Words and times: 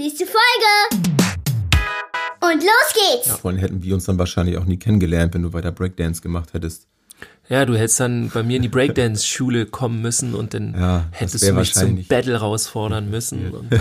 Nächste 0.00 0.24
Folge! 0.24 1.04
Und 2.40 2.62
los 2.62 2.94
geht's! 2.94 3.26
Ja, 3.26 3.34
vor 3.34 3.50
allem 3.50 3.60
hätten 3.60 3.82
wir 3.82 3.92
uns 3.92 4.06
dann 4.06 4.18
wahrscheinlich 4.18 4.56
auch 4.56 4.64
nie 4.64 4.78
kennengelernt, 4.78 5.34
wenn 5.34 5.42
du 5.42 5.52
weiter 5.52 5.72
Breakdance 5.72 6.22
gemacht 6.22 6.54
hättest. 6.54 6.88
Ja, 7.50 7.66
du 7.66 7.76
hättest 7.76 8.00
dann 8.00 8.30
bei 8.30 8.42
mir 8.42 8.56
in 8.56 8.62
die 8.62 8.70
Breakdance-Schule 8.70 9.66
kommen 9.66 10.00
müssen 10.00 10.34
und 10.34 10.54
dann 10.54 10.72
Ja, 10.72 11.04
hättest 11.10 11.46
du 11.46 11.52
mich 11.52 11.74
zum 11.74 12.02
Battle 12.06 12.32
herausfordern 12.32 13.10
müssen. 13.10 13.52
Das 13.68 13.80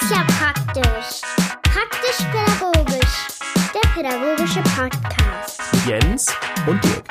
ist 0.00 0.10
ja 0.12 0.24
praktisch. 0.38 1.22
Praktisch-pädagogisch. 1.64 3.26
Der 3.74 3.88
pädagogische 4.00 4.62
Podcast. 4.76 5.60
Jens. 5.88 6.28
Und 6.68 6.84
Dirk. 6.84 7.04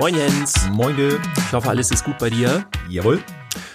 Moin 0.00 0.16
Jens. 0.16 0.52
Moinde. 0.72 1.20
Ich 1.36 1.52
hoffe, 1.52 1.68
alles 1.68 1.92
ist 1.92 2.02
gut 2.02 2.18
bei 2.18 2.28
dir. 2.28 2.66
Jawohl. 2.88 3.22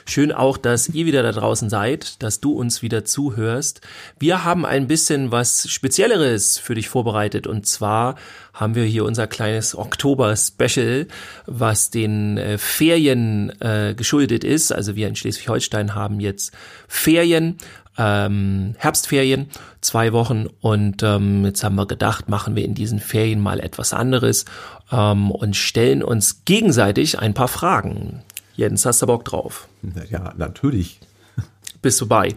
Schön 0.05 0.31
auch, 0.31 0.57
dass 0.57 0.89
ihr 0.89 1.05
wieder 1.05 1.23
da 1.23 1.31
draußen 1.31 1.69
seid, 1.69 2.21
dass 2.21 2.41
du 2.41 2.51
uns 2.53 2.81
wieder 2.81 3.05
zuhörst. 3.05 3.81
Wir 4.19 4.43
haben 4.43 4.65
ein 4.65 4.87
bisschen 4.87 5.31
was 5.31 5.69
Spezielleres 5.69 6.57
für 6.57 6.75
dich 6.75 6.89
vorbereitet 6.89 7.47
und 7.47 7.65
zwar 7.65 8.15
haben 8.53 8.75
wir 8.75 8.83
hier 8.83 9.05
unser 9.05 9.27
kleines 9.27 9.77
Oktober-Special, 9.77 11.07
was 11.45 11.89
den 11.89 12.37
äh, 12.37 12.57
Ferien 12.57 13.51
äh, 13.61 13.93
geschuldet 13.95 14.43
ist. 14.43 14.71
Also 14.71 14.95
wir 14.95 15.07
in 15.07 15.15
Schleswig-Holstein 15.15 15.95
haben 15.95 16.19
jetzt 16.19 16.51
Ferien, 16.87 17.57
ähm, 17.97 18.75
Herbstferien, 18.77 19.49
zwei 19.81 20.13
Wochen 20.13 20.47
und 20.61 21.03
ähm, 21.03 21.45
jetzt 21.45 21.63
haben 21.63 21.75
wir 21.75 21.85
gedacht, 21.85 22.27
machen 22.27 22.55
wir 22.55 22.65
in 22.65 22.73
diesen 22.73 22.99
Ferien 22.99 23.39
mal 23.39 23.59
etwas 23.59 23.93
anderes 23.93 24.45
ähm, 24.91 25.31
und 25.31 25.55
stellen 25.55 26.03
uns 26.03 26.43
gegenseitig 26.45 27.19
ein 27.19 27.33
paar 27.33 27.47
Fragen. 27.47 28.23
Jens, 28.55 28.85
hast 28.85 29.01
du 29.01 29.07
Bock 29.07 29.25
drauf? 29.25 29.67
Ja, 30.09 30.33
natürlich. 30.37 30.99
Bist 31.81 31.99
du 31.99 32.07
bei? 32.07 32.33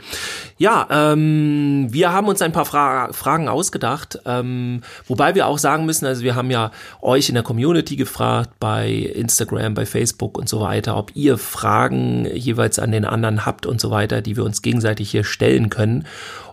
Ja, 0.58 0.88
ähm, 0.90 1.86
wir 1.90 2.12
haben 2.12 2.26
uns 2.26 2.42
ein 2.42 2.50
paar 2.50 2.64
Fra 2.64 3.12
Fragen 3.12 3.48
ausgedacht, 3.48 4.18
ähm, 4.26 4.82
wobei 5.06 5.36
wir 5.36 5.46
auch 5.46 5.58
sagen 5.58 5.86
müssen, 5.86 6.04
also 6.04 6.22
wir 6.22 6.34
haben 6.34 6.50
ja 6.50 6.72
euch 7.00 7.28
in 7.28 7.36
der 7.36 7.44
Community 7.44 7.94
gefragt, 7.94 8.50
bei 8.58 8.90
Instagram, 8.90 9.74
bei 9.74 9.86
Facebook 9.86 10.36
und 10.36 10.48
so 10.48 10.60
weiter, 10.60 10.96
ob 10.96 11.14
ihr 11.14 11.38
Fragen 11.38 12.26
jeweils 12.34 12.80
an 12.80 12.90
den 12.90 13.04
anderen 13.04 13.46
habt 13.46 13.66
und 13.66 13.80
so 13.80 13.92
weiter, 13.92 14.20
die 14.20 14.36
wir 14.36 14.42
uns 14.42 14.62
gegenseitig 14.62 15.12
hier 15.12 15.22
stellen 15.22 15.70
können. 15.70 16.06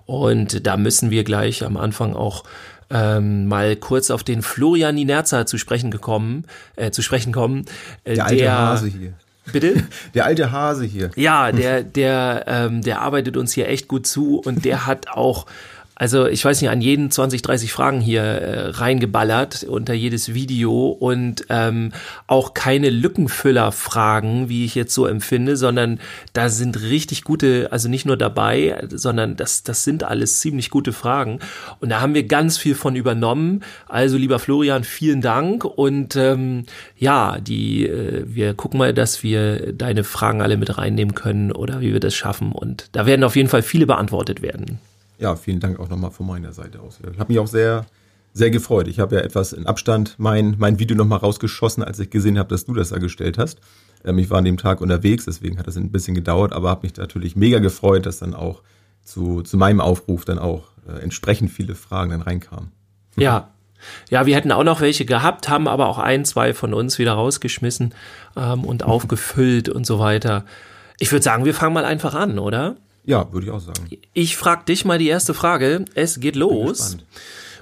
Und 0.06 0.67
da 0.67 0.78
müssen 0.78 1.09
wir 1.09 1.23
gleich 1.23 1.66
am 1.66 1.78
Anfang 1.78 2.14
auch 2.16 2.44
ähm, 2.91 3.47
mal 3.47 3.75
kurz 3.75 4.11
auf 4.11 4.23
den 4.23 4.44
Florian 4.44 4.94
Ninerza 4.94 5.47
zu 5.47 5.58
sprechen 5.58 5.89
gekommen, 5.89 6.45
äh, 6.75 6.91
zu 6.91 7.02
sprechen 7.02 7.34
kommen. 7.34 7.66
Äh, 8.03 8.16
Der 8.16 8.25
alte 8.28 8.52
Hase 8.52 8.88
hier. 8.88 9.14
Bitte? 9.52 9.83
Der 10.13 10.25
alte 10.25 10.52
Hase 10.52 10.86
hier. 10.86 11.11
Ja, 11.16 11.52
der, 11.52 11.83
der, 11.83 12.45
ähm, 12.47 12.81
der 12.81 13.02
arbeitet 13.02 13.36
uns 13.36 13.53
hier 13.53 13.67
echt 13.67 13.88
gut 13.88 14.08
zu 14.08 14.39
und 14.39 14.63
der 14.63 14.85
hat 14.85 15.09
auch, 15.09 15.45
also 15.95 16.25
ich 16.25 16.44
weiß 16.44 16.61
nicht, 16.61 16.72
an 16.72 16.81
jeden 16.81 17.11
20, 17.11 17.44
30 17.44 17.72
Fragen 17.72 18.02
hier 18.02 18.23
äh, 18.23 18.69
reingeballert 18.69 19.63
unter 19.63 19.94
jedes 19.94 20.33
Video 20.33 20.88
und 20.88 21.45
ähm, 21.50 21.91
auch 22.25 22.55
keine 22.55 22.89
Lückenfüller-Fragen, 22.89 24.50
wie 24.50 24.66
ich 24.66 24.73
jetzt 24.73 24.95
so 24.95 25.05
empfinde, 25.05 25.55
sondern 25.55 26.00
da 26.33 26.50
sind 26.50 26.81
richtig 26.81 27.23
gute, 27.23 27.67
also 27.72 27.89
nicht 27.89 28.05
nur 28.05 28.17
dabei, 28.17 28.83
sondern 28.89 29.35
das, 29.35 29.63
das 29.63 29.83
sind 29.83 30.03
alles 30.03 30.39
ziemlich 30.39 30.72
gute 30.72 30.94
Fragen 30.94 31.39
und 31.80 31.89
da 31.89 32.02
haben 32.02 32.16
wir 32.16 32.23
ganz 32.23 32.57
viel 32.57 32.73
von 32.73 32.95
übernommen. 32.95 33.63
Also 33.88 34.17
lieber 34.17 34.39
Florian, 34.39 34.83
vielen 34.83 35.22
Dank 35.22 35.63
und 35.63 36.16
ähm, 36.16 36.63
ja, 36.97 37.38
die, 37.39 37.88
äh, 37.88 38.23
wir 38.25 38.55
gucken 38.55 38.80
mal, 38.80 38.94
dass 38.95 39.22
wir 39.22 39.73
deine 39.73 40.03
Fragen 40.03 40.41
alle 40.41 40.57
mit 40.57 40.75
reinnehmen 40.78 41.13
können 41.13 41.52
oder 41.52 41.81
wie 41.81 41.94
wir 41.94 42.00
das 42.00 42.16
schaffen 42.16 42.52
und 42.52 42.89
da 42.94 43.05
werden 43.05 43.23
auf 43.23 43.35
jeden 43.35 43.50
Fall 43.50 43.61
viele 43.61 43.85
beantwortet 43.85 44.41
werden. 44.41 44.80
Ja, 45.23 45.38
vielen 45.38 45.61
Dank 45.61 45.79
auch 45.79 45.88
nochmal 45.88 46.11
von 46.11 46.27
meiner 46.27 46.52
Seite 46.52 46.81
aus. 46.81 46.99
Ich 46.99 47.17
habe 47.17 47.31
mich 47.31 47.39
auch 47.39 47.47
sehr, 47.47 47.85
sehr 48.33 48.52
gefreut. 48.52 48.89
Ich 48.89 48.99
habe 48.99 49.16
ja 49.16 49.21
etwas 49.21 49.53
in 49.53 49.66
Abstand 49.66 50.16
mein, 50.17 50.55
mein 50.57 50.79
Video 50.79 50.97
nochmal 50.97 51.19
rausgeschossen, 51.19 51.81
als 51.81 51.97
ich 51.97 52.09
gesehen 52.09 52.38
habe, 52.38 52.50
dass 52.50 52.66
du 52.66 52.73
das 52.73 52.89
da 52.89 52.97
gestellt 52.97 53.38
hast. 53.38 53.62
Ähm, 54.03 54.17
ich 54.17 54.29
war 54.29 54.39
an 54.39 54.44
dem 54.44 54.57
Tag 54.57 54.81
unterwegs, 54.81 55.23
deswegen 55.23 55.57
hat 55.57 55.67
das 55.67 55.78
ein 55.78 55.94
bisschen 55.94 56.13
gedauert, 56.13 56.51
aber 56.51 56.69
habe 56.69 56.85
mich 56.85 56.97
natürlich 56.97 57.38
mega 57.38 57.59
gefreut, 57.59 58.06
dass 58.06 58.19
dann 58.19 58.33
auch 58.33 58.63
zu, 59.01 59.44
zu 59.44 59.56
meinem 59.56 59.79
Aufruf 59.79 60.25
dann 60.25 60.39
auch 60.39 60.72
äh, 60.89 61.01
entsprechend 61.01 61.51
viele 61.51 61.75
Fragen 61.75 62.12
dann 62.12 62.22
reinkamen. 62.22 62.73
Ja. 63.16 63.47
Ja, 64.09 64.25
wir 64.25 64.35
hätten 64.35 64.51
auch 64.51 64.66
noch 64.66 64.81
welche 64.81 65.06
gehabt, 65.06 65.47
haben 65.47 65.69
aber 65.69 65.88
auch 65.88 66.00
ein, 66.00 66.25
zwei 66.25 66.53
von 66.53 66.73
uns 66.73 67.00
wieder 67.00 67.13
rausgeschmissen 67.13 67.94
ähm, 68.35 68.66
und 68.66 68.83
aufgefüllt 68.83 69.69
und 69.69 69.85
so 69.85 70.00
weiter. 70.00 70.44
Ich 71.00 71.13
würde 71.13 71.23
sagen, 71.23 71.45
wir 71.45 71.53
fangen 71.53 71.73
mal 71.73 71.85
einfach 71.85 72.13
an, 72.13 72.39
oder? 72.39 72.75
Ja, 73.06 73.31
würde 73.31 73.47
ich 73.47 73.52
auch 73.52 73.59
sagen. 73.59 73.90
Ich 74.14 74.38
frage 74.38 74.66
dich 74.66 74.86
mal 74.86 74.97
die 74.97 75.08
erste 75.08 75.34
Frage. 75.34 75.86
Es 75.94 76.19
geht 76.19 76.36
los. 76.36 76.97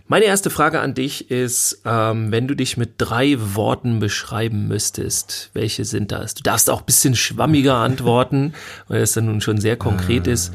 Meine 0.07 0.25
erste 0.25 0.49
Frage 0.49 0.81
an 0.81 0.93
dich 0.93 1.31
ist, 1.31 1.83
ähm, 1.85 2.31
wenn 2.31 2.45
du 2.45 2.53
dich 2.53 2.75
mit 2.75 2.95
drei 2.97 3.37
Worten 3.55 3.99
beschreiben 3.99 4.67
müsstest, 4.67 5.49
welche 5.53 5.85
sind 5.85 6.11
das? 6.11 6.33
Du 6.33 6.43
darfst 6.43 6.69
auch 6.69 6.81
ein 6.81 6.85
bisschen 6.85 7.15
schwammiger 7.15 7.75
antworten, 7.75 8.53
weil 8.89 8.99
das 8.99 9.13
dann 9.13 9.27
nun 9.27 9.39
schon 9.39 9.61
sehr 9.61 9.77
konkret 9.77 10.27
ist. 10.27 10.51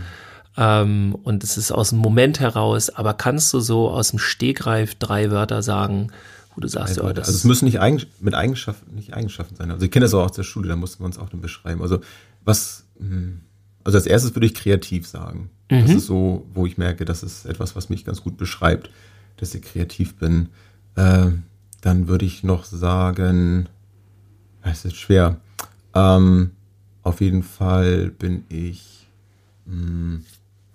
Ähm, 0.59 1.17
und 1.23 1.43
es 1.43 1.57
ist 1.57 1.73
aus 1.73 1.89
dem 1.89 2.01
Moment 2.01 2.39
heraus, 2.39 2.91
aber 2.91 3.15
kannst 3.15 3.53
du 3.55 3.61
so 3.61 3.89
aus 3.89 4.11
dem 4.11 4.19
Stegreif 4.19 4.95
drei 4.97 5.31
Wörter 5.31 5.63
sagen, 5.63 6.09
wo 6.55 6.61
du 6.61 6.69
sagst, 6.69 6.97
ja, 6.97 7.03
also 7.03 7.15
das 7.15 7.29
es 7.29 7.45
müssen 7.45 7.65
nicht 7.65 7.81
Eigen, 7.81 8.03
mit 8.21 8.35
Eigenschaften, 8.35 8.95
nicht 8.95 9.15
Eigenschaften 9.15 9.57
sein. 9.57 9.71
Also 9.71 9.85
ich 9.85 9.91
kenne 9.91 10.05
das 10.05 10.13
auch 10.13 10.25
aus 10.25 10.33
der 10.33 10.43
Schule, 10.43 10.69
da 10.69 10.77
mussten 10.77 11.03
wir 11.03 11.07
uns 11.07 11.19
auch 11.19 11.31
dann 11.31 11.41
beschreiben. 11.41 11.81
Also 11.81 12.01
was, 12.45 12.85
hm, 12.99 13.41
also 13.87 13.99
als 13.99 14.07
erstes 14.07 14.35
würde 14.35 14.47
ich 14.47 14.55
kreativ 14.55 15.07
sagen. 15.07 15.51
Das 15.69 15.91
ist 15.91 16.07
so, 16.07 16.47
wo 16.55 16.67
ich 16.67 16.79
merke, 16.79 17.05
das 17.05 17.23
ist 17.23 17.45
etwas, 17.47 17.75
was 17.75 17.89
mich 17.89 18.05
ganz 18.05 18.23
gut 18.23 18.37
beschreibt, 18.37 18.91
dass 19.39 19.55
ich 19.55 19.63
kreativ 19.63 20.15
bin. 20.17 20.49
Äh, 20.95 21.31
dann 21.81 22.09
würde 22.09 22.25
ich 22.25 22.43
noch 22.45 22.65
sagen, 22.65 23.69
es 24.63 24.85
ist 24.85 24.97
schwer. 24.97 25.37
Ähm, 25.95 26.51
auf 27.03 27.21
jeden 27.21 27.43
Fall 27.43 28.11
bin 28.11 28.45
ich, 28.49 29.09
hm, 29.67 30.25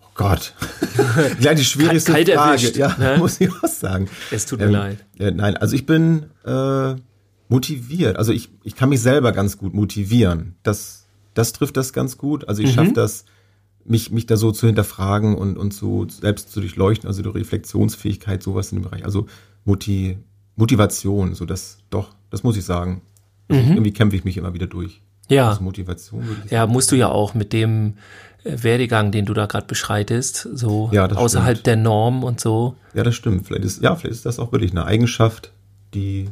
oh 0.02 0.08
Gott, 0.16 0.54
gleich 1.40 1.58
die 1.58 1.66
schwierigste 1.66 2.12
Kalt 2.14 2.30
Frage. 2.30 2.50
erwischt, 2.52 2.76
ja, 2.78 2.96
ne? 2.98 3.18
muss 3.18 3.40
ich 3.42 3.50
auch 3.52 3.68
sagen. 3.68 4.10
Es 4.32 4.46
tut 4.46 4.60
mir 4.60 4.66
Ähm, 4.66 4.72
leid. 4.72 5.06
äh, 5.20 5.32
nein, 5.32 5.58
also 5.58 5.76
ich 5.76 5.86
bin 5.86 6.26
äh, 6.46 6.96
motiviert. 7.50 8.18
Also 8.18 8.32
ich, 8.32 8.50
ich 8.64 8.76
kann 8.76 8.90
mich 8.90 9.02
selber 9.02 9.32
ganz 9.32 9.58
gut 9.58 9.74
motivieren. 9.74 10.56
Das, 10.64 11.01
das 11.34 11.54
trifft 11.54 11.78
das 11.78 11.94
ganz 11.94 12.18
gut. 12.18 12.48
Also 12.48 12.62
ich 12.64 12.74
schaffe 12.74 12.94
das, 12.94 13.26
mich, 13.86 14.12
mich 14.12 14.26
da 14.26 14.38
so 14.38 14.52
zu 14.52 14.68
hinterfragen 14.68 15.36
und, 15.36 15.58
und 15.58 15.74
so 15.74 16.08
selbst 16.08 16.52
zu 16.52 16.60
durchleuchten, 16.60 17.08
also 17.08 17.22
die 17.24 17.30
Reflexionsfähigkeit, 17.30 18.44
sowas 18.44 18.72
in 18.72 18.80
dem 18.80 18.84
Bereich. 18.84 19.06
Also 19.06 19.28
Moti 19.66 20.18
Motivation, 20.56 21.34
so 21.34 21.46
das, 21.46 21.78
doch, 21.90 22.10
das 22.30 22.44
muss 22.44 22.58
ich 22.58 22.66
sagen. 22.66 23.02
Also 23.50 23.62
Irgendwie 23.70 23.92
kämpfe 23.94 24.16
ich 24.16 24.24
mich 24.24 24.38
immer 24.38 24.54
wieder 24.54 24.68
durch. 24.68 25.02
Ja. 25.30 25.50
Also 25.50 25.64
Motivation 25.64 26.24
Ja, 26.50 26.68
musst 26.68 26.92
du 26.92 26.96
ja 26.96 27.08
auch 27.08 27.34
mit 27.34 27.54
dem 27.54 27.96
äh, 28.44 28.58
Werdegang, 28.62 29.12
den 29.12 29.26
du 29.26 29.34
da 29.34 29.46
gerade 29.46 29.66
beschreitest, 29.66 30.48
so 30.54 30.90
Ja, 30.92 31.08
außerhalb 31.08 31.58
stimmt. 31.58 31.68
der 31.68 31.76
Norm 31.78 32.24
und 32.24 32.40
so. 32.40 32.76
Ja, 32.94 33.04
das 33.04 33.16
stimmt. 33.16 33.48
Vielleicht 33.48 33.64
ist, 33.66 33.82
ja, 33.82 33.96
vielleicht 33.96 34.16
ist 34.16 34.26
das 34.26 34.40
auch 34.40 34.52
wirklich 34.52 34.72
eine 34.72 34.86
Eigenschaft, 34.86 35.52
die, 35.94 36.30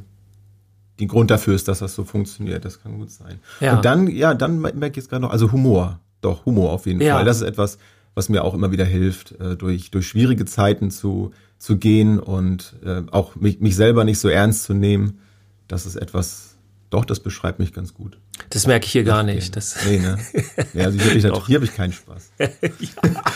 die 0.99 1.07
Grund 1.07 1.31
dafür 1.31 1.55
ist, 1.55 1.67
dass 1.67 1.79
das 1.79 1.95
so 1.95 2.03
funktioniert. 2.03 2.65
Das 2.65 2.81
kann 2.81 2.97
gut 2.97 3.09
sein. 3.11 3.39
Ja. 3.59 3.75
Und 3.77 3.85
dann, 3.85 4.07
ja, 4.07 4.33
dann 4.33 4.59
merke 4.59 4.87
ich 4.91 4.95
jetzt 4.97 5.09
gerade 5.09 5.21
noch, 5.21 5.31
also 5.31 5.51
Humor. 5.51 5.99
Doch, 6.21 6.45
Humor 6.45 6.71
auf 6.71 6.85
jeden 6.85 7.01
Ja. 7.01 7.15
Fall. 7.15 7.25
Das 7.25 7.37
ist 7.37 7.43
etwas, 7.47 7.77
was 8.15 8.29
mir 8.29 8.43
auch 8.43 8.53
immer 8.53 8.71
wieder 8.71 8.85
hilft, 8.85 9.39
äh, 9.39 9.55
durch, 9.55 9.91
durch 9.91 10.07
schwierige 10.07 10.45
Zeiten 10.45 10.91
zu, 10.91 11.31
zu 11.57 11.77
gehen 11.77 12.19
und 12.19 12.75
äh, 12.85 13.03
auch 13.11 13.35
mich, 13.35 13.59
mich 13.61 13.75
selber 13.75 14.03
nicht 14.03 14.19
so 14.19 14.27
ernst 14.27 14.63
zu 14.63 14.73
nehmen. 14.73 15.19
Das 15.67 15.85
ist 15.85 15.95
etwas, 15.95 16.48
doch, 16.89 17.05
das 17.05 17.19
beschreibt 17.19 17.59
mich 17.59 17.72
ganz 17.72 17.94
gut. 17.94 18.17
Das 18.50 18.66
merke 18.66 18.85
ich 18.85 18.91
hier 18.91 19.03
gar 19.03 19.22
nicht. 19.22 19.55
Das, 19.55 19.77
Nee, 19.85 20.00
ne? 20.00 20.17
Ja, 20.73 20.85
also 20.85 20.97
hier 20.97 21.09
habe 21.09 21.38
ich, 21.38 21.45
hier 21.47 21.57
hab 21.57 21.63
ich 21.63 21.75
keinen 21.75 21.94
Spaß. 21.94 22.31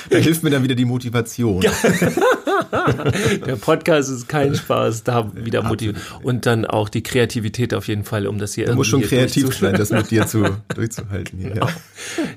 Da 0.09 0.18
hilft 0.18 0.44
mir 0.44 0.50
dann 0.50 0.64
wieder 0.64 0.75
die 0.75 0.86
Motivation. 0.86 1.61
Der 3.46 3.55
Podcast 3.55 4.09
ist 4.09 4.28
kein 4.28 4.55
Spaß, 4.55 5.03
da 5.03 5.32
wieder 5.35 5.64
motiviert. 5.64 5.97
Und 6.23 6.46
dann 6.46 6.66
auch 6.66 6.90
die 6.90 7.03
Kreativität 7.03 7.73
auf 7.73 7.88
jeden 7.88 8.03
Fall, 8.03 8.28
um 8.28 8.38
das 8.38 8.53
hier 8.53 8.66
Du 8.66 8.76
musst 8.76 8.90
schon 8.90 9.02
kreativ 9.02 9.55
sein, 9.55 9.76
das 9.76 9.91
mit 9.91 10.11
dir 10.11 10.28
zu, 10.28 10.46
durchzuhalten 10.73 11.40
hier. 11.40 11.55
Ja. 11.55 11.67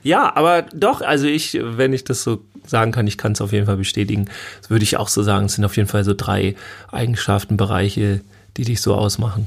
Ja, 0.02 0.36
aber 0.36 0.62
doch, 0.74 1.00
also 1.00 1.26
ich, 1.26 1.58
wenn 1.60 1.92
ich 1.92 2.04
das 2.04 2.22
so 2.22 2.44
sagen 2.66 2.92
kann, 2.92 3.06
ich 3.06 3.18
kann 3.18 3.32
es 3.32 3.40
auf 3.40 3.52
jeden 3.52 3.66
Fall 3.66 3.76
bestätigen, 3.76 4.26
das 4.60 4.70
würde 4.70 4.84
ich 4.84 4.96
auch 4.96 5.08
so 5.08 5.22
sagen, 5.22 5.46
es 5.46 5.54
sind 5.54 5.64
auf 5.64 5.76
jeden 5.76 5.88
Fall 5.88 6.04
so 6.04 6.14
drei 6.14 6.56
Eigenschaften, 6.90 7.56
Bereiche, 7.56 8.20
die 8.56 8.64
dich 8.64 8.80
so 8.80 8.94
ausmachen. 8.94 9.46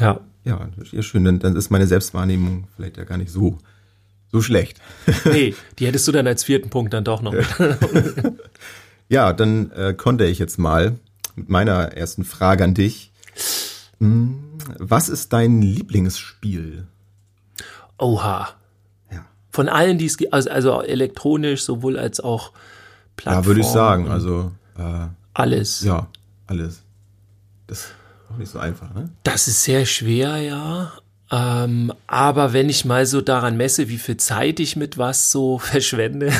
Ja. 0.00 0.20
Ja, 0.44 0.68
ja 0.92 1.02
schön. 1.02 1.24
Dann, 1.24 1.38
dann 1.38 1.56
ist 1.56 1.70
meine 1.70 1.86
Selbstwahrnehmung 1.86 2.68
vielleicht 2.76 2.96
ja 2.96 3.04
gar 3.04 3.18
nicht 3.18 3.30
so, 3.30 3.58
so 4.30 4.40
schlecht. 4.40 4.80
Nee, 5.24 5.54
die 5.78 5.86
hättest 5.86 6.06
du 6.08 6.12
dann 6.12 6.26
als 6.26 6.44
vierten 6.44 6.70
Punkt 6.70 6.92
dann 6.92 7.04
doch 7.04 7.22
noch. 7.22 7.32
mit. 7.32 7.46
Ja, 9.08 9.32
dann 9.34 9.70
äh, 9.72 9.94
konnte 9.94 10.24
ich 10.24 10.38
jetzt 10.38 10.58
mal 10.58 10.98
mit 11.36 11.48
meiner 11.50 11.92
ersten 11.92 12.24
Frage 12.24 12.64
an 12.64 12.74
dich. 12.74 13.12
Hm, 14.00 14.42
Was 14.78 15.08
ist 15.08 15.32
dein 15.32 15.60
Lieblingsspiel? 15.60 16.86
Oha. 17.98 18.48
Ja. 19.12 19.26
Von 19.50 19.68
allen, 19.68 19.98
die 19.98 20.06
es 20.06 20.16
gibt, 20.16 20.32
also, 20.32 20.50
also 20.50 20.82
elektronisch 20.82 21.62
sowohl 21.64 21.98
als 21.98 22.20
auch 22.20 22.52
Plattform. 23.16 23.42
Ja, 23.42 23.46
würde 23.46 23.60
ich 23.60 23.66
sagen. 23.66 24.08
Also 24.08 24.52
äh, 24.78 25.06
alles. 25.34 25.82
Ja, 25.82 26.08
alles. 26.46 26.82
Das 27.66 27.88
auch 28.34 28.38
nicht 28.38 28.50
so 28.50 28.58
einfach, 28.58 28.92
ne? 28.94 29.10
Das 29.22 29.48
ist 29.48 29.62
sehr 29.62 29.86
schwer, 29.86 30.38
ja. 30.38 30.92
Ähm, 31.30 31.92
aber 32.06 32.52
wenn 32.52 32.68
ich 32.68 32.84
mal 32.84 33.06
so 33.06 33.20
daran 33.20 33.56
messe, 33.56 33.88
wie 33.88 33.98
viel 33.98 34.16
Zeit 34.16 34.60
ich 34.60 34.76
mit 34.76 34.98
was 34.98 35.30
so 35.30 35.58
verschwende, 35.58 36.32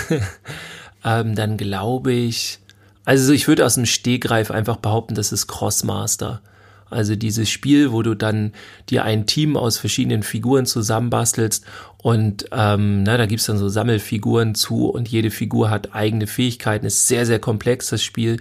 ähm, 1.04 1.34
dann 1.34 1.56
glaube 1.56 2.12
ich, 2.12 2.58
also 3.04 3.32
ich 3.32 3.48
würde 3.48 3.64
aus 3.64 3.74
dem 3.74 3.86
Stegreif 3.86 4.50
einfach 4.50 4.76
behaupten, 4.76 5.14
das 5.14 5.32
ist 5.32 5.46
Crossmaster. 5.46 6.40
Also 6.90 7.16
dieses 7.16 7.50
Spiel, 7.50 7.92
wo 7.92 8.02
du 8.02 8.14
dann 8.14 8.52
dir 8.88 9.04
ein 9.04 9.26
Team 9.26 9.56
aus 9.56 9.78
verschiedenen 9.78 10.22
Figuren 10.22 10.64
zusammenbastelst 10.64 11.64
und 11.98 12.46
ähm, 12.52 13.02
na, 13.02 13.16
da 13.16 13.26
gibt's 13.26 13.46
dann 13.46 13.58
so 13.58 13.68
Sammelfiguren 13.68 14.54
zu 14.54 14.90
und 14.90 15.08
jede 15.08 15.30
Figur 15.30 15.70
hat 15.70 15.94
eigene 15.94 16.26
Fähigkeiten. 16.26 16.86
Ist 16.86 17.08
sehr, 17.08 17.26
sehr 17.26 17.38
komplex, 17.38 17.88
das 17.88 18.02
Spiel. 18.02 18.38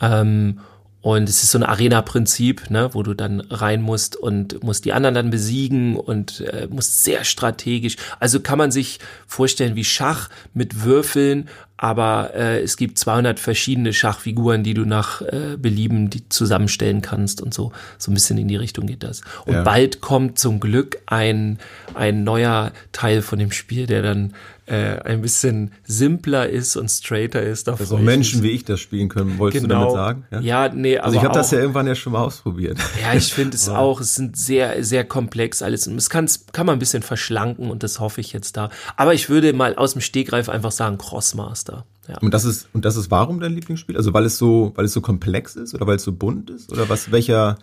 Ähm, 0.00 0.60
und 1.04 1.28
es 1.28 1.42
ist 1.42 1.50
so 1.50 1.58
ein 1.58 1.64
Arena-Prinzip, 1.64 2.70
ne, 2.70 2.88
wo 2.94 3.02
du 3.02 3.12
dann 3.12 3.42
rein 3.50 3.82
musst 3.82 4.16
und 4.16 4.64
musst 4.64 4.86
die 4.86 4.94
anderen 4.94 5.14
dann 5.14 5.28
besiegen 5.28 5.96
und 5.96 6.40
äh, 6.40 6.66
musst 6.70 7.04
sehr 7.04 7.24
strategisch. 7.24 7.96
Also 8.20 8.40
kann 8.40 8.56
man 8.56 8.70
sich 8.70 9.00
vorstellen 9.26 9.76
wie 9.76 9.84
Schach 9.84 10.30
mit 10.54 10.82
Würfeln, 10.82 11.50
aber 11.76 12.32
äh, 12.34 12.60
es 12.62 12.76
gibt 12.76 12.98
200 12.98 13.40
verschiedene 13.40 13.92
Schachfiguren, 13.92 14.62
die 14.62 14.74
du 14.74 14.84
nach 14.84 15.20
äh, 15.22 15.56
Belieben 15.58 16.08
die 16.10 16.28
zusammenstellen 16.28 17.02
kannst 17.02 17.42
und 17.42 17.52
so. 17.52 17.72
So 17.98 18.10
ein 18.10 18.14
bisschen 18.14 18.38
in 18.38 18.48
die 18.48 18.56
Richtung 18.56 18.86
geht 18.86 19.02
das. 19.02 19.22
Und 19.44 19.54
Ja. 19.54 19.62
bald 19.62 20.00
kommt 20.00 20.38
zum 20.38 20.60
Glück 20.60 20.98
ein, 21.06 21.58
ein 21.94 22.22
neuer 22.24 22.72
Teil 22.92 23.22
von 23.22 23.38
dem 23.38 23.50
Spiel, 23.50 23.86
der 23.86 24.02
dann 24.02 24.34
äh, 24.66 24.98
ein 25.02 25.20
bisschen 25.20 25.72
simpler 25.84 26.48
ist 26.48 26.76
und 26.76 26.88
straighter 26.88 27.42
ist. 27.42 27.68
Da 27.68 27.72
Dass 27.72 27.92
auch 27.92 27.98
Menschen 27.98 28.42
wie 28.42 28.50
ich 28.50 28.64
das 28.64 28.80
spielen 28.80 29.10
können, 29.10 29.36
wolltest 29.38 29.64
genau. 29.64 29.90
du 29.90 29.96
damit 29.96 30.24
sagen? 30.30 30.44
Ja, 30.46 30.70
nee, 30.70 30.96
aber 30.96 31.06
Also 31.06 31.18
ich 31.18 31.24
habe 31.24 31.34
das 31.34 31.50
ja 31.50 31.58
irgendwann 31.58 31.86
ja 31.86 31.94
schon 31.94 32.14
mal 32.14 32.22
ausprobiert. 32.22 32.78
ja, 33.02 33.12
ich 33.12 33.34
finde 33.34 33.56
es 33.56 33.68
auch, 33.68 34.00
es 34.00 34.14
sind 34.14 34.38
sehr, 34.38 34.82
sehr 34.82 35.04
komplex 35.04 35.60
alles. 35.60 35.86
Und 35.86 35.96
es 35.96 36.08
kann, 36.08 36.30
kann 36.52 36.64
man 36.64 36.76
ein 36.76 36.78
bisschen 36.78 37.02
verschlanken 37.02 37.70
und 37.70 37.82
das 37.82 38.00
hoffe 38.00 38.22
ich 38.22 38.32
jetzt 38.32 38.56
da. 38.56 38.70
Aber 38.96 39.12
ich 39.12 39.28
würde 39.28 39.52
mal 39.52 39.74
aus 39.76 39.92
dem 39.92 40.00
Stegreif 40.00 40.48
einfach 40.48 40.72
sagen 40.72 40.96
Crossmaster. 40.96 41.63
Ja. 42.08 42.18
Und 42.18 42.34
das 42.34 42.44
ist 42.44 42.68
und 42.72 42.84
das 42.84 42.96
ist 42.96 43.10
warum 43.10 43.40
dein 43.40 43.52
Lieblingsspiel? 43.52 43.96
Also 43.96 44.12
weil 44.12 44.24
es 44.24 44.38
so 44.38 44.72
weil 44.76 44.84
es 44.84 44.92
so 44.92 45.00
komplex 45.00 45.56
ist 45.56 45.74
oder 45.74 45.86
weil 45.86 45.96
es 45.96 46.04
so 46.04 46.12
bunt 46.12 46.50
ist 46.50 46.72
oder 46.72 46.88
was 46.88 47.12
welcher 47.12 47.58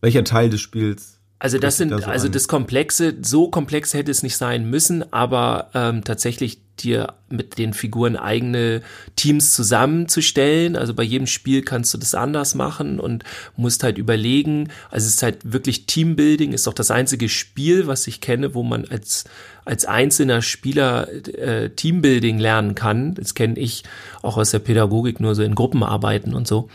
welcher 0.00 0.24
Teil 0.24 0.50
des 0.50 0.60
Spiels? 0.60 1.18
Also 1.38 1.58
das 1.58 1.76
sind, 1.76 1.90
da 1.90 1.98
so 1.98 2.06
also 2.06 2.26
an? 2.26 2.32
das 2.32 2.46
Komplexe, 2.46 3.16
so 3.20 3.50
komplex 3.50 3.94
hätte 3.94 4.12
es 4.12 4.22
nicht 4.22 4.36
sein 4.36 4.70
müssen, 4.70 5.12
aber 5.12 5.70
ähm, 5.74 6.04
tatsächlich 6.04 6.61
dir 6.80 7.14
mit 7.28 7.58
den 7.58 7.74
Figuren 7.74 8.16
eigene 8.16 8.82
Teams 9.16 9.52
zusammenzustellen. 9.54 10.76
Also 10.76 10.94
bei 10.94 11.02
jedem 11.02 11.26
Spiel 11.26 11.62
kannst 11.62 11.92
du 11.94 11.98
das 11.98 12.14
anders 12.14 12.54
machen 12.54 13.00
und 13.00 13.24
musst 13.56 13.82
halt 13.82 13.98
überlegen. 13.98 14.68
Also 14.90 15.06
es 15.06 15.14
ist 15.14 15.22
halt 15.22 15.52
wirklich 15.52 15.86
Teambuilding, 15.86 16.52
ist 16.52 16.66
doch 16.66 16.74
das 16.74 16.90
einzige 16.90 17.28
Spiel, 17.28 17.86
was 17.86 18.06
ich 18.06 18.20
kenne, 18.20 18.54
wo 18.54 18.62
man 18.62 18.84
als 18.86 19.24
als 19.64 19.84
einzelner 19.84 20.42
Spieler 20.42 21.08
äh, 21.38 21.70
Teambuilding 21.70 22.38
lernen 22.38 22.74
kann. 22.74 23.14
Das 23.14 23.34
kenne 23.34 23.58
ich 23.58 23.84
auch 24.22 24.36
aus 24.36 24.50
der 24.50 24.58
Pädagogik 24.58 25.20
nur 25.20 25.36
so 25.36 25.42
in 25.42 25.54
Gruppenarbeiten 25.54 26.34
und 26.34 26.48
so. 26.48 26.68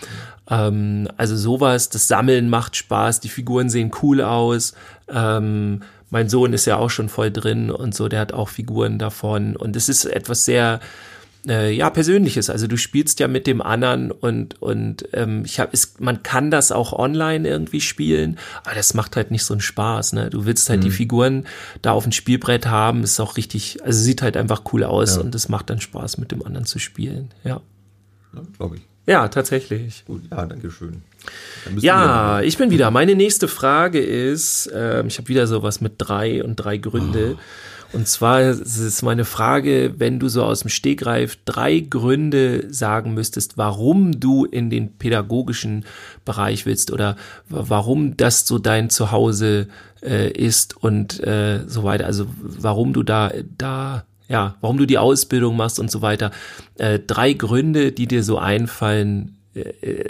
Ähm, 0.49 1.07
also 1.17 1.35
sowas, 1.35 1.89
das 1.89 2.07
Sammeln 2.07 2.49
macht 2.49 2.75
Spaß, 2.75 3.19
die 3.19 3.29
Figuren 3.29 3.69
sehen 3.69 3.91
cool 4.01 4.21
aus. 4.21 4.73
Ähm, 5.09 5.81
mein 6.09 6.29
Sohn 6.29 6.53
ist 6.53 6.65
ja 6.65 6.77
auch 6.77 6.89
schon 6.89 7.09
voll 7.09 7.31
drin 7.31 7.69
und 7.71 7.93
so, 7.95 8.07
der 8.07 8.19
hat 8.21 8.33
auch 8.33 8.49
Figuren 8.49 8.97
davon. 8.99 9.55
Und 9.55 9.75
es 9.75 9.89
ist 9.89 10.05
etwas 10.05 10.45
sehr, 10.45 10.79
äh, 11.47 11.71
ja, 11.71 11.89
Persönliches. 11.89 12.49
Also 12.49 12.67
du 12.67 12.77
spielst 12.77 13.19
ja 13.19 13.27
mit 13.27 13.47
dem 13.47 13.61
anderen 13.61 14.11
und, 14.11 14.61
und 14.61 15.07
ähm, 15.13 15.43
ich 15.45 15.59
hab, 15.59 15.73
ist, 15.73 16.01
man 16.01 16.23
kann 16.23 16.51
das 16.51 16.71
auch 16.71 16.93
online 16.93 17.47
irgendwie 17.47 17.81
spielen, 17.81 18.37
aber 18.63 18.75
das 18.75 18.93
macht 18.93 19.15
halt 19.15 19.31
nicht 19.31 19.43
so 19.45 19.53
einen 19.53 19.61
Spaß. 19.61 20.13
Ne? 20.13 20.29
Du 20.29 20.45
willst 20.45 20.69
halt 20.69 20.83
die 20.83 20.91
Figuren 20.91 21.45
da 21.81 21.91
auf 21.91 22.03
dem 22.03 22.11
Spielbrett 22.11 22.65
haben, 22.67 23.03
ist 23.03 23.19
auch 23.19 23.37
richtig, 23.37 23.83
also 23.83 23.99
sieht 24.01 24.21
halt 24.21 24.35
einfach 24.37 24.63
cool 24.73 24.83
aus 24.83 25.15
Ja. 25.15 25.21
und 25.21 25.35
es 25.35 25.47
macht 25.49 25.69
dann 25.69 25.79
Spaß, 25.79 26.17
mit 26.17 26.31
dem 26.31 26.45
anderen 26.45 26.65
zu 26.65 26.79
spielen. 26.79 27.29
Ja. 27.43 27.61
Ja, 28.33 28.41
Glaube 28.57 28.75
ich. 28.77 28.81
Ja, 29.07 29.27
tatsächlich. 29.29 30.03
Gut, 30.05 30.23
ja, 30.29 30.45
danke 30.45 30.69
schön. 30.69 31.01
Ja, 31.79 32.41
ich 32.41 32.57
bin 32.57 32.69
wieder. 32.71 32.91
Meine 32.91 33.15
nächste 33.15 33.47
Frage 33.47 33.99
ist, 33.99 34.69
ähm, 34.73 35.07
ich 35.07 35.17
habe 35.17 35.27
wieder 35.29 35.47
sowas 35.47 35.81
mit 35.81 35.93
drei 35.97 36.43
und 36.43 36.55
drei 36.57 36.77
Gründe. 36.77 37.37
Und 37.93 38.05
zwar 38.09 38.41
ist 38.41 38.77
es 38.77 39.01
meine 39.01 39.23
Frage, 39.23 39.93
wenn 39.97 40.19
du 40.19 40.27
so 40.27 40.43
aus 40.43 40.59
dem 40.59 40.69
Stegreif 40.69 41.37
drei 41.45 41.79
Gründe 41.79 42.65
sagen 42.69 43.13
müsstest, 43.13 43.57
warum 43.57 44.19
du 44.19 44.43
in 44.43 44.69
den 44.69 44.91
pädagogischen 44.97 45.85
Bereich 46.25 46.65
willst 46.65 46.91
oder 46.91 47.15
wa- 47.47 47.63
warum 47.69 48.17
das 48.17 48.45
so 48.45 48.59
dein 48.59 48.89
Zuhause 48.89 49.67
äh, 50.03 50.29
ist 50.31 50.75
und 50.83 51.21
äh, 51.25 51.61
so 51.65 51.83
weiter. 51.85 52.05
Also 52.07 52.27
warum 52.41 52.91
du 52.91 53.03
da 53.03 53.31
da 53.57 54.03
ja, 54.27 54.55
warum 54.61 54.77
du 54.77 54.85
die 54.85 54.97
Ausbildung 54.97 55.55
machst 55.55 55.79
und 55.79 55.89
so 55.89 56.01
weiter. 56.01 56.31
Äh, 56.75 56.99
drei 56.99 57.33
Gründe, 57.33 57.91
die 57.91 58.07
dir 58.07 58.23
so 58.23 58.37
einfallen, 58.37 59.37
äh, 59.53 60.05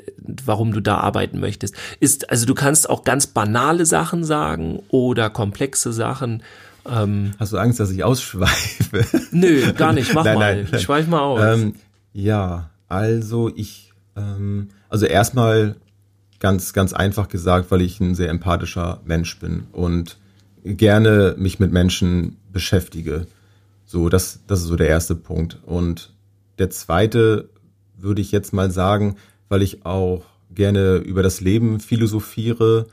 warum 0.45 0.71
du 0.71 0.81
da 0.81 0.97
arbeiten 0.97 1.39
möchtest. 1.39 1.75
Ist, 1.99 2.29
also 2.29 2.45
du 2.45 2.53
kannst 2.53 2.89
auch 2.89 3.03
ganz 3.03 3.27
banale 3.27 3.85
Sachen 3.85 4.23
sagen 4.23 4.81
oder 4.89 5.29
komplexe 5.29 5.93
Sachen. 5.93 6.43
Ähm, 6.89 7.31
Hast 7.39 7.53
du 7.53 7.57
Angst, 7.57 7.79
dass 7.79 7.91
ich 7.91 8.03
ausschweife? 8.03 9.05
nö, 9.31 9.73
gar 9.73 9.93
nicht. 9.93 10.13
Mach 10.13 10.25
Nein, 10.25 10.35
mal. 10.35 10.55
nein, 10.55 10.67
nein. 10.71 10.81
Schweif 10.81 11.07
mal 11.07 11.21
aus. 11.21 11.41
Ähm, 11.41 11.75
ja, 12.13 12.69
also 12.87 13.51
ich, 13.55 13.91
ähm, 14.15 14.69
also 14.89 15.05
erstmal 15.05 15.75
ganz, 16.39 16.73
ganz 16.73 16.93
einfach 16.93 17.29
gesagt, 17.29 17.71
weil 17.71 17.81
ich 17.81 17.99
ein 17.99 18.15
sehr 18.15 18.29
empathischer 18.29 19.01
Mensch 19.05 19.39
bin 19.39 19.63
und 19.71 20.17
gerne 20.63 21.35
mich 21.37 21.59
mit 21.59 21.71
Menschen 21.71 22.37
beschäftige. 22.51 23.27
So, 23.87 24.09
das, 24.09 24.41
das 24.47 24.59
ist 24.59 24.67
so 24.67 24.75
der 24.75 24.89
erste 24.89 25.15
Punkt. 25.15 25.59
Und 25.65 26.13
der 26.59 26.69
zweite 26.69 27.49
würde 27.97 28.21
ich 28.21 28.31
jetzt 28.33 28.53
mal 28.53 28.69
sagen, 28.69 29.15
weil 29.47 29.61
ich 29.61 29.85
auch 29.85 30.25
gerne 30.53 30.97
über 30.97 31.23
das 31.23 31.39
Leben 31.39 31.79
philosophiere 31.79 32.87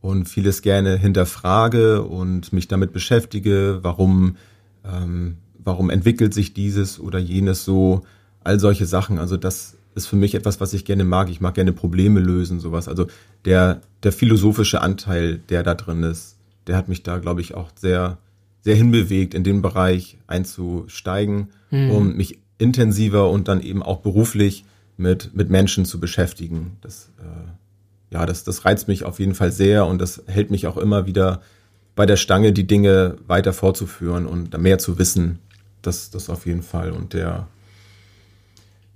und 0.00 0.28
vieles 0.28 0.62
gerne 0.62 0.96
hinterfrage 0.96 2.02
und 2.02 2.54
mich 2.54 2.68
damit 2.68 2.92
beschäftige, 2.92 3.80
warum, 3.82 4.36
ähm, 4.82 5.36
warum 5.58 5.90
entwickelt 5.90 6.32
sich 6.32 6.54
dieses 6.54 6.98
oder 6.98 7.18
jenes 7.18 7.64
so, 7.64 8.02
all 8.42 8.58
solche 8.58 8.86
Sachen. 8.86 9.18
Also 9.18 9.36
das 9.36 9.76
ist 9.94 10.06
für 10.06 10.16
mich 10.16 10.34
etwas, 10.34 10.58
was 10.58 10.72
ich 10.72 10.86
gerne 10.86 11.04
mag. 11.04 11.28
Ich 11.28 11.42
mag 11.42 11.54
gerne 11.54 11.74
Probleme 11.74 12.18
lösen, 12.18 12.60
sowas. 12.60 12.88
Also 12.88 13.08
der, 13.44 13.82
der 14.02 14.12
philosophische 14.12 14.80
Anteil, 14.80 15.38
der 15.50 15.62
da 15.62 15.74
drin 15.74 16.02
ist, 16.02 16.38
der 16.66 16.78
hat 16.78 16.88
mich 16.88 17.02
da, 17.02 17.18
glaube 17.18 17.42
ich, 17.42 17.52
auch 17.54 17.70
sehr, 17.74 18.16
sehr 18.62 18.76
hinbewegt, 18.76 19.34
in 19.34 19.44
den 19.44 19.62
Bereich 19.62 20.18
einzusteigen, 20.26 21.48
um 21.70 22.16
mich 22.16 22.38
intensiver 22.58 23.30
und 23.30 23.48
dann 23.48 23.60
eben 23.62 23.82
auch 23.82 24.00
beruflich 24.00 24.64
mit, 24.96 25.34
mit 25.34 25.48
Menschen 25.50 25.84
zu 25.86 25.98
beschäftigen. 25.98 26.76
Das, 26.82 27.10
äh, 27.18 28.14
ja, 28.14 28.26
das, 28.26 28.44
das 28.44 28.64
reizt 28.64 28.86
mich 28.86 29.04
auf 29.04 29.18
jeden 29.18 29.34
Fall 29.34 29.50
sehr 29.50 29.86
und 29.86 29.98
das 29.98 30.22
hält 30.26 30.50
mich 30.50 30.66
auch 30.66 30.76
immer 30.76 31.06
wieder 31.06 31.40
bei 31.96 32.06
der 32.06 32.16
Stange, 32.16 32.52
die 32.52 32.66
Dinge 32.66 33.16
weiter 33.26 33.52
fortzuführen 33.52 34.26
und 34.26 34.56
mehr 34.58 34.78
zu 34.78 34.98
wissen. 34.98 35.38
Das, 35.82 36.10
das 36.10 36.28
auf 36.28 36.46
jeden 36.46 36.62
Fall. 36.62 36.92
Und 36.92 37.14
der, 37.14 37.48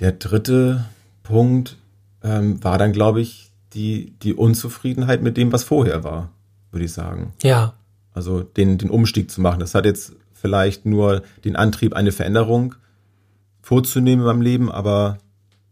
der 0.01 0.13
dritte 0.13 0.85
Punkt 1.23 1.79
ähm, 2.23 2.63
war 2.63 2.77
dann, 2.77 2.93
glaube 2.93 3.23
ich, 3.23 3.51
die, 3.73 4.13
die 4.23 4.35
Unzufriedenheit 4.35 5.23
mit 5.23 5.37
dem, 5.37 5.53
was 5.53 5.65
vorher 5.65 6.05
war, 6.05 6.31
würde 6.71 6.85
ich 6.85 6.93
sagen. 6.93 7.33
ja. 7.43 7.75
Also 8.15 8.43
den, 8.43 8.79
den 8.79 8.91
Umstieg 8.91 9.31
zu 9.31 9.41
machen. 9.41 9.61
Das 9.61 9.75
hat 9.75 9.85
jetzt 9.85 10.15
vielleicht 10.33 10.87
nur 10.87 11.23
den 11.45 11.57
Antrieb, 11.57 11.95
eine 11.95 12.13
Veränderung 12.13 12.75
vorzunehmen 13.61 14.25
meinem 14.25 14.41
Leben, 14.41 14.71
aber 14.71 15.19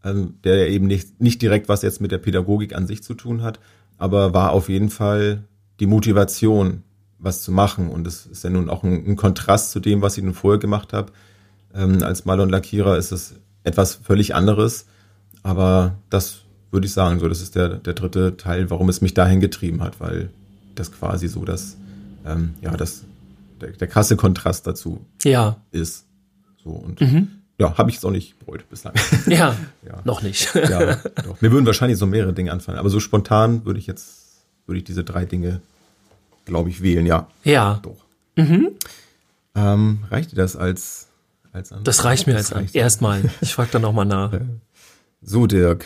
ähm, 0.04 0.34
der 0.44 0.68
eben 0.68 0.86
nicht, 0.86 1.20
nicht 1.20 1.40
direkt 1.40 1.68
was 1.68 1.82
jetzt 1.82 2.00
mit 2.00 2.10
der 2.10 2.18
Pädagogik 2.18 2.74
an 2.74 2.86
sich 2.86 3.02
zu 3.02 3.14
tun 3.14 3.42
hat, 3.42 3.60
aber 3.98 4.34
war 4.34 4.50
auf 4.50 4.68
jeden 4.68 4.90
Fall 4.90 5.44
die 5.78 5.86
Motivation, 5.86 6.82
was 7.18 7.42
zu 7.42 7.52
machen. 7.52 7.88
Und 7.88 8.04
das 8.04 8.26
ist 8.26 8.44
ja 8.44 8.50
nun 8.50 8.68
auch 8.68 8.82
ein, 8.82 9.06
ein 9.06 9.16
Kontrast 9.16 9.70
zu 9.70 9.80
dem, 9.80 10.02
was 10.02 10.18
ich 10.18 10.24
nun 10.24 10.34
vorher 10.34 10.58
gemacht 10.58 10.92
habe. 10.92 11.12
Ähm, 11.74 12.02
als 12.02 12.24
Maler 12.24 12.42
und 12.42 12.50
Lackierer 12.50 12.98
ist 12.98 13.12
es 13.12 13.34
etwas 13.64 13.94
völlig 13.94 14.34
anderes, 14.34 14.86
aber 15.42 15.94
das 16.10 16.40
würde 16.70 16.86
ich 16.86 16.92
sagen, 16.92 17.20
so 17.20 17.28
das 17.28 17.40
ist 17.40 17.54
der, 17.54 17.68
der 17.68 17.94
dritte 17.94 18.36
Teil, 18.36 18.70
warum 18.70 18.88
es 18.88 19.00
mich 19.00 19.14
dahin 19.14 19.40
getrieben 19.40 19.82
hat, 19.82 20.00
weil 20.00 20.30
das 20.74 20.90
quasi 20.90 21.28
so 21.28 21.44
das, 21.44 21.76
ähm, 22.24 22.54
ja, 22.60 22.76
das, 22.76 23.02
der, 23.60 23.70
der 23.72 23.88
krasse 23.88 24.16
Kontrast 24.16 24.66
dazu 24.66 25.04
Ja. 25.22 25.56
ist. 25.70 26.04
So 26.62 26.70
und 26.70 27.00
Mhm. 27.00 27.28
ja, 27.58 27.76
habe 27.78 27.90
ich 27.90 27.96
es 27.96 28.04
auch 28.04 28.10
nicht 28.10 28.38
bereut 28.38 28.68
bislang. 28.70 28.94
Ja. 29.26 29.56
Ja. 29.86 30.00
Noch 30.04 30.22
nicht. 30.22 30.54
ja, 30.54 30.96
doch. 31.24 31.40
Mir 31.40 31.50
würden 31.52 31.66
wahrscheinlich 31.66 31.98
so 31.98 32.06
mehrere 32.06 32.32
Dinge 32.32 32.52
anfallen, 32.52 32.78
aber 32.78 32.88
so 32.90 33.00
spontan 33.00 33.64
würde 33.64 33.80
ich 33.80 33.86
jetzt, 33.86 34.44
würde 34.66 34.78
ich 34.78 34.84
diese 34.84 35.02
drei 35.04 35.24
Dinge, 35.24 35.60
glaube 36.44 36.70
ich, 36.70 36.82
wählen, 36.82 37.04
ja. 37.06 37.26
ja. 37.44 37.80
Doch. 37.82 38.04
Ähm, 39.54 39.98
reicht 40.10 40.32
dir 40.32 40.36
das 40.36 40.56
als, 40.56 41.08
als 41.52 41.72
Antwort. 41.72 41.88
Das 41.88 42.04
reicht 42.04 42.26
mir 42.26 42.36
als 42.36 42.52
Antwort. 42.52 42.74
Erstmal. 42.74 43.22
Ich 43.40 43.54
frage 43.54 43.70
dann 43.72 43.82
nochmal 43.82 44.06
nach. 44.06 44.32
So, 45.24 45.46
Dirk, 45.46 45.84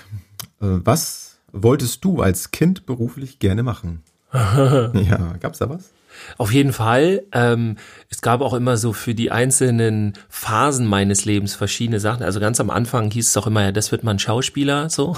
äh, 0.62 0.81
was 0.83 1.37
wolltest 1.52 2.02
du 2.07 2.23
als 2.23 2.52
Kind 2.52 2.87
beruflich 2.87 3.38
gerne 3.38 3.62
machen? 3.62 4.02
ja, 4.33 5.35
gab's 5.40 5.59
da 5.59 5.69
was? 5.69 5.90
Auf 6.38 6.52
jeden 6.52 6.73
Fall. 6.73 7.25
Ähm, 7.32 7.76
es 8.11 8.20
gab 8.20 8.40
auch 8.40 8.54
immer 8.54 8.76
so 8.76 8.92
für 8.92 9.14
die 9.14 9.30
einzelnen 9.30 10.14
Phasen 10.28 10.87
meines 10.87 11.25
Lebens 11.25 11.54
verschiedene 11.54 12.00
Sachen. 12.00 12.23
Also 12.23 12.40
ganz 12.40 12.61
am 12.61 12.70
Anfang 12.70 13.11
hieß 13.11 13.28
es 13.28 13.37
auch 13.37 13.46
immer, 13.46 13.62
ja, 13.62 13.73
das 13.73 13.92
wird 13.92 14.04
man 14.04 14.18
Schauspieler, 14.18 14.90
so. 14.90 15.16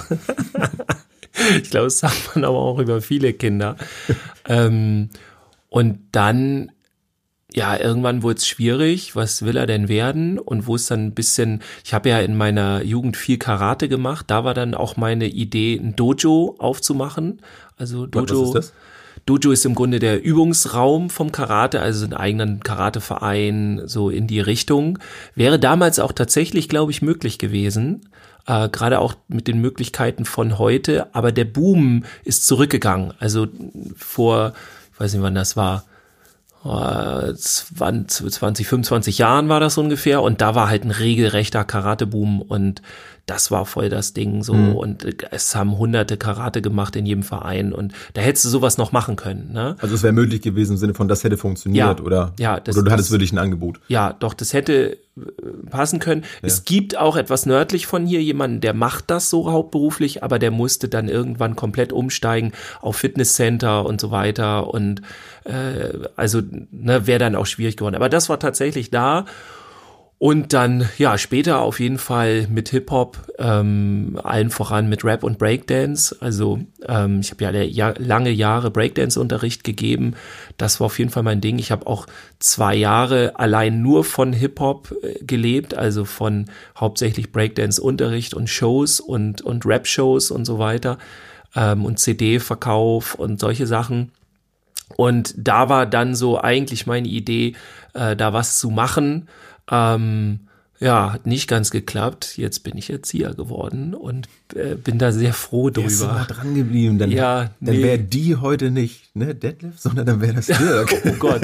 ich 1.61 1.69
glaube, 1.69 1.85
das 1.85 1.99
sagt 1.99 2.35
man 2.35 2.45
aber 2.45 2.57
auch 2.57 2.79
über 2.79 3.01
viele 3.01 3.33
Kinder. 3.33 3.75
ähm, 4.47 5.09
und 5.69 5.99
dann 6.11 6.71
ja, 7.53 7.79
irgendwann 7.79 8.21
wurde 8.21 8.37
es 8.37 8.47
schwierig, 8.47 9.15
was 9.15 9.43
will 9.43 9.57
er 9.57 9.65
denn 9.65 9.89
werden? 9.89 10.37
Und 10.37 10.67
wo 10.67 10.75
es 10.75 10.85
dann 10.85 11.07
ein 11.07 11.13
bisschen, 11.15 11.63
ich 11.83 11.93
habe 11.93 12.09
ja 12.09 12.19
in 12.19 12.37
meiner 12.37 12.83
Jugend 12.83 13.17
viel 13.17 13.39
Karate 13.39 13.89
gemacht, 13.89 14.25
da 14.29 14.43
war 14.43 14.53
dann 14.53 14.75
auch 14.75 14.97
meine 14.97 15.27
Idee, 15.27 15.75
ein 15.75 15.95
Dojo 15.95 16.55
aufzumachen. 16.59 17.41
Also 17.75 18.05
Dojo. 18.05 18.41
Was 18.41 18.47
ist 18.47 18.53
das? 18.53 18.73
Dojo 19.25 19.51
ist 19.51 19.65
im 19.65 19.75
Grunde 19.75 19.99
der 19.99 20.23
Übungsraum 20.23 21.09
vom 21.09 21.31
Karate, 21.31 21.81
also 21.81 22.05
ein 22.05 22.13
eigenen 22.13 22.61
Karateverein, 22.61 23.81
so 23.85 24.09
in 24.09 24.27
die 24.27 24.39
Richtung. 24.39 24.99
Wäre 25.35 25.59
damals 25.59 25.99
auch 25.99 26.11
tatsächlich, 26.11 26.69
glaube 26.69 26.91
ich, 26.91 27.01
möglich 27.01 27.37
gewesen. 27.37 28.09
Äh, 28.47 28.69
Gerade 28.69 28.99
auch 28.99 29.15
mit 29.27 29.47
den 29.47 29.61
Möglichkeiten 29.61 30.25
von 30.25 30.57
heute. 30.57 31.13
Aber 31.13 31.31
der 31.31 31.45
Boom 31.45 32.05
ist 32.23 32.45
zurückgegangen. 32.47 33.13
Also 33.19 33.47
vor, 33.95 34.53
ich 34.93 34.99
weiß 34.99 35.13
nicht, 35.13 35.23
wann 35.23 35.35
das 35.35 35.55
war, 35.55 35.85
20, 36.63 38.31
20, 38.31 38.67
25 38.67 39.17
Jahren 39.17 39.47
war 39.47 39.59
das 39.59 39.77
ungefähr 39.77 40.21
und 40.21 40.41
da 40.41 40.55
war 40.55 40.69
halt 40.69 40.83
ein 40.83 40.91
regelrechter 40.91 41.63
Karate-Boom 41.63 42.41
und 42.41 42.81
das 43.29 43.51
war 43.51 43.65
voll 43.65 43.89
das 43.89 44.13
Ding 44.13 44.43
so 44.43 44.53
mhm. 44.53 44.75
und 44.75 45.23
es 45.31 45.55
haben 45.55 45.77
hunderte 45.77 46.17
Karate 46.17 46.61
gemacht 46.61 46.95
in 46.95 47.05
jedem 47.05 47.23
Verein 47.23 47.73
und 47.73 47.93
da 48.13 48.21
hättest 48.21 48.45
du 48.45 48.49
sowas 48.49 48.77
noch 48.77 48.91
machen 48.91 49.15
können. 49.15 49.51
Ne? 49.53 49.75
Also 49.79 49.95
es 49.95 50.03
wäre 50.03 50.13
möglich 50.13 50.41
gewesen 50.41 50.73
im 50.73 50.77
Sinne 50.77 50.93
von, 50.95 51.07
das 51.07 51.23
hätte 51.23 51.37
funktioniert 51.37 51.99
ja, 51.99 52.05
oder, 52.05 52.33
ja, 52.39 52.59
das, 52.59 52.75
oder 52.75 52.85
du 52.85 52.91
hattest 52.91 53.11
wirklich 53.11 53.31
ein 53.31 53.37
Angebot. 53.37 53.79
Ja, 53.87 54.13
doch, 54.13 54.33
das 54.33 54.53
hätte 54.53 54.97
äh, 55.17 55.21
passen 55.69 55.99
können. 55.99 56.21
Ja. 56.21 56.47
Es 56.47 56.65
gibt 56.65 56.97
auch 56.97 57.15
etwas 57.15 57.45
nördlich 57.45 57.85
von 57.85 58.05
hier 58.05 58.23
jemanden, 58.23 58.61
der 58.61 58.73
macht 58.73 59.11
das 59.11 59.29
so 59.29 59.51
hauptberuflich, 59.51 60.23
aber 60.23 60.39
der 60.39 60.51
musste 60.51 60.89
dann 60.89 61.07
irgendwann 61.07 61.55
komplett 61.55 61.93
umsteigen 61.93 62.53
auf 62.81 62.97
Fitnesscenter 62.97 63.85
und 63.85 64.01
so 64.01 64.09
weiter 64.09 64.73
und 64.73 65.01
äh, 65.49 66.07
also 66.15 66.41
ne, 66.71 67.07
wäre 67.07 67.19
dann 67.19 67.35
auch 67.35 67.45
schwierig 67.45 67.77
geworden. 67.77 67.95
Aber 67.95 68.09
das 68.09 68.29
war 68.29 68.39
tatsächlich 68.39 68.91
da 68.91 69.25
und 70.21 70.51
dann, 70.51 70.89
ja, 70.97 71.17
später 71.17 71.61
auf 71.61 71.79
jeden 71.79 71.97
Fall 71.97 72.45
mit 72.49 72.67
Hip-Hop, 72.69 73.17
ähm, 73.39 74.19
allen 74.21 74.49
voran 74.49 74.89
mit 74.89 75.05
Rap 75.05 75.23
und 75.23 75.37
Breakdance. 75.37 76.13
Also 76.19 76.59
ähm, 76.85 77.21
ich 77.21 77.31
habe 77.31 77.63
ja, 77.63 77.93
lange 77.97 78.29
Jahre 78.29 78.69
Breakdance-Unterricht 78.69 79.63
gegeben. 79.63 80.15
Das 80.57 80.81
war 80.81 80.87
auf 80.87 80.99
jeden 80.99 81.09
Fall 81.09 81.23
mein 81.23 81.39
Ding. 81.39 81.57
Ich 81.57 81.71
habe 81.71 81.87
auch 81.87 82.05
zwei 82.39 82.75
Jahre 82.75 83.39
allein 83.39 83.81
nur 83.81 84.03
von 84.03 84.33
Hip-Hop 84.33 84.93
äh, 85.01 85.23
gelebt, 85.23 85.73
also 85.73 86.03
von 86.03 86.47
hauptsächlich 86.77 87.31
Breakdance-Unterricht 87.31 88.33
und 88.33 88.49
Shows 88.49 88.99
und, 88.99 89.41
und 89.41 89.65
Rap-Shows 89.65 90.31
und 90.31 90.43
so 90.43 90.59
weiter 90.59 90.97
ähm, 91.55 91.85
und 91.85 91.97
CD-Verkauf 91.97 93.15
und 93.15 93.39
solche 93.39 93.67
Sachen. 93.67 94.11
Und 94.97 95.33
da 95.37 95.69
war 95.69 95.85
dann 95.85 96.15
so 96.15 96.39
eigentlich 96.39 96.87
meine 96.87 97.07
Idee, 97.07 97.55
äh, 97.93 98.15
da 98.15 98.33
was 98.33 98.57
zu 98.57 98.69
machen 98.69 99.27
ähm, 99.71 100.39
ja, 100.81 101.11
hat 101.11 101.27
nicht 101.27 101.49
ganz 101.49 101.71
geklappt. 101.71 102.37
Jetzt 102.37 102.63
bin 102.63 102.77
ich 102.77 102.89
Erzieher 102.89 103.33
geworden 103.33 103.93
und 103.93 104.29
äh, 104.55 104.75
bin 104.75 104.97
da 104.97 105.11
sehr 105.11 105.33
froh 105.33 105.69
drüber. 105.69 105.89
Du 105.89 106.05
mal 106.05 106.23
dran 106.23 106.55
geblieben, 106.55 106.97
dann, 106.97 107.11
ja, 107.11 107.49
dann 107.59 107.75
nee. 107.75 107.83
wäre 107.83 107.99
die 107.99 108.37
heute 108.37 108.71
nicht 108.71 109.13
ne, 109.13 109.35
Detlef, 109.35 109.77
sondern 109.77 110.05
dann 110.05 110.21
wäre 110.21 110.35
das 110.35 110.45
Dirk. 110.45 110.93
oh 111.05 111.15
Gott. 111.19 111.41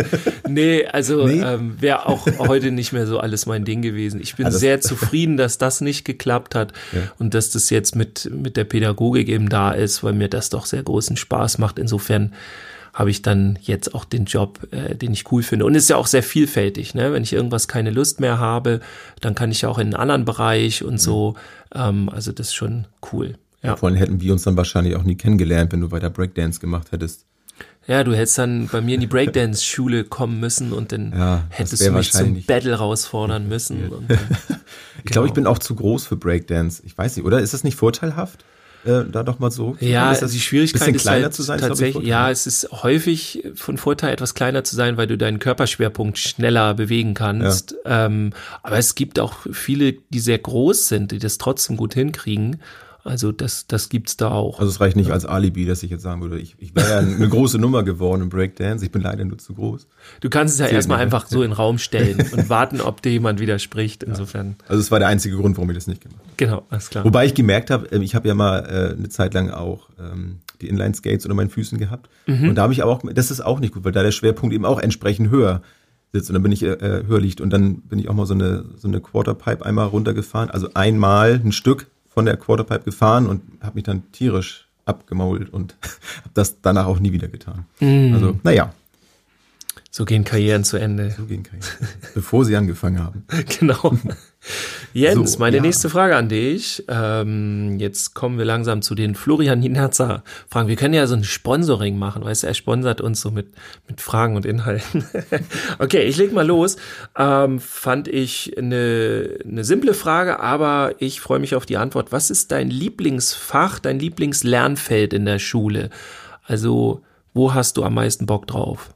Nee, 0.47 0.85
also 0.85 1.27
nee? 1.27 1.41
Ähm, 1.41 1.75
wäre 1.81 2.05
auch 2.05 2.25
heute 2.37 2.71
nicht 2.71 2.93
mehr 2.93 3.07
so 3.07 3.19
alles 3.19 3.45
mein 3.45 3.65
Ding 3.65 3.81
gewesen. 3.81 4.21
Ich 4.21 4.35
bin 4.35 4.45
also, 4.45 4.57
sehr 4.57 4.79
zufrieden, 4.79 5.35
dass 5.35 5.57
das 5.57 5.81
nicht 5.81 6.05
geklappt 6.05 6.55
hat 6.55 6.71
ja. 6.93 7.01
und 7.19 7.33
dass 7.33 7.49
das 7.49 7.69
jetzt 7.69 7.97
mit, 7.97 8.31
mit 8.33 8.55
der 8.55 8.63
Pädagogik 8.63 9.27
eben 9.27 9.49
da 9.49 9.71
ist, 9.71 10.01
weil 10.01 10.13
mir 10.13 10.29
das 10.29 10.49
doch 10.49 10.65
sehr 10.65 10.81
großen 10.81 11.17
Spaß 11.17 11.57
macht. 11.57 11.77
Insofern 11.77 12.31
habe 12.95 13.11
ich 13.11 13.21
dann 13.21 13.59
jetzt 13.61 13.93
auch 13.93 14.05
den 14.05 14.23
Job, 14.23 14.67
äh, 14.71 14.95
den 14.95 15.11
ich 15.11 15.29
cool 15.31 15.43
finde. 15.43 15.65
Und 15.65 15.75
ist 15.75 15.89
ja 15.89 15.97
auch 15.97 16.07
sehr 16.07 16.23
vielfältig. 16.23 16.95
Ne? 16.95 17.11
Wenn 17.11 17.23
ich 17.23 17.33
irgendwas 17.33 17.67
keine 17.67 17.91
Lust 17.91 18.21
mehr 18.21 18.39
habe, 18.39 18.79
dann 19.19 19.35
kann 19.35 19.51
ich 19.51 19.61
ja 19.61 19.69
auch 19.69 19.77
in 19.77 19.87
einen 19.87 19.95
anderen 19.95 20.23
Bereich 20.23 20.81
und 20.81 20.99
so. 20.99 21.35
Ähm, 21.73 22.07
also 22.09 22.31
das 22.31 22.47
ist 22.47 22.55
schon 22.55 22.87
cool. 23.11 23.35
Ja. 23.61 23.75
Vor 23.75 23.89
allem 23.89 23.97
hätten 23.97 24.21
wir 24.21 24.31
uns 24.31 24.43
dann 24.43 24.55
wahrscheinlich 24.55 24.95
auch 24.95 25.03
nie 25.03 25.15
kennengelernt, 25.15 25.73
wenn 25.73 25.81
du 25.81 25.91
weiter 25.91 26.09
Breakdance 26.09 26.61
gemacht 26.61 26.93
hättest. 26.93 27.25
Ja, 27.85 28.03
du 28.05 28.15
hättest 28.15 28.37
dann 28.37 28.67
bei 28.67 28.79
mir 28.79 28.95
in 28.95 29.01
die 29.01 29.07
Breakdance-Schule 29.07 30.03
kommen 30.05 30.39
müssen 30.39 30.71
und 30.71 30.93
dann 30.93 31.11
ja, 31.11 31.43
hättest 31.49 31.85
du 31.85 31.91
mich 31.91 32.13
zum 32.13 32.43
Battle 32.43 32.71
herausfordern 32.71 33.49
müssen. 33.49 33.91
Äh, 34.07 34.17
ich 35.03 35.11
glaube, 35.11 35.27
ich 35.27 35.33
bin 35.33 35.47
auch 35.47 35.59
zu 35.59 35.75
groß 35.75 36.07
für 36.07 36.15
Breakdance. 36.15 36.81
Ich 36.85 36.97
weiß 36.97 37.17
nicht, 37.17 37.25
oder? 37.25 37.41
Ist 37.41 37.53
das 37.53 37.65
nicht 37.65 37.75
vorteilhaft? 37.75 38.45
Äh, 38.85 39.03
da 39.11 39.23
doch 39.23 39.39
mal 39.39 39.51
so. 39.51 39.75
Ja, 39.79 40.13
das 40.13 40.31
die 40.31 40.39
Schwierigkeit 40.39 40.95
ist 40.95 41.07
halt 41.07 41.33
zu 41.33 41.41
sein, 41.41 41.59
tatsächlich. 41.59 42.05
Ja, 42.05 42.29
es 42.29 42.45
ist 42.45 42.69
häufig 42.71 43.43
von 43.55 43.77
Vorteil, 43.77 44.13
etwas 44.13 44.35
kleiner 44.35 44.63
zu 44.63 44.75
sein, 44.75 44.97
weil 44.97 45.07
du 45.07 45.17
deinen 45.17 45.39
Körperschwerpunkt 45.39 46.19
schneller 46.19 46.73
bewegen 46.75 47.15
kannst. 47.15 47.75
Ja. 47.85 48.05
Ähm, 48.05 48.31
aber 48.61 48.77
es 48.77 48.95
gibt 48.95 49.19
auch 49.19 49.33
viele, 49.51 49.93
die 50.09 50.19
sehr 50.19 50.37
groß 50.37 50.87
sind, 50.87 51.11
die 51.11 51.19
das 51.19 51.37
trotzdem 51.37 51.77
gut 51.77 51.95
hinkriegen. 51.95 52.61
Also 53.05 53.31
das, 53.31 53.67
das 53.67 53.89
gibt's 53.89 54.17
da 54.17 54.31
auch. 54.31 54.59
Also 54.59 54.71
es 54.71 54.81
reicht 54.81 54.95
nicht 54.95 55.11
als 55.11 55.25
Alibi, 55.25 55.65
dass 55.65 55.83
ich 55.83 55.91
jetzt 55.91 56.01
sagen 56.01 56.21
würde, 56.21 56.39
ich, 56.39 56.55
ich 56.57 56.75
wäre 56.75 56.89
ja 56.89 56.97
eine 57.15 57.29
große 57.29 57.59
Nummer 57.59 57.83
geworden 57.83 58.23
im 58.23 58.29
Breakdance. 58.29 58.83
Ich 58.83 58.91
bin 58.91 59.03
leider 59.03 59.23
nur 59.23 59.37
zu 59.37 59.53
groß. 59.53 59.87
Du 60.21 60.29
kannst 60.29 60.55
es 60.55 60.59
ja 60.59 60.65
erstmal 60.65 60.99
einfach 60.99 61.27
so 61.27 61.43
in 61.43 61.51
den 61.51 61.55
Raum 61.55 61.77
stellen 61.77 62.17
und 62.31 62.49
warten, 62.49 62.81
ob 62.81 63.03
dir 63.03 63.11
jemand 63.11 63.39
widerspricht. 63.39 64.01
Insofern. 64.01 64.55
Also 64.67 64.81
es 64.81 64.89
war 64.89 64.97
der 64.97 65.07
einzige 65.07 65.37
Grund, 65.37 65.55
warum 65.55 65.69
ich 65.69 65.77
das 65.77 65.85
nicht 65.85 66.01
gemacht 66.01 66.19
habe. 66.19 66.33
Genau, 66.37 66.65
alles 66.71 66.89
klar. 66.89 67.05
Wobei 67.05 67.27
ich 67.27 67.35
gemerkt 67.35 67.69
habe, 67.69 67.85
ähm, 67.91 68.01
ich 68.01 68.15
habe 68.15 68.27
ja 68.27 68.33
mal 68.33 68.65
äh, 68.65 68.97
eine 68.97 69.09
Zeit 69.09 69.35
lang 69.35 69.51
auch 69.51 69.89
ähm, 69.99 70.39
die 70.61 70.67
Inline-Skates 70.67 71.25
unter 71.25 71.35
meinen 71.35 71.51
Füßen 71.51 71.77
gehabt. 71.77 72.09
Mhm. 72.25 72.49
Und 72.49 72.55
da 72.55 72.63
habe 72.63 72.73
ich 72.73 72.81
aber 72.81 72.91
auch, 72.91 73.03
das 73.13 73.29
ist 73.29 73.41
auch 73.41 73.59
nicht 73.59 73.75
gut, 73.75 73.83
weil 73.83 73.91
da 73.91 74.01
der 74.01 74.11
Schwerpunkt 74.11 74.55
eben 74.55 74.65
auch 74.65 74.79
entsprechend 74.79 75.29
höher 75.29 75.61
sitzt 76.11 76.29
und 76.29 76.33
dann 76.33 76.43
bin 76.43 76.51
ich 76.51 76.63
äh, 76.63 76.71
äh 76.71 77.05
höher 77.05 77.19
liegt 77.19 77.39
und 77.39 77.51
dann 77.51 77.81
bin 77.81 77.99
ich 77.99 78.09
auch 78.09 78.13
mal 78.15 78.25
so 78.25 78.33
eine 78.33 78.65
so 78.77 78.87
eine 78.87 79.01
Quarterpipe 79.01 79.63
einmal 79.63 79.87
runtergefahren, 79.87 80.49
also 80.49 80.69
einmal 80.73 81.33
ein 81.33 81.51
Stück 81.51 81.87
von 82.15 82.25
der 82.25 82.37
Quarterpipe 82.37 82.85
gefahren 82.85 83.27
und 83.27 83.43
habe 83.61 83.75
mich 83.75 83.83
dann 83.83 84.11
tierisch 84.11 84.67
abgemault 84.85 85.53
und 85.53 85.75
habe 86.21 86.31
das 86.33 86.61
danach 86.61 86.87
auch 86.87 86.99
nie 86.99 87.11
wieder 87.11 87.27
getan. 87.27 87.65
Mm. 87.79 88.13
Also, 88.13 88.39
naja. 88.43 88.73
So 89.97 90.03
gehen 90.03 90.25
Karrieren 90.25 90.65
zu 90.65 90.75
Ende. 90.75 91.11
So 91.11 91.23
gehen 91.23 91.43
Karrieren. 91.43 91.69
Bevor 92.13 92.43
sie 92.43 92.57
angefangen 92.57 93.01
haben. 93.01 93.25
genau. 93.59 93.97
Jens, 94.93 95.31
so, 95.31 95.39
meine 95.39 95.55
ja. 95.55 95.61
nächste 95.61 95.89
Frage 95.89 96.17
an 96.17 96.27
dich. 96.27 96.83
Ähm, 96.89 97.79
jetzt 97.79 98.13
kommen 98.13 98.37
wir 98.37 98.43
langsam 98.43 98.81
zu 98.81 98.93
den 98.93 99.15
Florian 99.15 99.61
Hinatzer 99.61 100.25
Fragen. 100.49 100.67
Wir 100.67 100.75
können 100.75 100.95
ja 100.95 101.07
so 101.07 101.15
ein 101.15 101.23
Sponsoring 101.23 101.97
machen, 101.97 102.25
weißt 102.25 102.43
du, 102.43 102.47
er 102.47 102.55
sponsert 102.55 102.99
uns 102.99 103.21
so 103.21 103.31
mit, 103.31 103.53
mit 103.87 104.01
Fragen 104.01 104.35
und 104.35 104.45
Inhalten. 104.45 105.05
okay, 105.79 106.01
ich 106.01 106.17
leg 106.17 106.33
mal 106.33 106.45
los. 106.45 106.75
Ähm, 107.17 107.61
fand 107.61 108.09
ich 108.09 108.57
eine, 108.57 109.37
eine 109.45 109.63
simple 109.63 109.93
Frage, 109.93 110.41
aber 110.41 110.95
ich 110.99 111.21
freue 111.21 111.39
mich 111.39 111.55
auf 111.55 111.65
die 111.65 111.77
Antwort. 111.77 112.11
Was 112.11 112.29
ist 112.29 112.51
dein 112.51 112.69
Lieblingsfach, 112.69 113.79
dein 113.79 113.99
Lieblingslernfeld 113.99 115.13
in 115.13 115.23
der 115.23 115.39
Schule? 115.39 115.89
Also, 116.43 117.01
wo 117.33 117.53
hast 117.53 117.77
du 117.77 117.83
am 117.85 117.93
meisten 117.93 118.25
Bock 118.25 118.45
drauf? 118.45 118.89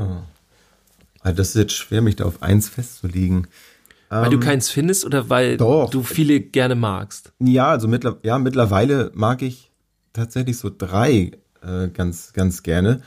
Hm. 0.00 0.18
Also 1.20 1.36
das 1.38 1.48
ist 1.48 1.54
jetzt 1.54 1.72
schwer, 1.72 2.02
mich 2.02 2.16
da 2.16 2.24
auf 2.24 2.42
eins 2.42 2.68
festzulegen. 2.68 3.46
Weil 4.10 4.26
ähm, 4.26 4.40
du 4.40 4.46
keins 4.46 4.70
findest 4.70 5.04
oder 5.04 5.30
weil 5.30 5.56
doch. 5.56 5.90
du 5.90 6.02
viele 6.02 6.40
gerne 6.40 6.74
magst? 6.74 7.32
Ja, 7.40 7.70
also 7.70 7.88
mittler 7.88 8.18
ja, 8.22 8.38
mittlerweile 8.38 9.10
mag 9.14 9.42
ich 9.42 9.70
tatsächlich 10.12 10.58
so 10.58 10.70
drei 10.76 11.32
äh, 11.62 11.88
ganz, 11.92 12.32
ganz 12.32 12.62
gerne. 12.62 13.00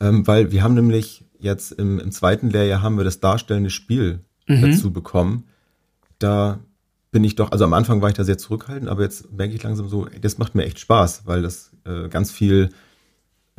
Ähm, 0.00 0.26
weil 0.26 0.50
wir 0.50 0.62
haben 0.62 0.74
nämlich 0.74 1.24
jetzt 1.38 1.72
im, 1.72 1.98
im 1.98 2.12
zweiten 2.12 2.50
Lehrjahr 2.50 2.82
haben 2.82 2.96
wir 2.96 3.04
das 3.04 3.20
darstellende 3.20 3.70
Spiel 3.70 4.20
mhm. 4.46 4.62
dazu 4.62 4.92
bekommen. 4.92 5.44
Da 6.18 6.58
bin 7.12 7.24
ich 7.24 7.34
doch, 7.36 7.52
also 7.52 7.64
am 7.64 7.72
Anfang 7.72 8.02
war 8.02 8.08
ich 8.08 8.14
da 8.14 8.24
sehr 8.24 8.38
zurückhaltend, 8.38 8.88
aber 8.88 9.02
jetzt 9.02 9.32
merke 9.32 9.54
ich 9.54 9.62
langsam 9.62 9.88
so, 9.88 10.06
das 10.20 10.38
macht 10.38 10.54
mir 10.54 10.64
echt 10.64 10.78
Spaß, 10.78 11.22
weil 11.26 11.42
das 11.42 11.72
äh, 11.84 12.08
ganz 12.08 12.30
viel 12.30 12.70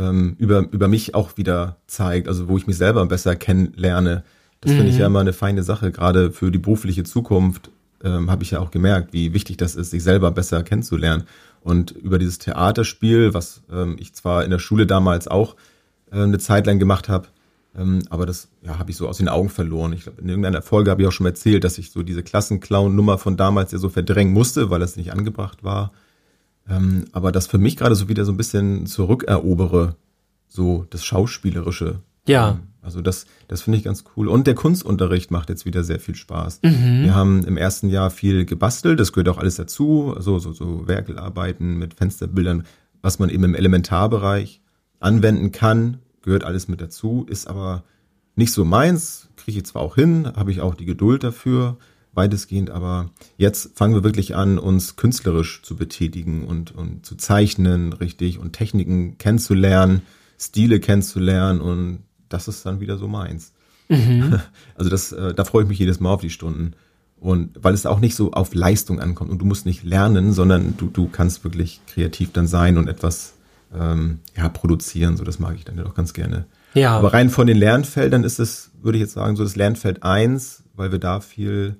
ähm, 0.01 0.35
über, 0.39 0.65
über 0.71 0.87
mich 0.87 1.13
auch 1.13 1.37
wieder 1.37 1.77
zeigt, 1.87 2.27
also 2.27 2.47
wo 2.47 2.57
ich 2.57 2.67
mich 2.67 2.77
selber 2.77 3.05
besser 3.05 3.35
kennenlerne. 3.35 4.23
Das 4.61 4.71
mhm. 4.71 4.77
finde 4.77 4.91
ich 4.91 4.97
ja 4.97 5.07
mhm. 5.07 5.13
immer 5.13 5.21
eine 5.21 5.33
feine 5.33 5.63
Sache, 5.63 5.91
gerade 5.91 6.31
für 6.31 6.51
die 6.51 6.59
berufliche 6.59 7.03
Zukunft 7.03 7.69
ähm, 8.03 8.31
habe 8.31 8.43
ich 8.43 8.51
ja 8.51 8.59
auch 8.59 8.71
gemerkt, 8.71 9.13
wie 9.13 9.33
wichtig 9.33 9.57
das 9.57 9.75
ist, 9.75 9.91
sich 9.91 10.03
selber 10.03 10.31
besser 10.31 10.63
kennenzulernen. 10.63 11.23
Und 11.61 11.91
über 11.91 12.17
dieses 12.17 12.39
Theaterspiel, 12.39 13.33
was 13.33 13.61
ähm, 13.71 13.95
ich 13.99 14.13
zwar 14.13 14.43
in 14.43 14.49
der 14.49 14.59
Schule 14.59 14.85
damals 14.87 15.27
auch 15.27 15.55
äh, 16.11 16.23
eine 16.23 16.39
Zeit 16.39 16.65
lang 16.65 16.79
gemacht 16.79 17.07
habe, 17.09 17.27
Ähm, 17.73 17.99
aber 18.09 18.25
das 18.25 18.49
ja, 18.63 18.77
habe 18.77 18.91
ich 18.91 18.97
so 18.97 19.07
aus 19.07 19.17
den 19.17 19.29
Augen 19.29 19.49
verloren. 19.49 19.93
Ich 19.93 20.03
glaube, 20.03 20.21
in 20.21 20.27
irgendeiner 20.27 20.61
Folge 20.61 20.91
habe 20.91 21.01
ich 21.01 21.07
auch 21.07 21.13
schon 21.13 21.25
erzählt, 21.25 21.63
dass 21.63 21.77
ich 21.77 21.91
so 21.91 22.03
diese 22.03 22.23
Klassenclown-Nummer 22.23 23.17
von 23.17 23.37
damals 23.37 23.71
ja 23.71 23.77
so 23.77 23.89
verdrängen 23.89 24.33
musste, 24.33 24.69
weil 24.69 24.81
das 24.81 24.97
nicht 24.97 25.13
angebracht 25.13 25.63
war. 25.63 25.91
Ähm, 26.69 27.05
aber 27.11 27.31
das 27.31 27.47
für 27.47 27.57
mich 27.57 27.77
gerade 27.77 27.95
so 27.95 28.09
wieder 28.09 28.25
so 28.25 28.31
ein 28.31 28.37
bisschen 28.37 28.85
zurückerobere, 28.85 29.95
so 30.47 30.85
das 30.89 31.03
Schauspielerische. 31.03 31.99
Ja. 32.27 32.51
Ähm, 32.51 32.59
also 32.81 33.01
das, 33.01 33.25
das 33.47 33.61
finde 33.61 33.77
ich 33.77 33.83
ganz 33.83 34.03
cool. 34.15 34.27
Und 34.27 34.47
der 34.47 34.55
Kunstunterricht 34.55 35.29
macht 35.29 35.49
jetzt 35.49 35.65
wieder 35.65 35.83
sehr 35.83 35.99
viel 35.99 36.15
Spaß. 36.15 36.61
Mhm. 36.63 37.03
Wir 37.03 37.15
haben 37.15 37.43
im 37.43 37.57
ersten 37.57 37.89
Jahr 37.89 38.09
viel 38.09 38.45
gebastelt, 38.45 38.99
das 38.99 39.13
gehört 39.13 39.29
auch 39.29 39.37
alles 39.37 39.55
dazu, 39.55 40.15
so, 40.17 40.39
so, 40.39 40.51
so 40.51 40.87
Werkelarbeiten 40.87 41.77
mit 41.77 41.93
Fensterbildern, 41.93 42.63
was 43.01 43.19
man 43.19 43.29
eben 43.29 43.43
im 43.43 43.55
Elementarbereich 43.55 44.61
anwenden 44.99 45.51
kann, 45.51 45.99
gehört 46.21 46.43
alles 46.43 46.67
mit 46.67 46.81
dazu, 46.81 47.25
ist 47.29 47.47
aber 47.47 47.83
nicht 48.35 48.53
so 48.53 48.65
meins, 48.65 49.29
kriege 49.35 49.59
ich 49.59 49.65
zwar 49.65 49.81
auch 49.81 49.95
hin, 49.95 50.31
habe 50.35 50.51
ich 50.51 50.61
auch 50.61 50.75
die 50.75 50.85
Geduld 50.85 51.23
dafür, 51.23 51.77
weitestgehend, 52.13 52.69
aber 52.69 53.09
jetzt 53.37 53.77
fangen 53.77 53.93
wir 53.93 54.03
wirklich 54.03 54.35
an, 54.35 54.57
uns 54.57 54.95
künstlerisch 54.95 55.61
zu 55.63 55.75
betätigen 55.75 56.45
und, 56.45 56.75
und 56.75 57.05
zu 57.05 57.15
zeichnen, 57.15 57.93
richtig, 57.93 58.37
und 58.37 58.53
Techniken 58.53 59.17
kennenzulernen, 59.17 60.01
Stile 60.37 60.79
kennenzulernen 60.79 61.61
und 61.61 61.99
das 62.27 62.47
ist 62.47 62.65
dann 62.65 62.79
wieder 62.79 62.97
so 62.97 63.07
meins. 63.07 63.53
Mhm. 63.89 64.39
Also 64.75 64.89
das, 64.89 65.11
äh, 65.11 65.33
da 65.33 65.45
freue 65.45 65.63
ich 65.63 65.69
mich 65.69 65.79
jedes 65.79 65.99
Mal 65.99 66.09
auf 66.09 66.21
die 66.21 66.29
Stunden. 66.29 66.73
Und 67.19 67.51
weil 67.61 67.75
es 67.75 67.85
auch 67.85 67.99
nicht 67.99 68.15
so 68.15 68.31
auf 68.31 68.55
Leistung 68.55 68.99
ankommt 68.99 69.29
und 69.29 69.37
du 69.39 69.45
musst 69.45 69.67
nicht 69.67 69.83
lernen, 69.83 70.33
sondern 70.33 70.75
du, 70.77 70.87
du 70.87 71.07
kannst 71.07 71.43
wirklich 71.43 71.81
kreativ 71.85 72.31
dann 72.31 72.47
sein 72.47 72.79
und 72.79 72.87
etwas 72.87 73.33
ähm, 73.77 74.19
ja, 74.35 74.49
produzieren. 74.49 75.17
So, 75.17 75.23
das 75.23 75.37
mag 75.37 75.55
ich 75.55 75.63
dann 75.63 75.77
ja 75.77 75.83
doch 75.83 75.93
ganz 75.93 76.13
gerne. 76.13 76.45
Ja. 76.73 76.97
Aber 76.97 77.13
rein 77.13 77.29
von 77.29 77.45
den 77.45 77.57
Lernfeldern 77.57 78.23
ist 78.23 78.39
es, 78.39 78.71
würde 78.81 78.97
ich 78.97 79.03
jetzt 79.03 79.13
sagen, 79.13 79.35
so 79.35 79.43
das 79.43 79.55
Lernfeld 79.55 80.01
eins, 80.01 80.63
weil 80.75 80.91
wir 80.91 80.97
da 80.99 81.19
viel 81.19 81.77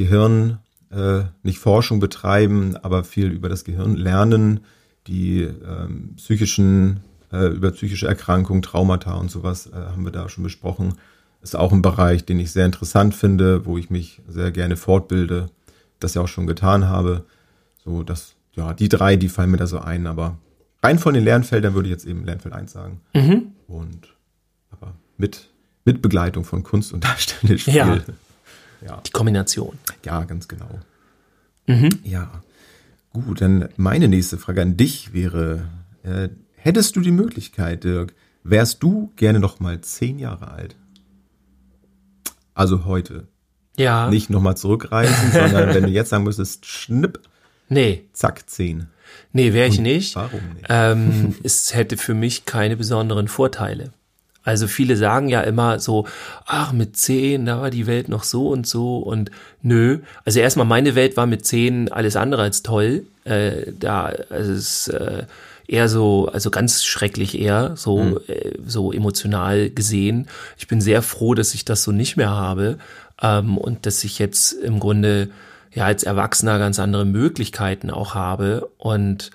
Gehirn, 0.00 0.60
äh, 0.90 1.24
nicht 1.42 1.58
Forschung 1.58 2.00
betreiben, 2.00 2.74
aber 2.76 3.04
viel 3.04 3.30
über 3.30 3.50
das 3.50 3.64
Gehirn 3.64 3.96
lernen, 3.96 4.60
die 5.06 5.42
ähm, 5.42 6.14
psychischen, 6.16 7.00
äh, 7.30 7.48
über 7.48 7.70
psychische 7.72 8.08
Erkrankungen, 8.08 8.62
Traumata 8.62 9.12
und 9.14 9.30
sowas 9.30 9.66
äh, 9.66 9.74
haben 9.74 10.04
wir 10.04 10.10
da 10.10 10.30
schon 10.30 10.42
besprochen. 10.42 10.94
Ist 11.42 11.54
auch 11.54 11.72
ein 11.72 11.82
Bereich, 11.82 12.24
den 12.24 12.40
ich 12.40 12.50
sehr 12.50 12.64
interessant 12.64 13.14
finde, 13.14 13.66
wo 13.66 13.76
ich 13.76 13.90
mich 13.90 14.22
sehr 14.26 14.50
gerne 14.52 14.78
fortbilde, 14.78 15.50
das 15.98 16.14
ja 16.14 16.22
auch 16.22 16.28
schon 16.28 16.46
getan 16.46 16.88
habe. 16.88 17.24
So, 17.84 18.02
das, 18.02 18.34
ja, 18.54 18.72
die 18.72 18.88
drei, 18.88 19.16
die 19.16 19.28
fallen 19.28 19.50
mir 19.50 19.58
da 19.58 19.66
so 19.66 19.80
ein, 19.80 20.06
aber 20.06 20.38
rein 20.82 20.98
von 20.98 21.12
den 21.12 21.24
Lernfeldern 21.24 21.74
würde 21.74 21.88
ich 21.88 21.92
jetzt 21.92 22.06
eben 22.06 22.24
Lernfeld 22.24 22.54
1 22.54 22.72
sagen. 22.72 23.02
Mhm. 23.14 23.48
Und 23.68 24.14
aber 24.70 24.94
mit, 25.18 25.50
mit 25.84 26.00
Begleitung 26.00 26.44
von 26.44 26.62
Kunst 26.62 26.94
und 26.94 27.04
Darstellendes 27.04 27.60
Spiel. 27.60 27.74
Ja. 27.74 27.98
ja. 28.86 29.00
Die 29.06 29.10
Kombination. 29.10 29.78
Ja, 30.04 30.24
ganz 30.24 30.48
genau. 30.48 30.80
Mhm. 31.66 31.90
Ja. 32.04 32.42
Gut, 33.12 33.40
dann 33.40 33.68
meine 33.76 34.08
nächste 34.08 34.38
Frage 34.38 34.62
an 34.62 34.76
dich 34.76 35.12
wäre, 35.12 35.68
äh, 36.02 36.28
hättest 36.54 36.96
du 36.96 37.00
die 37.00 37.10
Möglichkeit, 37.10 37.84
Dirk, 37.84 38.14
wärst 38.44 38.82
du 38.82 39.12
gerne 39.16 39.40
noch 39.40 39.60
mal 39.60 39.80
zehn 39.80 40.18
Jahre 40.18 40.48
alt? 40.50 40.76
Also 42.54 42.84
heute. 42.84 43.26
Ja. 43.76 44.08
Nicht 44.10 44.30
nochmal 44.30 44.56
zurückreisen, 44.56 45.32
sondern 45.32 45.74
wenn 45.74 45.84
du 45.84 45.88
jetzt 45.88 46.10
sagen 46.10 46.24
müsstest, 46.24 46.66
schnipp, 46.66 47.20
nee. 47.68 48.04
zack, 48.12 48.48
zehn. 48.48 48.86
Nee, 49.32 49.52
wäre 49.52 49.68
ich 49.68 49.80
nicht. 49.80 50.14
Warum 50.14 50.40
nicht? 50.54 50.66
Ähm, 50.68 51.34
es 51.42 51.74
hätte 51.74 51.96
für 51.96 52.14
mich 52.14 52.44
keine 52.44 52.76
besonderen 52.76 53.26
Vorteile. 53.26 53.92
Also 54.50 54.66
viele 54.66 54.96
sagen 54.96 55.28
ja 55.28 55.40
immer 55.42 55.78
so, 55.78 56.06
ach, 56.44 56.72
mit 56.72 56.96
zehn, 56.96 57.46
da 57.46 57.60
war 57.60 57.70
die 57.70 57.86
Welt 57.86 58.08
noch 58.08 58.24
so 58.24 58.48
und 58.48 58.66
so 58.66 58.98
und 58.98 59.30
nö. 59.62 60.00
Also 60.24 60.40
erstmal 60.40 60.66
meine 60.66 60.94
Welt 60.94 61.16
war 61.16 61.26
mit 61.26 61.46
zehn 61.46 61.90
alles 61.90 62.16
andere 62.16 62.42
als 62.42 62.62
toll. 62.62 63.04
Äh, 63.24 63.72
da 63.78 64.12
also 64.28 64.52
es 64.52 64.86
ist 64.86 64.88
äh, 64.88 65.22
eher 65.68 65.88
so, 65.88 66.28
also 66.32 66.50
ganz 66.50 66.82
schrecklich 66.84 67.40
eher, 67.40 67.76
so, 67.76 67.98
Mhm. 67.98 68.20
äh, 68.26 68.50
so 68.66 68.92
emotional 68.92 69.70
gesehen. 69.70 70.26
Ich 70.58 70.66
bin 70.66 70.80
sehr 70.80 71.00
froh, 71.02 71.34
dass 71.34 71.54
ich 71.54 71.64
das 71.64 71.84
so 71.84 71.92
nicht 71.92 72.16
mehr 72.16 72.30
habe 72.30 72.78
ähm, 73.22 73.56
und 73.56 73.86
dass 73.86 74.02
ich 74.02 74.18
jetzt 74.18 74.52
im 74.52 74.80
Grunde 74.80 75.28
ja 75.72 75.84
als 75.84 76.02
Erwachsener 76.02 76.58
ganz 76.58 76.80
andere 76.80 77.04
Möglichkeiten 77.04 77.90
auch 77.90 78.14
habe 78.14 78.68
und 78.78 79.30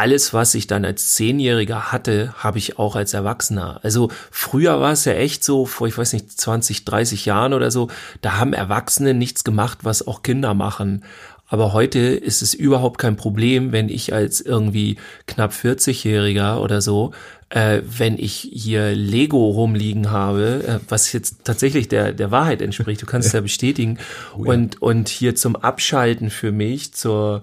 alles, 0.00 0.32
was 0.32 0.54
ich 0.54 0.66
dann 0.66 0.86
als 0.86 1.12
Zehnjähriger 1.12 1.92
hatte, 1.92 2.32
habe 2.38 2.56
ich 2.56 2.78
auch 2.78 2.96
als 2.96 3.12
Erwachsener. 3.12 3.80
Also 3.82 4.10
früher 4.30 4.80
war 4.80 4.92
es 4.92 5.04
ja 5.04 5.12
echt 5.12 5.44
so, 5.44 5.66
vor, 5.66 5.88
ich 5.88 5.98
weiß 5.98 6.14
nicht, 6.14 6.40
20, 6.40 6.86
30 6.86 7.26
Jahren 7.26 7.52
oder 7.52 7.70
so, 7.70 7.88
da 8.22 8.38
haben 8.38 8.54
Erwachsene 8.54 9.12
nichts 9.12 9.44
gemacht, 9.44 9.80
was 9.82 10.06
auch 10.06 10.22
Kinder 10.22 10.54
machen. 10.54 11.04
Aber 11.48 11.74
heute 11.74 11.98
ist 11.98 12.40
es 12.40 12.54
überhaupt 12.54 12.96
kein 12.96 13.16
Problem, 13.16 13.72
wenn 13.72 13.90
ich 13.90 14.14
als 14.14 14.40
irgendwie 14.40 14.96
knapp 15.26 15.52
40-Jähriger 15.52 16.60
oder 16.60 16.80
so, 16.80 17.12
äh, 17.50 17.82
wenn 17.84 18.16
ich 18.16 18.48
hier 18.50 18.94
Lego 18.94 19.50
rumliegen 19.50 20.10
habe, 20.10 20.64
äh, 20.66 20.78
was 20.88 21.12
jetzt 21.12 21.44
tatsächlich 21.44 21.88
der, 21.88 22.12
der 22.12 22.30
Wahrheit 22.30 22.62
entspricht, 22.62 23.02
du 23.02 23.06
kannst 23.06 23.26
es 23.28 23.32
ja 23.34 23.42
bestätigen, 23.42 23.98
Oh 24.34 24.46
ja. 24.46 24.52
und, 24.52 24.80
und 24.80 25.10
hier 25.10 25.34
zum 25.34 25.56
Abschalten 25.56 26.30
für 26.30 26.52
mich, 26.52 26.94
zur, 26.94 27.42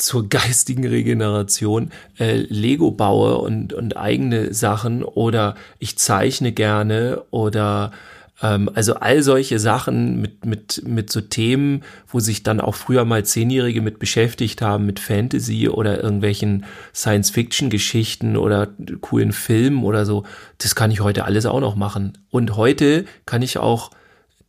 zur 0.00 0.28
geistigen 0.28 0.86
Regeneration 0.86 1.90
äh, 2.18 2.36
Lego 2.36 2.90
baue 2.90 3.38
und, 3.38 3.72
und 3.72 3.96
eigene 3.96 4.54
Sachen 4.54 5.04
oder 5.04 5.54
ich 5.78 5.98
zeichne 5.98 6.52
gerne 6.52 7.22
oder 7.30 7.92
ähm, 8.42 8.70
also 8.74 8.94
all 8.94 9.22
solche 9.22 9.58
Sachen 9.58 10.20
mit, 10.20 10.44
mit, 10.44 10.82
mit 10.86 11.10
so 11.10 11.20
Themen, 11.20 11.82
wo 12.08 12.20
sich 12.20 12.42
dann 12.42 12.60
auch 12.60 12.74
früher 12.74 13.04
mal 13.04 13.24
Zehnjährige 13.24 13.82
mit 13.82 13.98
beschäftigt 13.98 14.62
haben, 14.62 14.86
mit 14.86 15.00
Fantasy 15.00 15.68
oder 15.68 16.02
irgendwelchen 16.02 16.64
Science-Fiction-Geschichten 16.94 18.36
oder 18.36 18.68
coolen 19.00 19.32
Filmen 19.32 19.84
oder 19.84 20.06
so, 20.06 20.24
das 20.58 20.74
kann 20.74 20.90
ich 20.90 21.00
heute 21.00 21.24
alles 21.24 21.46
auch 21.46 21.60
noch 21.60 21.76
machen. 21.76 22.18
Und 22.30 22.56
heute 22.56 23.04
kann 23.26 23.42
ich 23.42 23.58
auch 23.58 23.90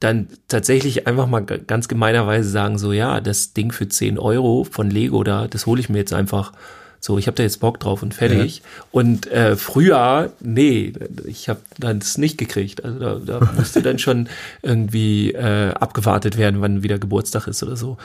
dann 0.02 0.28
tatsächlich 0.48 1.08
einfach 1.08 1.28
mal 1.28 1.42
ganz 1.42 1.88
gemeinerweise 1.88 2.50
sagen, 2.50 2.78
so 2.78 2.92
ja, 2.92 3.22
das 3.22 3.54
Ding 3.54 3.72
für 3.72 3.88
10 3.88 4.18
Euro 4.18 4.64
von 4.64 4.90
Lego 4.90 5.24
da, 5.24 5.48
das 5.48 5.68
hole 5.68 5.80
ich 5.80 5.90
mir 5.90 6.00
jetzt 6.00 6.12
einfach. 6.12 6.52
So, 7.00 7.18
ich 7.18 7.26
habe 7.26 7.36
da 7.36 7.44
jetzt 7.44 7.60
Bock 7.60 7.80
drauf 7.80 8.04
und 8.04 8.14
fertig. 8.14 8.62
Und 8.92 9.26
äh, 9.32 9.56
früher, 9.56 10.34
nee, 10.40 10.94
ich 11.26 11.50
habe 11.50 11.62
dann 11.80 12.00
das 12.00 12.18
nicht 12.18 12.38
gekriegt. 12.38 12.84
Also 12.84 13.00
da, 13.00 13.40
da 13.40 13.52
musste 13.58 13.82
dann 13.82 13.98
schon 13.98 14.28
irgendwie 14.62 15.32
äh, 15.32 15.72
abgewartet 15.72 16.38
werden, 16.38 16.62
wann 16.62 16.84
wieder 16.84 17.00
Geburtstag 17.00 17.48
ist 17.48 17.64
oder 17.64 17.76
so. 17.76 17.98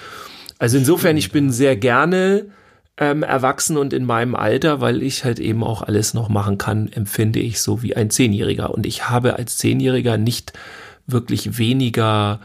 Also 0.59 0.79
insofern, 0.79 1.17
ich 1.19 1.31
bin 1.31 1.53
sehr 1.53 1.77
gerne 1.77 2.47
ähm, 2.99 3.23
erwachsen 3.23 3.77
und 3.77 3.93
in 3.93 4.05
meinem 4.05 4.35
Alter, 4.35 4.81
weil 4.81 5.03
ich 5.03 5.25
halt 5.25 5.39
eben 5.39 5.63
auch 5.63 5.83
alles 5.83 6.15
noch 6.15 6.29
machen 6.31 6.57
kann, 6.57 6.91
empfinde 6.91 7.41
ich 7.41 7.61
so 7.61 7.83
wie 7.83 7.97
ein 7.97 8.09
Zehnjähriger. 8.09 8.73
Und 8.73 8.87
ich 8.87 9.11
habe 9.11 9.37
als 9.37 9.59
Zehnjähriger 9.59 10.17
nicht 10.17 10.55
wirklich 11.07 11.59
weniger 11.59 12.41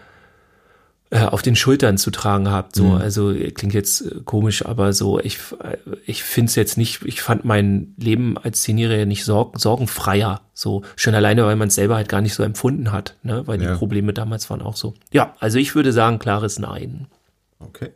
äh, 1.09 1.25
auf 1.25 1.41
den 1.41 1.57
Schultern 1.57 1.97
zu 1.97 2.09
tragen 2.09 2.45
gehabt. 2.45 2.75
So, 2.75 2.93
also 2.93 3.31
äh, 3.31 3.51
klingt 3.51 3.73
jetzt 3.73 4.01
äh, 4.01 4.21
komisch, 4.23 4.65
aber 4.65 4.93
so, 4.93 5.19
ich, 5.19 5.39
äh, 5.61 5.75
ich 6.05 6.23
finde 6.23 6.49
es 6.49 6.55
jetzt 6.55 6.77
nicht, 6.77 7.01
ich 7.03 7.21
fand 7.21 7.43
mein 7.43 7.93
Leben 7.97 8.37
als 8.37 8.61
Zehnjähriger 8.61 9.05
nicht 9.05 9.25
sorg, 9.25 9.59
sorgenfreier. 9.59 10.39
So, 10.53 10.83
schon 10.95 11.13
alleine, 11.13 11.45
weil 11.45 11.57
man 11.57 11.67
es 11.67 11.75
selber 11.75 11.95
halt 11.95 12.07
gar 12.07 12.21
nicht 12.21 12.33
so 12.33 12.43
empfunden 12.43 12.93
hat, 12.93 13.17
ne? 13.23 13.45
Weil 13.45 13.61
Ja. 13.61 13.71
die 13.73 13.77
Probleme 13.77 14.13
damals 14.13 14.49
waren 14.49 14.61
auch 14.61 14.77
so. 14.77 14.93
Ja, 15.11 15.35
also 15.39 15.57
ich 15.57 15.75
würde 15.75 15.91
sagen, 15.91 16.17
klares 16.17 16.59
Nein. 16.59 17.07
Okay. 17.59 17.89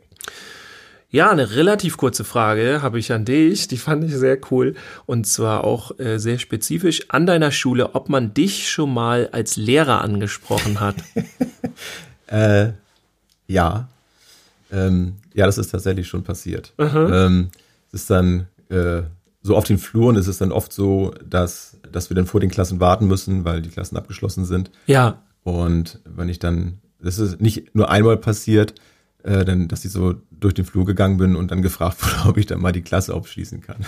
Ja, 1.10 1.30
eine 1.30 1.54
relativ 1.54 1.96
kurze 1.96 2.24
Frage 2.24 2.82
habe 2.82 2.98
ich 2.98 3.12
an 3.12 3.24
dich, 3.24 3.68
die 3.68 3.76
fand 3.76 4.04
ich 4.04 4.14
sehr 4.14 4.38
cool 4.50 4.74
und 5.06 5.26
zwar 5.26 5.64
auch 5.64 5.98
äh, 5.98 6.18
sehr 6.18 6.38
spezifisch 6.38 7.08
an 7.08 7.26
deiner 7.26 7.52
Schule, 7.52 7.94
ob 7.94 8.08
man 8.08 8.34
dich 8.34 8.68
schon 8.68 8.92
mal 8.92 9.28
als 9.30 9.56
Lehrer 9.56 10.02
angesprochen 10.02 10.80
hat. 10.80 10.96
Äh, 12.28 12.72
ja. 13.46 13.86
Ähm, 14.72 15.14
ja, 15.32 15.46
das 15.46 15.58
ist 15.58 15.70
tatsächlich 15.70 16.08
schon 16.08 16.24
passiert. 16.24 16.72
Ähm, 16.76 17.50
es 17.92 18.00
ist 18.00 18.10
dann 18.10 18.48
äh, 18.68 19.02
so 19.42 19.56
auf 19.56 19.62
den 19.62 19.78
Fluren 19.78 20.16
ist 20.16 20.26
es 20.26 20.38
dann 20.38 20.50
oft 20.50 20.72
so, 20.72 21.14
dass, 21.24 21.76
dass 21.92 22.10
wir 22.10 22.16
dann 22.16 22.26
vor 22.26 22.40
den 22.40 22.50
Klassen 22.50 22.80
warten 22.80 23.06
müssen, 23.06 23.44
weil 23.44 23.62
die 23.62 23.68
Klassen 23.68 23.96
abgeschlossen 23.96 24.44
sind. 24.44 24.72
ja, 24.86 25.22
Und 25.44 26.00
wenn 26.04 26.28
ich 26.28 26.40
dann, 26.40 26.78
das 27.00 27.20
ist 27.20 27.40
nicht 27.40 27.76
nur 27.76 27.90
einmal 27.90 28.16
passiert, 28.16 28.74
äh, 29.26 29.44
dann, 29.44 29.68
dass 29.68 29.84
ich 29.84 29.92
so 29.92 30.14
durch 30.30 30.54
den 30.54 30.64
Flur 30.64 30.84
gegangen 30.84 31.16
bin 31.16 31.36
und 31.36 31.50
dann 31.50 31.60
gefragt 31.60 31.98
wurde, 32.02 32.28
ob 32.28 32.36
ich 32.36 32.46
dann 32.46 32.60
mal 32.60 32.72
die 32.72 32.82
Klasse 32.82 33.14
aufschließen 33.14 33.60
kann. 33.60 33.84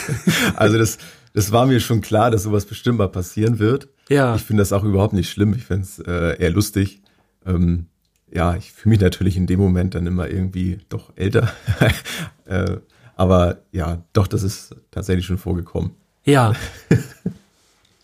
also 0.56 0.78
das, 0.78 0.98
das 1.32 1.52
war 1.52 1.66
mir 1.66 1.80
schon 1.80 2.00
klar, 2.00 2.30
dass 2.30 2.44
sowas 2.44 2.66
bestimmt 2.66 2.98
mal 2.98 3.08
passieren 3.08 3.58
wird. 3.58 3.88
Ja. 4.08 4.36
Ich 4.36 4.42
finde 4.42 4.60
das 4.60 4.72
auch 4.72 4.84
überhaupt 4.84 5.12
nicht 5.12 5.28
schlimm. 5.28 5.54
Ich 5.54 5.64
finde 5.64 5.82
es 5.82 5.98
äh, 5.98 6.40
eher 6.40 6.50
lustig. 6.50 7.02
Ähm, 7.44 7.86
ja, 8.32 8.56
ich 8.56 8.72
fühle 8.72 8.90
mich 8.90 9.00
natürlich 9.00 9.36
in 9.36 9.46
dem 9.46 9.60
Moment 9.60 9.94
dann 9.94 10.06
immer 10.06 10.28
irgendwie 10.28 10.78
doch 10.88 11.12
älter. 11.16 11.52
äh, 12.44 12.76
aber 13.16 13.58
ja, 13.72 14.02
doch, 14.12 14.26
das 14.26 14.42
ist 14.42 14.76
tatsächlich 14.90 15.26
schon 15.26 15.38
vorgekommen. 15.38 15.92
ja. 16.24 16.54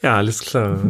Ja, 0.03 0.17
alles 0.17 0.41
klar. 0.41 0.81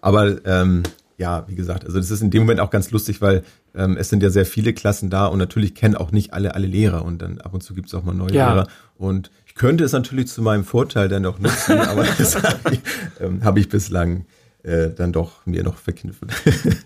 Aber 0.00 0.44
ähm, 0.44 0.82
ja, 1.16 1.46
wie 1.48 1.54
gesagt, 1.54 1.84
also 1.84 1.98
das 1.98 2.10
ist 2.10 2.20
in 2.20 2.30
dem 2.30 2.42
Moment 2.42 2.58
auch 2.58 2.70
ganz 2.70 2.90
lustig, 2.90 3.20
weil 3.20 3.44
ähm, 3.74 3.96
es 3.96 4.08
sind 4.08 4.22
ja 4.22 4.30
sehr 4.30 4.46
viele 4.46 4.72
Klassen 4.72 5.10
da 5.10 5.26
und 5.26 5.38
natürlich 5.38 5.74
kennen 5.74 5.94
auch 5.96 6.12
nicht 6.12 6.32
alle 6.32 6.54
alle 6.54 6.66
Lehrer 6.66 7.04
und 7.04 7.20
dann 7.20 7.40
ab 7.40 7.54
und 7.54 7.62
zu 7.62 7.74
gibt 7.74 7.88
es 7.88 7.94
auch 7.94 8.04
mal 8.04 8.14
neue 8.14 8.32
Ja. 8.32 8.52
Lehrer. 8.52 8.68
Und 8.96 9.30
ich 9.46 9.54
könnte 9.54 9.84
es 9.84 9.92
natürlich 9.92 10.28
zu 10.28 10.42
meinem 10.42 10.64
Vorteil 10.64 11.08
dann 11.08 11.22
noch 11.22 11.38
nutzen, 11.38 11.78
aber 11.80 12.04
das 12.04 12.36
habe 12.42 12.74
ich, 12.74 12.80
ähm, 13.20 13.44
hab 13.44 13.56
ich 13.56 13.68
bislang 13.68 14.26
äh, 14.62 14.90
dann 14.90 15.12
doch 15.12 15.44
mir 15.46 15.62
noch 15.62 15.76
verkniffen. 15.76 16.28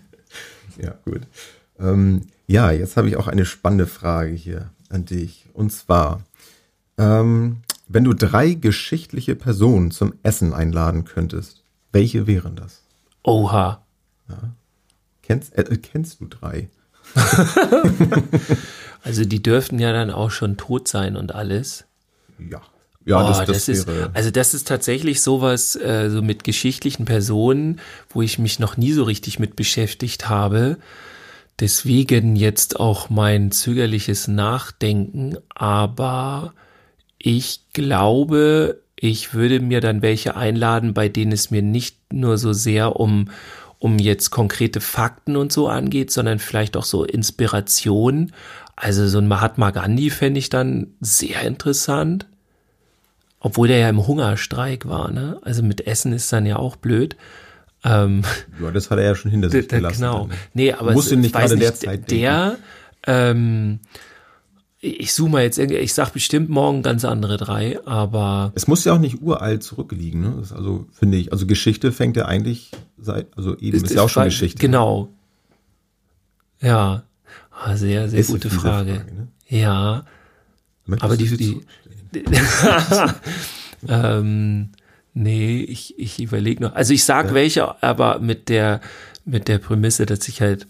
ja, 0.81 0.95
gut. 1.05 1.21
Ähm, 1.79 2.27
ja, 2.47 2.71
jetzt 2.71 2.97
habe 2.97 3.07
ich 3.07 3.17
auch 3.17 3.27
eine 3.27 3.45
spannende 3.45 3.87
Frage 3.87 4.31
hier 4.31 4.69
an 4.89 5.05
dich. 5.05 5.45
Und 5.53 5.71
zwar, 5.71 6.23
ähm, 6.97 7.57
wenn 7.87 8.03
du 8.03 8.13
drei 8.13 8.53
geschichtliche 8.53 9.35
Personen 9.35 9.91
zum 9.91 10.13
Essen 10.23 10.53
einladen 10.53 11.05
könntest, 11.05 11.63
welche 11.91 12.27
wären 12.27 12.55
das? 12.55 12.83
Oha. 13.23 13.83
Kennst, 15.21 15.55
äh, 15.57 15.77
kennst 15.77 16.21
du 16.21 16.25
drei? 16.27 16.69
Also 19.03 19.23
die 19.25 19.41
dürften 19.41 19.79
ja 19.79 19.93
dann 19.93 20.11
auch 20.11 20.31
schon 20.31 20.57
tot 20.57 20.87
sein 20.87 21.15
und 21.15 21.33
alles. 21.33 21.85
Ja. 22.37 22.61
Ja, 23.05 23.23
Oh, 23.23 23.27
das, 23.29 23.45
das, 23.45 23.67
ist, 23.69 23.87
wäre. 23.87 24.11
also 24.13 24.29
das 24.29 24.53
ist 24.53 24.67
tatsächlich 24.67 25.21
sowas, 25.21 25.75
äh, 25.75 26.09
so 26.11 26.21
mit 26.21 26.43
geschichtlichen 26.43 27.05
Personen, 27.05 27.79
wo 28.09 28.21
ich 28.21 28.37
mich 28.37 28.59
noch 28.59 28.77
nie 28.77 28.91
so 28.91 29.03
richtig 29.03 29.39
mit 29.39 29.55
beschäftigt 29.55 30.29
habe. 30.29 30.77
Deswegen 31.59 32.35
jetzt 32.35 32.79
auch 32.79 33.09
mein 33.09 33.51
zögerliches 33.51 34.27
Nachdenken, 34.27 35.37
aber 35.55 36.53
ich 37.17 37.61
glaube, 37.73 38.81
ich 38.95 39.33
würde 39.33 39.59
mir 39.59 39.81
dann 39.81 40.01
welche 40.01 40.35
einladen, 40.35 40.93
bei 40.93 41.09
denen 41.09 41.31
es 41.31 41.51
mir 41.51 41.61
nicht 41.61 42.13
nur 42.13 42.37
so 42.37 42.53
sehr 42.53 42.97
um, 42.97 43.29
um 43.79 43.97
jetzt 43.97 44.29
konkrete 44.29 44.81
Fakten 44.81 45.35
und 45.35 45.51
so 45.53 45.67
angeht, 45.69 46.11
sondern 46.11 46.39
vielleicht 46.39 46.75
auch 46.77 46.83
so 46.83 47.03
Inspiration. 47.05 48.31
Also 48.75 49.07
so 49.07 49.17
ein 49.19 49.27
Mahatma 49.27 49.71
Gandhi 49.71 50.09
fände 50.09 50.39
ich 50.39 50.49
dann 50.49 50.87
sehr 51.01 51.41
interessant. 51.43 52.27
Obwohl 53.39 53.69
der 53.69 53.77
ja 53.77 53.89
im 53.89 54.05
Hungerstreik 54.05 54.87
war, 54.87 55.11
ne? 55.11 55.39
Also 55.43 55.63
mit 55.63 55.87
Essen 55.87 56.11
ist 56.11 56.31
dann 56.33 56.45
ja 56.45 56.57
auch 56.57 56.75
blöd. 56.75 57.15
Ähm, 57.85 58.23
ja, 58.61 58.69
das 58.71 58.91
hat 58.91 58.99
er 58.99 59.05
ja 59.05 59.15
schon 59.15 59.31
hinter 59.31 59.49
sich 59.49 59.67
D- 59.69 59.75
gelassen. 59.77 60.01
Genau. 60.01 60.19
dann, 60.19 60.27
ne? 60.29 60.35
Nee, 60.53 60.73
aber 60.73 60.91
Musste 60.91 61.15
es, 61.15 61.21
nicht 61.21 61.29
ich 61.35 61.41
weiß 61.41 61.49
der 61.51 61.57
nicht, 61.57 61.77
Zeit 61.77 62.11
der, 62.11 62.57
ähm, 63.07 63.79
ich 64.81 65.13
suche 65.13 65.29
mal 65.29 65.43
jetzt, 65.43 65.57
irgendwie- 65.59 65.77
ich 65.77 65.93
sag 65.93 66.11
bestimmt 66.11 66.49
morgen 66.49 66.81
ganz 66.83 67.03
andere 67.05 67.35
drei, 67.37 67.79
aber 67.85 68.51
Es 68.55 68.67
muss 68.67 68.85
ja 68.85 68.93
auch 68.93 68.99
nicht 68.99 69.21
uralt 69.21 69.61
zurückliegen, 69.63 70.21
ne? 70.21 70.39
Ist 70.41 70.53
also, 70.53 70.85
finde 70.93 71.17
ich, 71.17 71.31
also 71.33 71.45
Geschichte 71.45 71.91
fängt 71.91 72.15
ja 72.15 72.25
eigentlich 72.25 72.71
seit, 72.97 73.27
also 73.37 73.57
eben, 73.57 73.83
ist, 73.83 73.91
ja 73.93 74.01
auch 74.03 74.09
schon 74.09 74.23
Geschichte. 74.25 74.57
Genau. 74.59 75.09
Ja. 76.61 77.03
Ah, 77.51 77.75
sehr, 77.75 78.07
sehr 78.09 78.19
Ist 78.19 78.29
gute 78.29 78.49
Frage. 78.49 78.95
Frage, 78.95 79.13
ne? 79.13 79.27
Ja. 79.49 80.05
Möchtest 80.85 81.03
Aber 81.03 81.17
die- 81.17 81.37
die- 81.37 81.61
zurückstellen? 82.13 83.15
Ähm, 83.87 84.69
nee, 85.13 85.61
ich, 85.61 85.97
ich 85.97 86.21
überlege 86.21 86.61
noch. 86.63 86.73
Also 86.75 86.93
ich 86.93 87.03
sag 87.05 87.33
welche, 87.33 87.81
aber 87.81 88.19
mit 88.19 88.49
der, 88.49 88.81
mit 89.25 89.47
der 89.47 89.57
Prämisse, 89.57 90.05
dass 90.05 90.27
ich 90.27 90.41
halt 90.41 90.67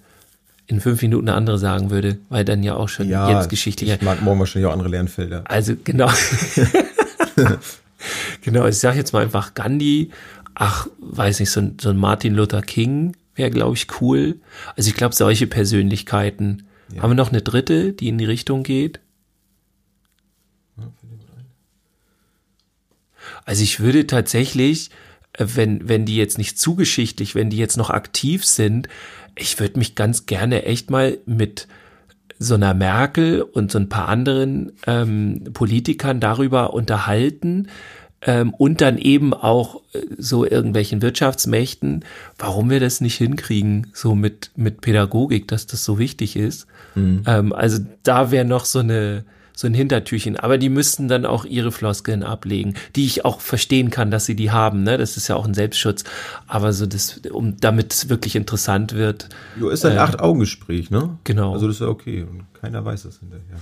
in 0.70 0.80
fünf 0.80 1.02
Minuten 1.02 1.28
eine 1.28 1.36
andere 1.36 1.58
sagen 1.58 1.90
würde, 1.90 2.20
weil 2.30 2.46
dann 2.46 2.62
ja 2.62 2.76
auch 2.76 2.90
schon 2.90 3.10
ja, 3.10 3.40
jetzt 3.40 3.50
geschichtlich. 3.50 3.90
ich 3.90 4.02
mag 4.04 4.22
morgen 4.22 4.40
wahrscheinlich 4.40 4.68
auch 4.68 4.74
andere 4.74 4.90
Lernfelder. 4.90 5.44
Also 5.46 5.74
genau. 5.84 6.12
genau, 8.42 8.68
ich 8.68 8.78
sage 8.78 8.98
jetzt 8.98 9.12
mal 9.12 9.24
einfach 9.24 9.56
Gandhi. 9.56 10.12
Ach, 10.54 10.88
weiß 11.00 11.40
nicht, 11.40 11.50
so 11.50 11.62
ein, 11.62 11.78
so 11.82 11.90
ein 11.90 11.98
Martin 11.98 12.36
Luther 12.36 12.62
King 12.62 13.16
wäre, 13.34 13.50
glaube 13.50 13.76
ich, 13.76 13.88
cool. 14.00 14.40
Also 14.76 14.90
ich 14.90 14.96
glaube, 14.96 15.16
solche 15.16 15.48
Persönlichkeiten. 15.48 16.68
Ja. 16.94 17.02
Haben 17.02 17.12
wir 17.12 17.16
noch 17.16 17.30
eine 17.30 17.42
dritte, 17.42 17.94
die 17.94 18.08
in 18.08 18.20
die 18.20 18.26
Richtung 18.26 18.62
geht? 18.62 19.00
Also 23.44 23.64
ich 23.64 23.80
würde 23.80 24.06
tatsächlich, 24.06 24.92
äh, 25.34 25.46
wenn, 25.56 25.90
wenn 25.90 26.06
die 26.06 26.16
jetzt 26.16 26.38
nicht 26.38 26.60
zu 26.60 26.76
geschichtlich, 26.76 27.34
wenn 27.34 27.50
die 27.50 27.58
jetzt 27.58 27.78
noch 27.78 27.90
aktiv 27.90 28.46
sind, 28.46 28.88
ich 29.40 29.60
würde 29.60 29.80
mich 29.80 29.96
ganz 29.96 30.26
gerne 30.26 30.64
echt 30.64 30.90
mal 30.90 31.18
mit 31.26 31.68
so 32.38 32.56
einer 32.56 32.74
Merkel 32.74 33.42
und 33.42 33.72
so 33.72 33.80
ein 33.80 33.90
paar 33.90 34.08
anderen 34.08 34.72
ähm, 34.88 35.44
Politikern 35.54 36.20
darüber 36.20 36.74
unterhalten 36.74 37.68
ähm, 38.22 38.54
und 38.54 38.82
dann 38.82 38.98
eben 38.98 39.34
auch 39.34 39.82
äh, 39.94 40.02
so 40.18 40.46
irgendwelchen 40.46 41.02
Wirtschaftsmächten, 41.02 42.06
warum 42.38 42.70
wir 42.70 42.80
das 42.80 43.02
nicht 43.02 43.18
hinkriegen, 43.18 43.88
so 43.94 44.16
mit, 44.16 44.52
mit 44.56 44.82
Pädagogik, 44.82 45.48
dass 45.48 45.68
das 45.68 45.84
so 45.84 46.00
wichtig 46.00 46.36
ist. 46.38 46.68
Ähm, 47.26 47.54
also 47.54 47.80
da 48.04 48.32
wäre 48.32 48.46
noch 48.46 48.66
so 48.66 48.80
eine 48.80 49.26
so 49.60 49.68
ein 49.68 49.74
Hintertürchen, 49.74 50.38
aber 50.38 50.58
die 50.58 50.70
müssten 50.70 51.10
dann 51.10 51.26
auch 51.26 51.44
ihre 51.44 51.74
Floskeln 51.74 52.24
ablegen, 52.24 52.76
die 52.96 53.06
ich 53.06 53.26
auch 53.26 53.42
verstehen 53.42 53.90
kann, 53.90 54.10
dass 54.10 54.26
sie 54.26 54.36
die 54.36 54.52
haben, 54.52 54.84
ne? 54.84 54.98
Das 54.98 55.18
ist 55.18 55.28
ja 55.28 55.36
auch 55.36 55.46
ein 55.46 55.54
Selbstschutz, 55.54 56.06
aber 56.48 56.72
so 56.72 56.86
das, 56.86 57.20
um 57.30 57.58
damit 57.58 57.92
es 57.92 58.08
wirklich 58.08 58.38
interessant 58.38 58.94
wird, 58.94 59.28
Jo, 59.60 59.68
ist 59.68 59.84
ein 59.86 59.98
Acht-Augen-Gespräch, 59.98 60.92
ne? 60.92 61.18
genau. 61.26 61.52
Also 61.52 61.68
das 61.68 61.76
ist 61.76 61.82
ja 61.82 61.88
okay 61.88 62.24
und 62.24 62.46
keiner 62.54 62.86
weiß 62.86 63.04
das 63.04 63.20
hinterher. 63.20 63.58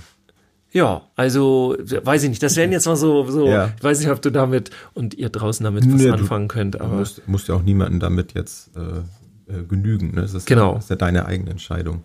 Ja, 0.70 1.02
also 1.16 1.76
weiß 1.80 2.22
ich 2.22 2.28
nicht. 2.28 2.42
Das 2.44 2.54
wären 2.54 2.70
jetzt 2.70 2.86
mal 2.86 2.94
so, 2.94 3.28
so 3.28 3.48
Ja. 3.48 3.72
ich 3.76 3.82
weiß 3.82 3.98
nicht, 3.98 4.10
ob 4.10 4.22
du 4.22 4.30
damit 4.30 4.70
und 4.94 5.14
ihr 5.14 5.30
draußen 5.30 5.64
damit 5.64 5.84
was 5.84 6.00
Nee, 6.00 6.10
anfangen 6.10 6.46
könnt, 6.46 6.76
Du 6.76 6.80
aber 6.80 6.96
musst, 6.98 7.26
musst 7.26 7.48
ja 7.48 7.54
auch 7.56 7.62
niemanden 7.62 7.98
damit 7.98 8.34
jetzt 8.34 8.70
äh, 8.76 9.52
äh, 9.52 9.64
genügen, 9.64 10.14
ne? 10.14 10.20
Das 10.22 10.34
ist, 10.34 10.46
Genau. 10.46 10.68
ja, 10.68 10.74
das 10.74 10.84
ist 10.84 10.90
ja 10.90 10.96
deine 10.96 11.26
eigene 11.26 11.50
Entscheidung. 11.50 12.04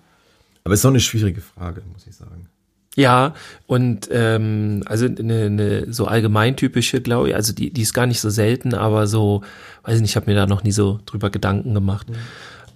Aber 0.63 0.73
es 0.73 0.79
ist 0.79 0.86
doch 0.86 0.89
eine 0.89 0.99
schwierige 1.01 1.41
Frage, 1.41 1.84
muss 1.93 2.08
ich 2.08 2.15
sagen. 2.15 2.47
Ja, 2.95 3.34
und 3.65 4.08
ähm, 4.12 4.84
also 4.86 5.06
eine, 5.06 5.45
eine 5.45 5.91
so 5.91 6.06
allgemeintypische, 6.06 7.01
glaube 7.01 7.29
ich, 7.29 7.36
also 7.36 7.51
die, 7.53 7.71
die 7.71 7.82
ist 7.82 7.93
gar 7.93 8.06
nicht 8.06 8.19
so 8.21 8.29
selten, 8.29 8.75
aber 8.75 9.08
so, 9.08 9.41
weiß 9.84 9.95
ich 9.95 10.01
nicht, 10.01 10.12
ich 10.12 10.15
habe 10.15 10.29
mir 10.29 10.36
da 10.36 10.45
noch 10.45 10.63
nie 10.63 10.71
so 10.71 10.99
drüber 11.06 11.32
Gedanken 11.32 11.73
gemacht. 11.73 12.08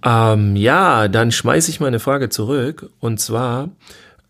Ähm, 0.04 0.56
ja, 0.56 1.08
dann 1.08 1.32
schmeiße 1.32 1.70
ich 1.70 1.80
meine 1.80 2.00
Frage 2.00 2.30
zurück 2.30 2.90
und 3.00 3.20
zwar, 3.20 3.70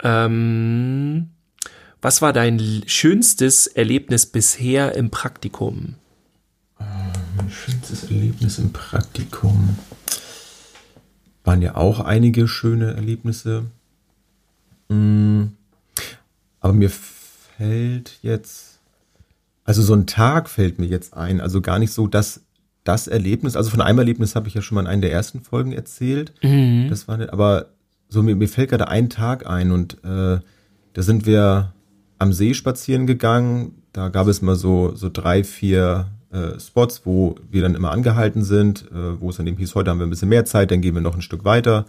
ähm, 0.04 1.30
was 2.02 2.22
war 2.22 2.34
dein 2.34 2.84
schönstes 2.86 3.68
Erlebnis 3.68 4.26
bisher 4.26 4.94
im 4.96 5.10
Praktikum? 5.10 5.96
Mein 7.38 7.50
schönstes 7.50 8.04
Erlebnis 8.04 8.60
im 8.60 8.74
Praktikum. 8.74 9.78
Waren 11.44 11.62
ja 11.62 11.76
auch 11.76 12.00
einige 12.02 12.48
schöne 12.48 12.94
Erlebnisse. 12.94 13.66
Mm, 14.90 15.46
Aber 16.60 16.74
mir 16.74 16.90
fällt 16.90 18.20
jetzt, 18.22 18.80
also 19.64 19.82
so 19.82 19.94
ein 19.94 20.08
Tag 20.08 20.50
fällt 20.50 20.80
mir 20.80 20.86
jetzt 20.86 21.14
ein, 21.14 21.42
also 21.42 21.62
gar 21.62 21.80
nicht 21.80 21.92
so 21.92 22.08
das, 22.08 22.42
das 22.84 23.08
Erlebnis. 23.08 23.56
Also 23.56 23.70
von 23.70 23.82
einem 23.82 24.00
Erlebnis 24.00 24.36
habe 24.36 24.48
ich 24.48 24.54
ja 24.54 24.62
schon 24.62 24.76
mal 24.76 24.82
in 24.82 24.88
einer 24.88 25.02
der 25.02 25.12
ersten 25.12 25.42
Folgen 25.42 25.72
erzählt. 25.74 26.34
Das 26.90 27.08
war 27.08 27.20
aber 27.32 27.68
so 28.10 28.24
mir, 28.24 28.36
mir 28.36 28.48
fällt 28.48 28.70
gerade 28.70 28.88
ein 28.88 29.10
Tag 29.10 29.46
ein 29.48 29.72
und 29.72 29.96
äh, 30.04 30.40
da 30.94 31.02
sind 31.02 31.26
wir 31.26 31.74
am 32.18 32.34
See 32.34 32.54
spazieren 32.54 33.06
gegangen. 33.06 33.84
Da 33.94 34.10
gab 34.10 34.28
es 34.28 34.42
mal 34.42 34.56
so, 34.56 34.96
so 34.96 35.10
drei, 35.12 35.44
vier 35.44 36.08
äh, 36.32 36.60
Spots, 36.60 37.02
wo 37.06 37.36
wir 37.50 37.62
dann 37.62 37.76
immer 37.76 37.92
angehalten 37.92 38.44
sind, 38.44 38.86
äh, 38.92 39.20
wo 39.20 39.30
es 39.30 39.38
dann 39.38 39.48
eben 39.48 39.58
hieß, 39.58 39.76
heute 39.76 39.90
haben 39.90 40.00
wir 40.00 40.08
ein 40.08 40.10
bisschen 40.10 40.30
mehr 40.30 40.46
Zeit, 40.46 40.72
dann 40.72 40.82
gehen 40.82 40.96
wir 40.96 41.02
noch 41.02 41.16
ein 41.16 41.22
Stück 41.22 41.44
weiter, 41.46 41.86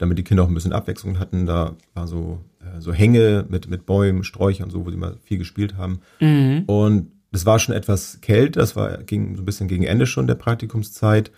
damit 0.00 0.18
die 0.18 0.24
Kinder 0.24 0.42
auch 0.42 0.48
ein 0.48 0.54
bisschen 0.54 0.72
Abwechslung 0.72 1.18
hatten. 1.18 1.46
Da 1.46 1.74
war 1.94 2.08
so, 2.08 2.40
äh, 2.60 2.80
so 2.80 2.92
Hänge 2.92 3.44
mit, 3.48 3.68
mit 3.68 3.86
Bäumen, 3.86 4.24
Sträuchern 4.24 4.64
und 4.64 4.70
so, 4.70 4.86
wo 4.86 4.90
sie 4.90 4.96
mal 4.96 5.16
viel 5.22 5.38
gespielt 5.38 5.76
haben. 5.76 6.00
Und 6.66 7.12
es 7.32 7.46
war 7.46 7.58
schon 7.58 7.74
etwas 7.74 8.20
kälter, 8.22 8.60
das 8.60 8.74
war, 8.74 8.98
ging 8.98 9.36
so 9.36 9.42
ein 9.42 9.46
bisschen 9.46 9.68
gegen 9.68 9.84
Ende 9.84 10.06
schon 10.06 10.26
der 10.26 10.34
Praktikumszeit. 10.34 11.30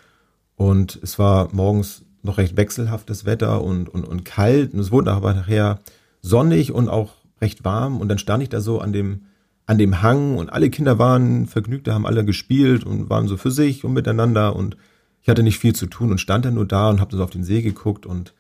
Und 0.57 0.99
es 1.03 1.19
war 1.19 1.49
morgens 1.53 2.05
noch 2.23 2.39
recht 2.39 2.57
wechselhaftes 2.57 3.25
Wetter 3.25 3.63
und, 3.63 3.89
und, 3.89 4.05
und 4.05 4.25
kalt. 4.25 4.75
Und 4.75 4.81
es 4.81 4.93
wurde 4.93 5.13
aber 5.13 5.35
nachher 5.35 5.81
sonnig 6.21 6.73
und 6.73 6.89
auch 6.89 7.15
recht 7.41 7.65
warm. 7.65 8.01
Und 8.01 8.09
dann 8.09 8.19
stand 8.19 8.45
ich 8.45 8.49
da 8.49 8.61
so 8.61 8.81
an 8.81 8.93
dem, 8.93 9.23
an 9.67 9.79
dem 9.79 10.03
Hang 10.03 10.37
und 10.37 10.53
alle 10.53 10.71
Kinder 10.71 10.99
waren 10.99 11.47
vergnügt, 11.47 11.89
da 11.89 11.95
haben 11.95 12.07
alle 12.07 12.25
gespielt 12.25 12.85
und 12.85 13.11
waren 13.11 13.27
so 13.27 13.37
für 13.37 13.51
sich 13.51 13.85
und 13.85 13.93
miteinander. 13.93 14.55
Und 14.55 14.77
ich 15.21 15.29
hatte 15.29 15.43
nicht 15.43 15.59
viel 15.59 15.75
zu 15.75 15.87
tun 15.87 16.13
und 16.13 16.19
stand 16.19 16.45
dann 16.45 16.55
nur 16.55 16.67
da 16.67 16.91
und 16.91 17.01
habe 17.01 17.17
so 17.17 17.25
auf 17.25 17.31
den 17.31 17.45
See 17.45 17.63
geguckt. 17.63 18.07
Und 18.07 18.35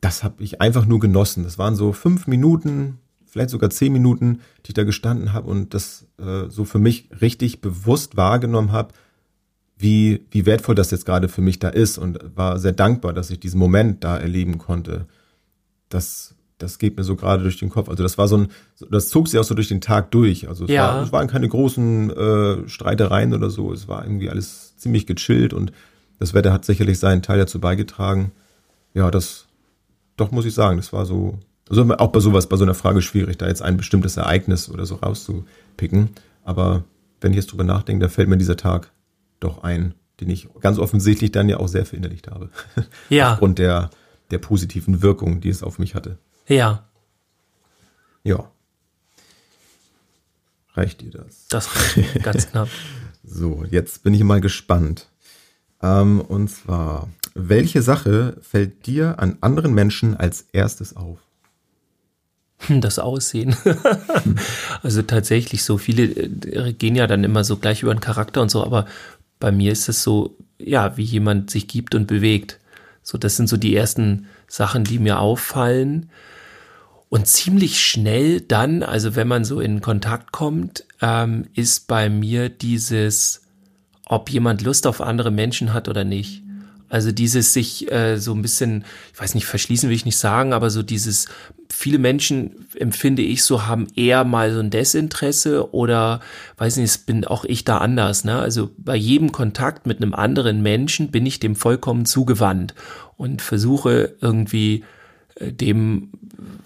das 0.00 0.22
habe 0.24 0.42
ich 0.42 0.60
einfach 0.60 0.86
nur 0.86 1.00
genossen. 1.00 1.44
Das 1.44 1.58
waren 1.58 1.74
so 1.76 1.92
fünf 1.92 2.26
Minuten, 2.26 2.98
vielleicht 3.26 3.50
sogar 3.50 3.70
zehn 3.70 3.92
Minuten, 3.92 4.40
die 4.64 4.70
ich 4.70 4.74
da 4.74 4.84
gestanden 4.84 5.32
habe 5.32 5.48
und 5.48 5.74
das 5.74 6.06
äh, 6.18 6.48
so 6.48 6.64
für 6.64 6.78
mich 6.78 7.08
richtig 7.20 7.60
bewusst 7.60 8.16
wahrgenommen 8.16 8.72
habe, 8.72 8.94
wie, 9.78 10.24
wie 10.30 10.46
wertvoll 10.46 10.74
das 10.74 10.90
jetzt 10.90 11.04
gerade 11.04 11.28
für 11.28 11.42
mich 11.42 11.58
da 11.58 11.68
ist 11.68 11.98
und 11.98 12.18
war 12.34 12.58
sehr 12.58 12.72
dankbar, 12.72 13.12
dass 13.12 13.30
ich 13.30 13.40
diesen 13.40 13.58
Moment 13.58 14.04
da 14.04 14.16
erleben 14.16 14.56
konnte. 14.58 15.06
Das, 15.90 16.34
das 16.58 16.78
geht 16.78 16.96
mir 16.96 17.04
so 17.04 17.14
gerade 17.14 17.42
durch 17.42 17.58
den 17.58 17.68
Kopf. 17.68 17.88
Also 17.90 18.02
das 18.02 18.16
war 18.16 18.26
so 18.26 18.38
ein, 18.38 18.48
das 18.90 19.10
zog 19.10 19.28
sich 19.28 19.38
auch 19.38 19.44
so 19.44 19.54
durch 19.54 19.68
den 19.68 19.82
Tag 19.82 20.10
durch. 20.12 20.48
Also 20.48 20.64
es, 20.64 20.70
Ja. 20.70 20.94
war, 20.94 21.02
es 21.02 21.12
waren 21.12 21.28
keine 21.28 21.48
großen 21.48 22.10
äh, 22.10 22.68
Streitereien 22.68 23.34
oder 23.34 23.50
so. 23.50 23.70
Es 23.72 23.86
war 23.86 24.02
irgendwie 24.04 24.30
alles 24.30 24.76
ziemlich 24.76 25.06
gechillt 25.06 25.52
und 25.52 25.72
das 26.18 26.32
Wetter 26.32 26.52
hat 26.54 26.64
sicherlich 26.64 26.98
seinen 26.98 27.20
Teil 27.20 27.38
dazu 27.38 27.60
beigetragen. 27.60 28.32
Ja, 28.94 29.10
das, 29.10 29.45
doch 30.16 30.30
muss 30.30 30.44
ich 30.44 30.54
sagen, 30.54 30.76
das 30.76 30.92
war 30.92 31.06
so, 31.06 31.38
also 31.68 31.82
auch 31.96 32.12
bei 32.12 32.20
sowas, 32.20 32.48
bei 32.48 32.56
so 32.56 32.64
einer 32.64 32.74
Frage 32.74 33.02
schwierig, 33.02 33.38
da 33.38 33.46
jetzt 33.48 33.62
ein 33.62 33.76
bestimmtes 33.76 34.16
Ereignis 34.16 34.70
oder 34.70 34.86
so 34.86 34.96
rauszupicken. 34.96 36.10
Aber 36.44 36.84
wenn 37.20 37.32
ich 37.32 37.36
jetzt 37.36 37.52
drüber 37.52 37.64
nachdenke, 37.64 38.04
da 38.04 38.08
fällt 38.08 38.28
mir 38.28 38.36
dieser 38.36 38.56
Tag 38.56 38.90
doch 39.40 39.62
ein, 39.62 39.94
den 40.20 40.30
ich 40.30 40.48
ganz 40.60 40.78
offensichtlich 40.78 41.32
dann 41.32 41.48
ja 41.48 41.58
auch 41.58 41.68
sehr 41.68 41.86
verinnerlicht 41.86 42.28
habe. 42.28 42.50
Ja. 43.08 43.32
Aufgrund 43.32 43.58
der, 43.58 43.90
der 44.30 44.38
positiven 44.38 45.02
Wirkung, 45.02 45.40
die 45.40 45.50
es 45.50 45.62
auf 45.62 45.78
mich 45.78 45.94
hatte. 45.94 46.18
Ja. 46.48 46.88
Ja. 48.24 48.50
Reicht 50.74 51.00
dir 51.00 51.10
das? 51.10 51.48
Das 51.48 51.74
reicht 51.74 52.22
ganz 52.22 52.46
knapp. 52.50 52.68
So, 53.24 53.64
jetzt 53.70 54.02
bin 54.02 54.14
ich 54.14 54.22
mal 54.22 54.40
gespannt. 54.40 55.08
Ähm, 55.82 56.20
und 56.20 56.48
zwar, 56.48 57.08
welche 57.36 57.82
Sache 57.82 58.36
fällt 58.40 58.86
dir 58.86 59.18
an 59.18 59.36
anderen 59.42 59.74
Menschen 59.74 60.16
als 60.16 60.46
erstes 60.52 60.96
auf? 60.96 61.18
Das 62.68 62.98
Aussehen. 62.98 63.54
also 64.82 65.02
tatsächlich 65.02 65.62
so 65.62 65.76
viele 65.76 66.04
äh, 66.04 66.72
gehen 66.72 66.96
ja 66.96 67.06
dann 67.06 67.22
immer 67.22 67.44
so 67.44 67.58
gleich 67.58 67.82
über 67.82 67.94
den 67.94 68.00
Charakter 68.00 68.40
und 68.40 68.50
so, 68.50 68.64
aber 68.64 68.86
bei 69.38 69.52
mir 69.52 69.70
ist 69.70 69.90
es 69.90 70.02
so, 70.02 70.36
ja, 70.58 70.96
wie 70.96 71.02
jemand 71.02 71.50
sich 71.50 71.68
gibt 71.68 71.94
und 71.94 72.06
bewegt. 72.06 72.58
So, 73.02 73.18
das 73.18 73.36
sind 73.36 73.48
so 73.48 73.58
die 73.58 73.76
ersten 73.76 74.26
Sachen, 74.48 74.84
die 74.84 74.98
mir 74.98 75.20
auffallen. 75.20 76.08
Und 77.10 77.28
ziemlich 77.28 77.78
schnell 77.78 78.40
dann, 78.40 78.82
also 78.82 79.14
wenn 79.14 79.28
man 79.28 79.44
so 79.44 79.60
in 79.60 79.82
Kontakt 79.82 80.32
kommt, 80.32 80.84
ähm, 81.02 81.46
ist 81.54 81.86
bei 81.86 82.08
mir 82.08 82.48
dieses, 82.48 83.42
ob 84.06 84.30
jemand 84.30 84.62
Lust 84.62 84.86
auf 84.86 85.02
andere 85.02 85.30
Menschen 85.30 85.74
hat 85.74 85.88
oder 85.88 86.04
nicht. 86.04 86.42
Also 86.88 87.10
dieses 87.10 87.52
sich 87.52 87.90
äh, 87.90 88.18
so 88.18 88.32
ein 88.32 88.42
bisschen, 88.42 88.84
ich 89.12 89.20
weiß 89.20 89.34
nicht, 89.34 89.46
verschließen 89.46 89.88
will 89.88 89.96
ich 89.96 90.04
nicht 90.04 90.18
sagen, 90.18 90.52
aber 90.52 90.70
so 90.70 90.82
dieses, 90.82 91.26
viele 91.68 91.98
Menschen 91.98 92.66
empfinde 92.76 93.22
ich 93.22 93.42
so, 93.42 93.66
haben 93.66 93.88
eher 93.96 94.24
mal 94.24 94.52
so 94.52 94.60
ein 94.60 94.70
Desinteresse 94.70 95.74
oder, 95.74 96.20
weiß 96.58 96.76
nicht, 96.76 97.06
bin 97.06 97.24
auch 97.24 97.44
ich 97.44 97.64
da 97.64 97.78
anders. 97.78 98.24
Ne? 98.24 98.38
Also 98.38 98.70
bei 98.78 98.96
jedem 98.96 99.32
Kontakt 99.32 99.86
mit 99.86 100.00
einem 100.00 100.14
anderen 100.14 100.62
Menschen 100.62 101.10
bin 101.10 101.26
ich 101.26 101.40
dem 101.40 101.56
vollkommen 101.56 102.06
zugewandt 102.06 102.74
und 103.16 103.42
versuche 103.42 104.14
irgendwie 104.20 104.84
dem, 105.40 106.10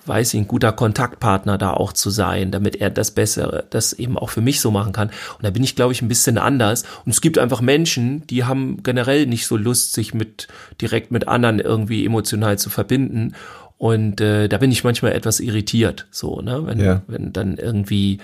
weiß 0.06 0.34
ich, 0.34 0.40
ein 0.40 0.48
guter 0.48 0.72
Kontaktpartner 0.72 1.58
da 1.58 1.72
auch 1.72 1.92
zu 1.92 2.10
sein, 2.10 2.50
damit 2.50 2.76
er 2.76 2.90
das 2.90 3.10
Bessere, 3.12 3.64
das 3.70 3.92
eben 3.92 4.16
auch 4.18 4.30
für 4.30 4.40
mich 4.40 4.60
so 4.60 4.70
machen 4.70 4.92
kann. 4.92 5.08
Und 5.08 5.44
da 5.44 5.50
bin 5.50 5.64
ich, 5.64 5.76
glaube 5.76 5.92
ich, 5.92 6.02
ein 6.02 6.08
bisschen 6.08 6.38
anders. 6.38 6.84
Und 7.04 7.12
es 7.12 7.20
gibt 7.20 7.38
einfach 7.38 7.60
Menschen, 7.60 8.26
die 8.28 8.44
haben 8.44 8.82
generell 8.82 9.26
nicht 9.26 9.46
so 9.46 9.56
Lust, 9.56 9.92
sich 9.92 10.14
mit 10.14 10.48
direkt 10.80 11.10
mit 11.10 11.28
anderen 11.28 11.58
irgendwie 11.58 12.04
emotional 12.04 12.58
zu 12.58 12.70
verbinden. 12.70 13.34
Und 13.78 14.20
äh, 14.20 14.48
da 14.48 14.58
bin 14.58 14.70
ich 14.70 14.84
manchmal 14.84 15.12
etwas 15.12 15.40
irritiert, 15.40 16.06
so, 16.10 16.40
ne? 16.42 16.66
Wenn, 16.66 16.80
Ja. 16.80 17.02
wenn 17.06 17.32
dann 17.32 17.56
irgendwie 17.56 18.14
äh, 18.14 18.18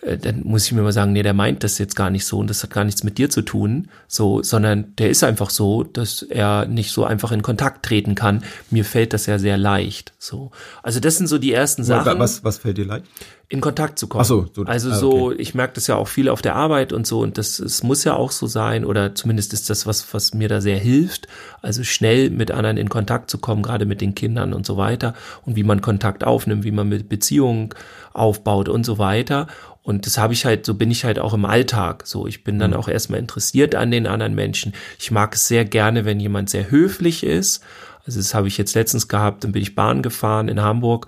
dann 0.00 0.42
muss 0.44 0.64
ich 0.66 0.72
mir 0.72 0.82
mal 0.82 0.92
sagen, 0.92 1.12
nee, 1.12 1.22
der 1.22 1.34
meint 1.34 1.64
das 1.64 1.78
jetzt 1.78 1.96
gar 1.96 2.08
nicht 2.10 2.24
so 2.24 2.38
und 2.38 2.48
das 2.48 2.62
hat 2.62 2.70
gar 2.70 2.84
nichts 2.84 3.02
mit 3.02 3.18
dir 3.18 3.30
zu 3.30 3.42
tun, 3.42 3.88
so, 4.06 4.42
sondern 4.42 4.94
der 4.96 5.10
ist 5.10 5.24
einfach 5.24 5.50
so, 5.50 5.82
dass 5.82 6.22
er 6.22 6.66
nicht 6.66 6.92
so 6.92 7.04
einfach 7.04 7.32
in 7.32 7.42
Kontakt 7.42 7.84
treten 7.84 8.14
kann. 8.14 8.44
Mir 8.70 8.84
fällt 8.84 9.12
das 9.12 9.26
ja 9.26 9.38
sehr 9.38 9.58
leicht, 9.58 10.12
so. 10.18 10.50
Also 10.82 11.00
das 11.00 11.16
sind 11.18 11.26
so 11.26 11.38
die 11.38 11.52
ersten 11.52 11.82
Sachen, 11.84 12.18
Was, 12.18 12.44
was 12.44 12.58
fällt 12.58 12.78
dir 12.78 12.84
leicht? 12.86 13.06
in 13.50 13.62
Kontakt 13.62 13.98
zu 13.98 14.08
kommen. 14.08 14.20
Ach 14.20 14.26
so, 14.26 14.46
so- 14.54 14.64
also 14.64 14.90
ah, 14.90 14.94
so, 14.94 15.32
ich 15.32 15.54
merke 15.54 15.72
das 15.72 15.86
ja 15.86 15.96
auch 15.96 16.06
viel 16.06 16.28
auf 16.28 16.42
der 16.42 16.54
Arbeit 16.54 16.92
und 16.92 17.06
so 17.06 17.20
und 17.20 17.38
das, 17.38 17.58
es 17.60 17.82
muss 17.82 18.04
ja 18.04 18.14
auch 18.14 18.30
so 18.30 18.46
sein 18.46 18.84
oder 18.84 19.14
zumindest 19.14 19.54
ist 19.54 19.70
das 19.70 19.86
was, 19.86 20.12
was 20.12 20.34
mir 20.34 20.48
da 20.48 20.60
sehr 20.60 20.76
hilft, 20.78 21.28
also 21.62 21.82
schnell 21.82 22.28
mit 22.28 22.50
anderen 22.50 22.76
in 22.76 22.90
Kontakt 22.90 23.30
zu 23.30 23.38
kommen, 23.38 23.62
gerade 23.62 23.86
mit 23.86 24.02
den 24.02 24.14
Kindern 24.14 24.52
und 24.52 24.66
so 24.66 24.76
weiter 24.76 25.14
und 25.46 25.56
wie 25.56 25.62
man 25.62 25.80
Kontakt 25.80 26.24
aufnimmt, 26.24 26.62
wie 26.64 26.72
man 26.72 26.90
mit 26.90 27.08
Beziehungen 27.08 27.70
aufbaut 28.12 28.68
und 28.68 28.84
so 28.84 28.98
weiter. 28.98 29.46
Und 29.88 30.04
das 30.04 30.18
habe 30.18 30.34
ich 30.34 30.44
halt, 30.44 30.66
so 30.66 30.74
bin 30.74 30.90
ich 30.90 31.06
halt 31.06 31.18
auch 31.18 31.32
im 31.32 31.46
Alltag. 31.46 32.06
So, 32.06 32.26
ich 32.26 32.44
bin 32.44 32.58
dann 32.58 32.74
auch 32.74 32.88
erstmal 32.88 33.20
interessiert 33.20 33.74
an 33.74 33.90
den 33.90 34.06
anderen 34.06 34.34
Menschen. 34.34 34.74
Ich 34.98 35.10
mag 35.10 35.34
es 35.34 35.48
sehr 35.48 35.64
gerne, 35.64 36.04
wenn 36.04 36.20
jemand 36.20 36.50
sehr 36.50 36.70
höflich 36.70 37.24
ist. 37.24 37.64
Also 38.04 38.20
das 38.20 38.34
habe 38.34 38.48
ich 38.48 38.58
jetzt 38.58 38.74
letztens 38.74 39.08
gehabt, 39.08 39.44
dann 39.44 39.52
bin 39.52 39.62
ich 39.62 39.74
Bahn 39.74 40.02
gefahren 40.02 40.48
in 40.48 40.60
Hamburg 40.60 41.06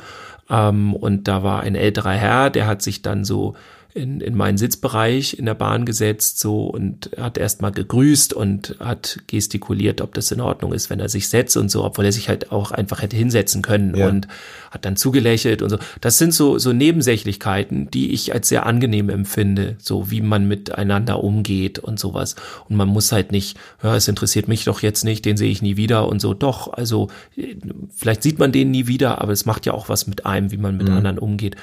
ähm, 0.49 0.95
und 0.95 1.29
da 1.29 1.43
war 1.43 1.61
ein 1.61 1.75
älterer 1.75 2.13
Herr, 2.13 2.49
der 2.49 2.67
hat 2.67 2.81
sich 2.81 3.03
dann 3.03 3.23
so 3.23 3.55
in, 3.95 4.21
in 4.21 4.37
meinen 4.37 4.57
Sitzbereich 4.57 5.39
in 5.39 5.47
der 5.47 5.55
Bahn 5.55 5.85
gesetzt 5.85 6.39
so 6.39 6.67
und 6.67 7.11
hat 7.17 7.39
erstmal 7.39 7.73
gegrüßt 7.73 8.33
und 8.33 8.77
hat 8.79 9.19
gestikuliert, 9.27 10.01
ob 10.01 10.15
das 10.15 10.31
in 10.31 10.41
Ordnung 10.41 10.73
ist, 10.73 10.91
wenn 10.91 11.01
er 11.01 11.09
sich 11.09 11.29
setzt 11.29 11.57
und 11.57 11.71
so, 11.71 11.85
obwohl 11.85 12.05
er 12.05 12.13
sich 12.13 12.29
halt 12.29 12.53
auch 12.53 12.71
einfach 12.71 13.03
hätte 13.03 13.17
hinsetzen 13.17 13.63
können 13.63 13.97
Ja. 13.97 14.09
und 14.09 14.29
hat 14.71 14.85
dann 14.85 14.97
zugelächelt 14.97 15.63
und 15.63 15.71
so. 15.71 15.79
Das 16.01 16.19
sind 16.19 16.33
so, 16.33 16.59
so 16.59 16.73
Nebensächlichkeiten, 16.73 17.91
die 17.91 18.13
ich 18.13 18.33
als 18.33 18.49
sehr 18.49 18.65
angenehm 18.67 19.09
empfinde, 19.09 19.77
so 19.81 20.11
wie 20.11 20.21
man 20.21 20.47
miteinander 20.47 21.25
umgeht 21.25 21.81
und 21.81 21.99
sowas. 21.99 22.37
Und 22.69 22.77
man 22.77 22.89
muss 22.89 23.11
halt 23.11 23.33
nicht, 23.33 23.59
ja, 23.83 23.97
es 23.97 24.07
interessiert 24.07 24.47
mich 24.47 24.65
doch 24.65 24.83
jetzt 24.83 25.05
nicht, 25.05 25.25
den 25.25 25.37
sehe 25.37 25.51
ich 25.51 25.63
nie 25.63 25.77
wieder 25.77 26.09
und 26.09 26.21
so. 26.21 26.33
Doch, 26.35 26.73
also 26.73 27.09
vielleicht 27.95 28.23
sieht 28.23 28.39
man 28.39 28.53
den 28.53 28.71
nie 28.71 28.87
wieder, 28.87 29.21
aber 29.21 29.33
es 29.33 29.47
macht 29.47 29.67
ja 29.67 29.73
auch 29.73 29.89
was 29.89 30.07
mit 30.07 30.27
einem, 30.27 30.53
wie 30.53 30.57
man 30.59 30.77
mit 30.77 30.89
anderen 30.89 31.19
umgeht. 31.19 31.57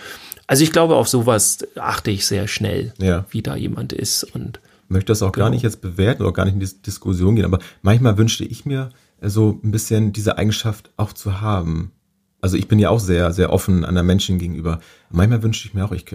Also 0.47 0.63
ich 0.63 0.71
glaube, 0.71 0.95
auf 0.95 1.07
sowas 1.09 1.59
achte 1.75 2.09
ich 2.11 2.25
sehr 2.25 2.47
schnell, 2.47 2.93
Ja. 2.97 3.25
wie 3.29 3.41
da 3.41 3.55
jemand 3.55 3.91
ist 3.93 4.23
und 4.23 4.59
möchte 4.87 5.07
das 5.11 5.21
auch 5.21 5.31
gar 5.33 5.45
Genau. 5.47 5.55
nicht 5.55 5.63
jetzt 5.63 5.81
bewerten 5.81 6.23
oder 6.23 6.31
gar 6.33 6.45
nicht 6.45 6.53
in 6.53 6.59
die 6.61 6.81
Diskussion 6.81 7.35
gehen, 7.35 7.45
aber 7.45 7.59
manchmal 7.81 8.17
wünschte 8.17 8.45
ich 8.45 8.65
mir 8.65 8.89
so 9.21 9.59
ein 9.63 9.71
bisschen 9.71 10.13
diese 10.13 10.37
Eigenschaft 10.37 10.91
auch 10.95 11.11
zu 11.11 11.41
haben. 11.41 11.91
Also 12.39 12.55
ich 12.55 12.67
bin 12.67 12.77
ja 12.77 12.91
auch 12.91 12.99
sehr, 12.99 13.33
sehr 13.33 13.51
offen 13.51 13.83
anderen 13.83 14.05
Menschen 14.05 14.37
gegenüber. 14.37 14.79
Manchmal 15.09 15.41
wünsche 15.41 15.67
ich 15.67 15.73
mir 15.73 15.83
auch, 15.83 15.91
ich 15.91 16.05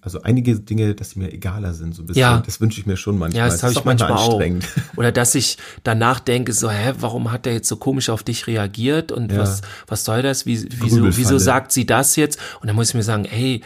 also 0.00 0.22
einige 0.22 0.58
Dinge, 0.58 0.94
dass 0.94 1.10
sie 1.10 1.18
mir 1.18 1.30
egaler 1.30 1.74
sind, 1.74 1.94
so 1.94 2.02
ein 2.02 2.06
bisschen. 2.06 2.20
Ja. 2.22 2.42
Das 2.44 2.60
wünsche 2.60 2.80
ich 2.80 2.86
mir 2.86 2.96
schon 2.96 3.18
manchmal. 3.18 3.38
Ja, 3.40 3.44
das 3.46 3.56
Es 3.56 3.62
habe 3.62 3.72
ich 3.72 3.78
auch 3.78 3.84
manchmal 3.84 4.10
manchmal 4.10 4.28
auch. 4.28 4.32
anstrengend. 4.34 4.66
Oder 4.96 5.12
dass 5.12 5.34
ich 5.34 5.58
danach 5.84 6.20
denke, 6.20 6.54
so, 6.54 6.70
hä, 6.70 6.94
warum 7.00 7.30
hat 7.30 7.44
der 7.44 7.52
jetzt 7.52 7.68
so 7.68 7.76
komisch 7.76 8.08
auf 8.08 8.22
dich 8.22 8.46
reagiert 8.46 9.12
und 9.12 9.30
Ja. 9.30 9.40
was, 9.40 9.60
was 9.86 10.04
soll 10.06 10.22
das? 10.22 10.46
Wie, 10.46 10.66
wieso, 10.80 11.16
wieso 11.16 11.36
sagt 11.36 11.70
sie 11.72 11.84
das 11.84 12.16
jetzt? 12.16 12.38
Und 12.60 12.68
dann 12.68 12.74
muss 12.76 12.88
ich 12.88 12.94
mir 12.94 13.02
sagen, 13.02 13.24
hey, 13.28 13.60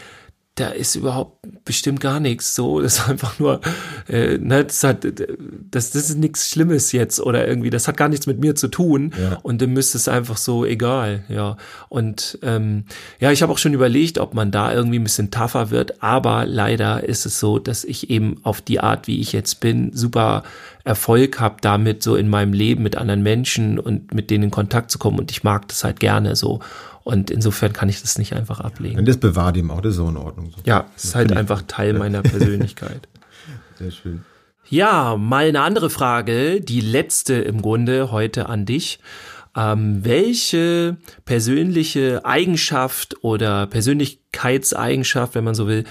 da 0.55 0.67
ist 0.67 0.95
überhaupt 0.95 1.39
bestimmt 1.65 1.99
gar 1.99 2.19
nichts 2.19 2.53
so. 2.55 2.79
Das 2.83 2.99
ist 2.99 3.09
einfach 3.09 3.39
nur, 3.39 3.61
äh, 4.07 4.37
ne, 4.37 4.65
das, 4.65 4.83
hat, 4.83 5.05
das, 5.05 5.91
das 5.91 6.09
ist 6.09 6.17
nichts 6.17 6.49
Schlimmes 6.49 6.91
jetzt 6.91 7.19
oder 7.19 7.47
irgendwie, 7.47 7.69
das 7.69 7.87
hat 7.87 7.97
gar 7.97 8.09
nichts 8.09 8.27
mit 8.27 8.39
mir 8.39 8.55
zu 8.55 8.67
tun. 8.67 9.13
Ja. 9.19 9.39
Und 9.41 9.61
dann 9.61 9.71
müsste 9.71 9.97
es 9.97 10.07
einfach 10.07 10.37
so 10.37 10.65
egal, 10.65 11.23
ja. 11.29 11.57
Und 11.89 12.37
ähm, 12.41 12.83
ja, 13.19 13.31
ich 13.31 13.41
habe 13.41 13.51
auch 13.51 13.57
schon 13.57 13.73
überlegt, 13.73 14.19
ob 14.19 14.33
man 14.33 14.51
da 14.51 14.73
irgendwie 14.73 14.99
ein 14.99 15.03
bisschen 15.03 15.31
tougher 15.31 15.71
wird, 15.71 16.03
aber 16.03 16.45
leider 16.45 17.03
ist 17.03 17.25
es 17.25 17.39
so, 17.39 17.57
dass 17.57 17.83
ich 17.83 18.09
eben 18.09 18.41
auf 18.43 18.61
die 18.61 18.79
Art, 18.79 19.07
wie 19.07 19.21
ich 19.21 19.31
jetzt 19.31 19.59
bin, 19.59 19.91
super 19.93 20.43
Erfolg 20.83 21.39
habe 21.39 21.55
damit, 21.61 22.03
so 22.03 22.15
in 22.15 22.27
meinem 22.27 22.51
Leben 22.51 22.83
mit 22.83 22.97
anderen 22.97 23.23
Menschen 23.23 23.79
und 23.79 24.13
mit 24.13 24.29
denen 24.29 24.45
in 24.45 24.51
Kontakt 24.51 24.91
zu 24.91 24.99
kommen. 24.99 25.19
Und 25.19 25.31
ich 25.31 25.43
mag 25.43 25.67
das 25.69 25.83
halt 25.83 26.01
gerne 26.01 26.35
so. 26.35 26.59
Und 27.03 27.29
insofern 27.29 27.73
kann 27.73 27.89
ich 27.89 28.01
das 28.01 28.17
nicht 28.17 28.33
einfach 28.33 28.59
ablegen. 28.59 28.97
Und 28.97 29.07
das 29.07 29.17
bewahrt 29.17 29.57
ihm 29.57 29.71
auch, 29.71 29.81
das 29.81 29.91
ist 29.91 29.97
so 29.97 30.07
in 30.07 30.17
Ordnung. 30.17 30.53
Ja, 30.65 30.85
es 30.95 31.05
ist 31.05 31.15
halt 31.15 31.33
einfach 31.33 31.63
Teil 31.67 31.93
meiner 31.93 32.21
Persönlichkeit. 32.21 33.07
Sehr 33.77 33.91
schön. 33.91 34.23
Ja, 34.69 35.17
mal 35.17 35.47
eine 35.47 35.61
andere 35.61 35.89
Frage, 35.89 36.61
die 36.61 36.81
letzte 36.81 37.33
im 37.35 37.61
Grunde 37.61 38.11
heute 38.11 38.47
an 38.47 38.65
dich. 38.65 38.99
Ähm, 39.55 40.03
welche 40.03 40.97
persönliche 41.25 42.25
Eigenschaft 42.25 43.17
oder 43.21 43.67
Persönlichkeitseigenschaft, 43.67 45.35
wenn 45.35 45.43
man 45.43 45.53
so 45.53 45.67
will, 45.67 45.83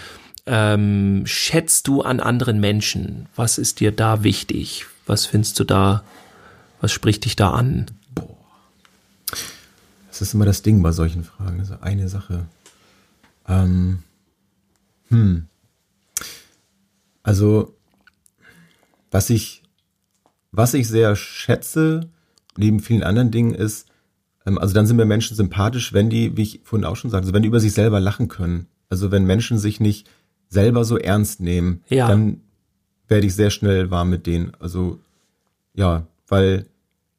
ähm, 0.47 1.23
schätzt 1.27 1.87
du 1.87 2.03
an 2.03 2.19
anderen 2.21 2.59
Menschen? 2.59 3.29
Was 3.37 3.59
ist 3.59 3.81
dir 3.81 3.93
da 3.93 4.25
wichtig? 4.25 4.87
Was 5.07 5.27
findest 5.27 5.61
du 5.61 5.65
da? 5.65 6.03
Was 6.81 6.91
spricht 6.91 7.25
dich 7.25 7.37
da 7.37 7.51
an? 7.51 7.87
Das 10.13 10.21
ist 10.21 10.35
immer 10.35 10.45
das 10.45 10.61
Ding 10.61 10.83
bei 10.83 10.93
solchen 10.93 11.25
Fragen. 11.25 11.59
Also 11.61 11.77
eine 11.81 12.07
Sache. 12.07 12.45
Ähm, 13.49 14.01
hm. 15.09 15.47
Also, 17.23 17.75
was 19.11 19.31
ich, 19.31 19.63
was 20.51 20.75
ich 20.75 20.87
sehr 20.87 21.17
schätze, 21.17 22.11
neben 22.59 22.81
vielen 22.81 23.03
anderen 23.03 23.31
Dingen, 23.31 23.55
ist, 23.55 23.89
ähm, 24.45 24.59
also 24.59 24.75
dann 24.75 24.87
sind 24.87 24.99
mir 24.99 25.07
Menschen 25.07 25.35
sympathisch, 25.35 25.95
wenn 25.95 26.11
die, 26.11 26.37
wie 26.37 26.43
ich 26.43 26.61
vorhin 26.63 26.85
auch 26.85 26.97
schon 26.97 27.11
sagte, 27.11 27.23
also 27.25 27.33
wenn 27.35 27.43
die 27.43 27.49
über 27.49 27.61
sich 27.61 27.73
selber 27.73 27.99
lachen 27.99 28.29
können. 28.29 28.67
Also 28.91 29.11
wenn 29.11 29.25
Menschen 29.25 29.57
sich 29.57 29.81
nicht 29.81 30.11
selber 30.51 30.85
so 30.85 30.99
ernst 30.99 31.41
nehmen, 31.41 31.83
Ja. 31.89 32.07
dann 32.07 32.43
werde 33.09 33.27
ich 33.27 33.35
sehr 33.35 33.49
schnell 33.49 33.91
warm 33.91 34.11
mit 34.11 34.27
denen. 34.27 34.53
Also 34.61 35.01
ja, 35.73 36.07
weil, 36.29 36.67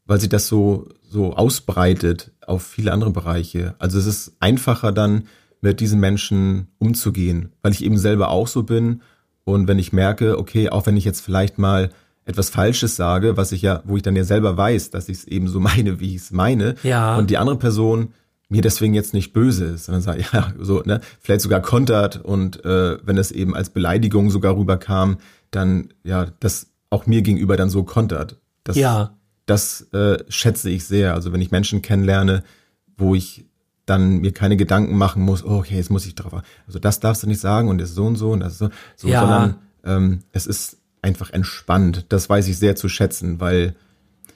weil 0.06 0.20
sich 0.20 0.30
das 0.30 0.48
so, 0.48 0.90
so 1.14 1.36
ausbreitet 1.36 2.32
auf 2.46 2.64
viele 2.64 2.92
andere 2.92 3.12
Bereiche. 3.12 3.76
Also 3.78 4.00
es 4.00 4.08
ist 4.08 4.36
einfacher 4.40 4.92
dann 4.92 5.28
mit 5.62 5.80
diesen 5.80 6.00
Menschen 6.00 6.68
umzugehen, 6.80 7.54
weil 7.62 7.72
ich 7.72 7.86
eben 7.86 7.98
selber 7.98 8.30
auch 8.30 8.48
so 8.48 8.64
bin. 8.64 9.02
Und 9.44 9.68
wenn 9.68 9.78
ich 9.78 9.94
merke, 9.94 10.40
okay, 10.40 10.70
auch 10.70 10.88
wenn 10.88 10.98
ich 10.98 11.06
jetzt 11.06 11.22
vielleicht 11.22 11.60
mal 11.60 11.92
etwas 12.26 12.50
Falsches 12.50 12.96
sage, 12.96 13.38
was 13.38 13.52
ich 13.52 13.62
ja, 13.62 13.84
wo 13.86 13.96
ich 13.96 14.02
dann 14.02 14.16
ja 14.16 14.24
selber 14.24 14.58
weiß, 14.58 14.90
dass 14.90 15.08
ich 15.08 15.20
es 15.20 15.26
eben 15.26 15.48
so 15.48 15.60
meine, 15.70 16.00
wie 16.00 16.16
ich 16.16 16.24
es 16.24 16.32
meine. 16.32 16.76
Ja. 16.82 17.16
Und 17.16 17.30
die 17.30 17.38
andere 17.38 17.58
Person 17.58 18.14
mir 18.50 18.64
deswegen 18.64 18.96
jetzt 18.96 19.14
nicht 19.14 19.34
böse 19.34 19.66
ist, 19.66 19.86
sondern 19.86 20.02
sagt, 20.02 20.22
ja, 20.34 20.52
so, 20.60 20.82
ne, 20.82 21.00
vielleicht 21.22 21.42
sogar 21.42 21.62
kontert 21.62 22.26
und 22.26 22.66
äh, 22.66 22.98
wenn 23.06 23.18
es 23.18 23.32
eben 23.32 23.56
als 23.56 23.70
Beleidigung 23.70 24.32
sogar 24.32 24.58
rüberkam, 24.58 25.18
dann 25.52 25.94
ja, 26.04 26.28
das 26.40 26.72
auch 26.90 27.06
mir 27.06 27.22
gegenüber 27.22 27.56
dann 27.56 27.70
so 27.70 27.84
kontert. 27.84 28.40
Das, 28.64 28.76
Ja. 28.76 29.16
Das 29.46 29.82
äh, 29.94 30.24
schätze 30.30 30.70
ich 30.70 30.86
sehr. 30.86 31.14
Also 31.14 31.34
wenn 31.34 31.42
ich 31.42 31.52
Menschen 31.52 31.82
kennenlerne, 31.82 32.44
wo 32.98 33.16
ich 33.16 33.46
dann 33.86 34.20
mir 34.22 34.32
keine 34.32 34.56
Gedanken 34.56 34.98
machen 34.98 35.24
muss, 35.24 35.44
oh, 35.44 35.58
okay, 35.58 35.76
jetzt 35.76 35.92
muss 35.92 36.06
ich 36.06 36.16
drauf. 36.16 36.42
Also 36.68 36.80
das 36.80 37.00
darfst 37.00 37.24
du 37.24 37.28
nicht 37.28 37.42
sagen 37.42 37.68
und 37.68 37.80
das 37.80 37.90
ist 37.90 37.96
so 37.96 38.06
und 38.06 38.16
so 38.16 38.32
und 38.32 38.40
das 38.40 38.54
ist 38.54 38.60
so, 38.60 38.70
so 38.96 39.08
Ja. 39.10 39.20
sondern 39.22 39.56
ähm, 39.84 40.20
es 40.32 40.48
ist 40.48 40.78
einfach 41.02 41.32
entspannt. 41.32 42.06
Das 42.10 42.30
weiß 42.30 42.48
ich 42.48 42.58
sehr 42.58 42.76
zu 42.78 42.88
schätzen, 42.88 43.42
weil 43.42 43.76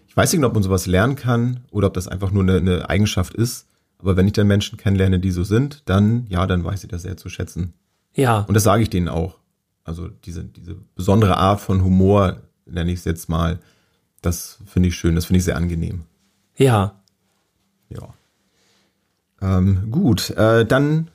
ich 0.07 0.17
weiß 0.17 0.33
nicht, 0.33 0.43
ob 0.43 0.53
man 0.53 0.63
sowas 0.63 0.85
lernen 0.85 1.15
kann 1.15 1.61
oder 1.71 1.87
ob 1.87 1.93
das 1.93 2.07
einfach 2.09 2.31
nur 2.31 2.43
eine, 2.43 2.57
eine 2.57 2.89
Eigenschaft 2.89 3.33
ist. 3.33 3.67
Aber 3.99 4.17
wenn 4.17 4.27
ich 4.27 4.33
dann 4.33 4.47
Menschen 4.47 4.77
kennenlerne, 4.77 5.19
die 5.19 5.31
so 5.31 5.43
sind, 5.43 5.83
dann 5.85 6.25
ja, 6.29 6.45
dann 6.45 6.63
weiß 6.65 6.83
ich 6.83 6.89
das 6.89 7.03
sehr 7.03 7.15
zu 7.17 7.29
schätzen. 7.29 7.73
Ja. 8.15 8.39
Und 8.41 8.53
das 8.53 8.63
sage 8.63 8.83
ich 8.83 8.89
denen 8.89 9.07
auch. 9.07 9.37
Also 9.85 10.09
diese, 10.25 10.43
diese 10.43 10.75
besondere 10.95 11.37
Art 11.37 11.61
von 11.61 11.83
Humor, 11.83 12.41
nenne 12.65 12.91
ich 12.91 12.99
es 12.99 13.05
jetzt 13.05 13.29
mal, 13.29 13.59
das 14.21 14.59
finde 14.65 14.89
ich 14.89 14.95
schön, 14.95 15.15
das 15.15 15.25
finde 15.25 15.39
ich 15.39 15.45
sehr 15.45 15.57
angenehm. 15.57 16.03
Ja. 16.55 16.95
Ja. 17.89 18.13
Ähm, 19.41 19.91
gut, 19.91 20.31
äh, 20.31 20.65
dann 20.65 21.09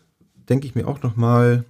denke 0.48 0.66
ich 0.66 0.74
mir 0.74 0.86
auch 0.86 1.02
noch 1.02 1.16
mal 1.16 1.64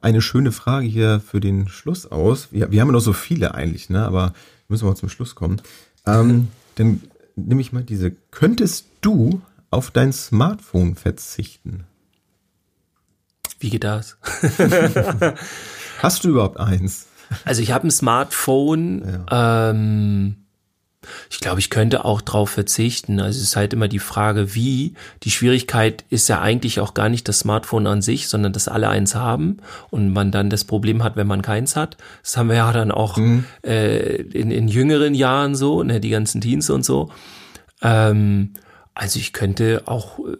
eine 0.00 0.22
schöne 0.22 0.52
Frage 0.52 0.86
hier 0.86 1.20
für 1.20 1.40
den 1.40 1.68
Schluss 1.68 2.06
aus. 2.06 2.48
Wir, 2.52 2.70
wir 2.70 2.80
haben 2.80 2.88
ja 2.88 2.92
noch 2.92 3.00
so 3.00 3.12
viele 3.12 3.54
eigentlich, 3.54 3.90
ne? 3.90 4.04
aber 4.04 4.32
müssen 4.68 4.84
wir 4.84 4.90
mal 4.90 4.96
zum 4.96 5.08
Schluss 5.08 5.34
kommen. 5.34 5.60
Ähm, 6.06 6.48
dann 6.76 7.02
nehme 7.36 7.60
ich 7.60 7.72
mal 7.72 7.82
diese. 7.82 8.12
Könntest 8.30 8.86
du 9.00 9.40
auf 9.70 9.90
dein 9.90 10.12
Smartphone 10.12 10.94
verzichten? 10.94 11.84
Wie 13.58 13.70
geht 13.70 13.84
das? 13.84 14.16
Hast 15.98 16.22
du 16.22 16.28
überhaupt 16.28 16.58
eins? 16.58 17.06
Also 17.44 17.60
ich 17.60 17.72
habe 17.72 17.88
ein 17.88 17.90
Smartphone. 17.90 19.24
Ähm, 19.30 20.36
ich 21.30 21.40
glaube, 21.40 21.60
ich 21.60 21.70
könnte 21.70 22.04
auch 22.04 22.20
drauf 22.20 22.50
verzichten. 22.50 23.20
Also 23.20 23.38
es 23.38 23.44
ist 23.44 23.56
halt 23.56 23.72
immer 23.72 23.88
die 23.88 23.98
Frage, 23.98 24.54
wie. 24.54 24.94
Die 25.22 25.30
Schwierigkeit 25.30 26.04
ist 26.10 26.28
ja 26.28 26.40
eigentlich 26.40 26.80
auch 26.80 26.94
gar 26.94 27.08
nicht 27.08 27.28
das 27.28 27.40
Smartphone 27.40 27.86
an 27.86 28.02
sich, 28.02 28.28
sondern 28.28 28.52
dass 28.52 28.68
alle 28.68 28.88
eins 28.88 29.14
haben 29.14 29.58
und 29.90 30.12
man 30.12 30.30
dann 30.30 30.50
das 30.50 30.64
Problem 30.64 31.02
hat, 31.02 31.16
wenn 31.16 31.26
man 31.26 31.42
keins 31.42 31.76
hat. 31.76 31.96
Das 32.22 32.36
haben 32.36 32.48
wir 32.48 32.56
ja 32.56 32.72
dann 32.72 32.90
auch 32.90 33.18
äh, 33.64 34.22
in, 34.22 34.50
in 34.50 34.68
jüngeren 34.68 35.14
Jahren 35.14 35.54
so, 35.54 35.82
ne, 35.82 36.00
die 36.00 36.10
ganzen 36.10 36.40
Teens 36.40 36.70
und 36.70 36.84
so. 36.84 37.10
Ähm, 37.82 38.54
also 38.98 39.20
ich 39.20 39.32
könnte 39.32 39.82
auch 39.86 40.18
äh, 40.18 40.36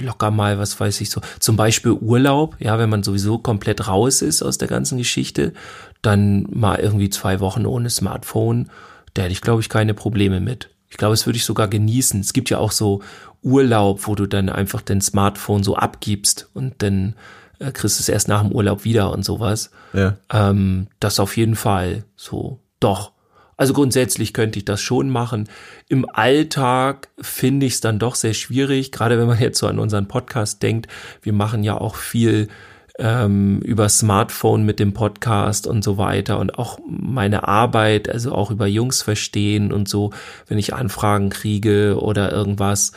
locker 0.00 0.30
mal, 0.30 0.58
was 0.58 0.80
weiß 0.80 0.98
ich 1.02 1.10
so, 1.10 1.20
zum 1.40 1.56
Beispiel 1.56 1.92
Urlaub, 1.92 2.56
ja, 2.58 2.78
wenn 2.78 2.88
man 2.88 3.02
sowieso 3.02 3.36
komplett 3.36 3.86
raus 3.86 4.22
ist 4.22 4.42
aus 4.42 4.56
der 4.56 4.66
ganzen 4.66 4.96
Geschichte, 4.96 5.52
dann 6.00 6.46
mal 6.50 6.78
irgendwie 6.78 7.10
zwei 7.10 7.40
Wochen 7.40 7.66
ohne 7.66 7.90
Smartphone, 7.90 8.70
da 9.14 9.22
hätte 9.22 9.32
ich, 9.32 9.40
glaube 9.40 9.60
ich, 9.60 9.68
keine 9.68 9.94
Probleme 9.94 10.40
mit. 10.40 10.70
Ich 10.90 10.96
glaube, 10.96 11.12
das 11.12 11.26
würde 11.26 11.36
ich 11.36 11.44
sogar 11.44 11.68
genießen. 11.68 12.20
Es 12.20 12.32
gibt 12.32 12.50
ja 12.50 12.58
auch 12.58 12.72
so 12.72 13.02
Urlaub, 13.42 14.06
wo 14.06 14.14
du 14.14 14.26
dann 14.26 14.48
einfach 14.48 14.80
dein 14.80 15.00
Smartphone 15.00 15.62
so 15.62 15.76
abgibst 15.76 16.48
und 16.54 16.82
dann 16.82 17.14
äh, 17.58 17.72
kriegst 17.72 17.98
du 17.98 18.02
es 18.02 18.08
erst 18.08 18.28
nach 18.28 18.42
dem 18.42 18.52
Urlaub 18.52 18.84
wieder 18.84 19.12
und 19.12 19.24
sowas. 19.24 19.70
Ja. 19.92 20.16
Ähm, 20.32 20.88
das 21.00 21.20
auf 21.20 21.36
jeden 21.36 21.56
Fall 21.56 22.04
so. 22.16 22.58
Doch. 22.80 23.12
Also 23.56 23.74
grundsätzlich 23.74 24.32
könnte 24.32 24.58
ich 24.60 24.64
das 24.64 24.80
schon 24.80 25.10
machen. 25.10 25.48
Im 25.88 26.08
Alltag 26.08 27.08
finde 27.20 27.66
ich 27.66 27.74
es 27.74 27.80
dann 27.80 27.98
doch 27.98 28.14
sehr 28.14 28.34
schwierig, 28.34 28.92
gerade 28.92 29.18
wenn 29.18 29.26
man 29.26 29.40
jetzt 29.40 29.58
so 29.58 29.66
an 29.66 29.80
unseren 29.80 30.06
Podcast 30.06 30.62
denkt. 30.62 30.86
Wir 31.22 31.32
machen 31.32 31.64
ja 31.64 31.76
auch 31.76 31.96
viel 31.96 32.48
ähm, 32.98 33.60
über 33.60 33.88
Smartphone 33.88 34.64
mit 34.64 34.80
dem 34.80 34.92
Podcast 34.92 35.66
und 35.66 35.84
so 35.84 35.98
weiter 35.98 36.38
und 36.38 36.58
auch 36.58 36.78
meine 36.86 37.46
Arbeit, 37.46 38.08
also 38.08 38.32
auch 38.34 38.50
über 38.50 38.66
Jungs 38.66 39.02
verstehen 39.02 39.72
und 39.72 39.88
so, 39.88 40.10
wenn 40.48 40.58
ich 40.58 40.74
Anfragen 40.74 41.30
kriege 41.30 42.00
oder 42.00 42.32
irgendwas, 42.32 42.92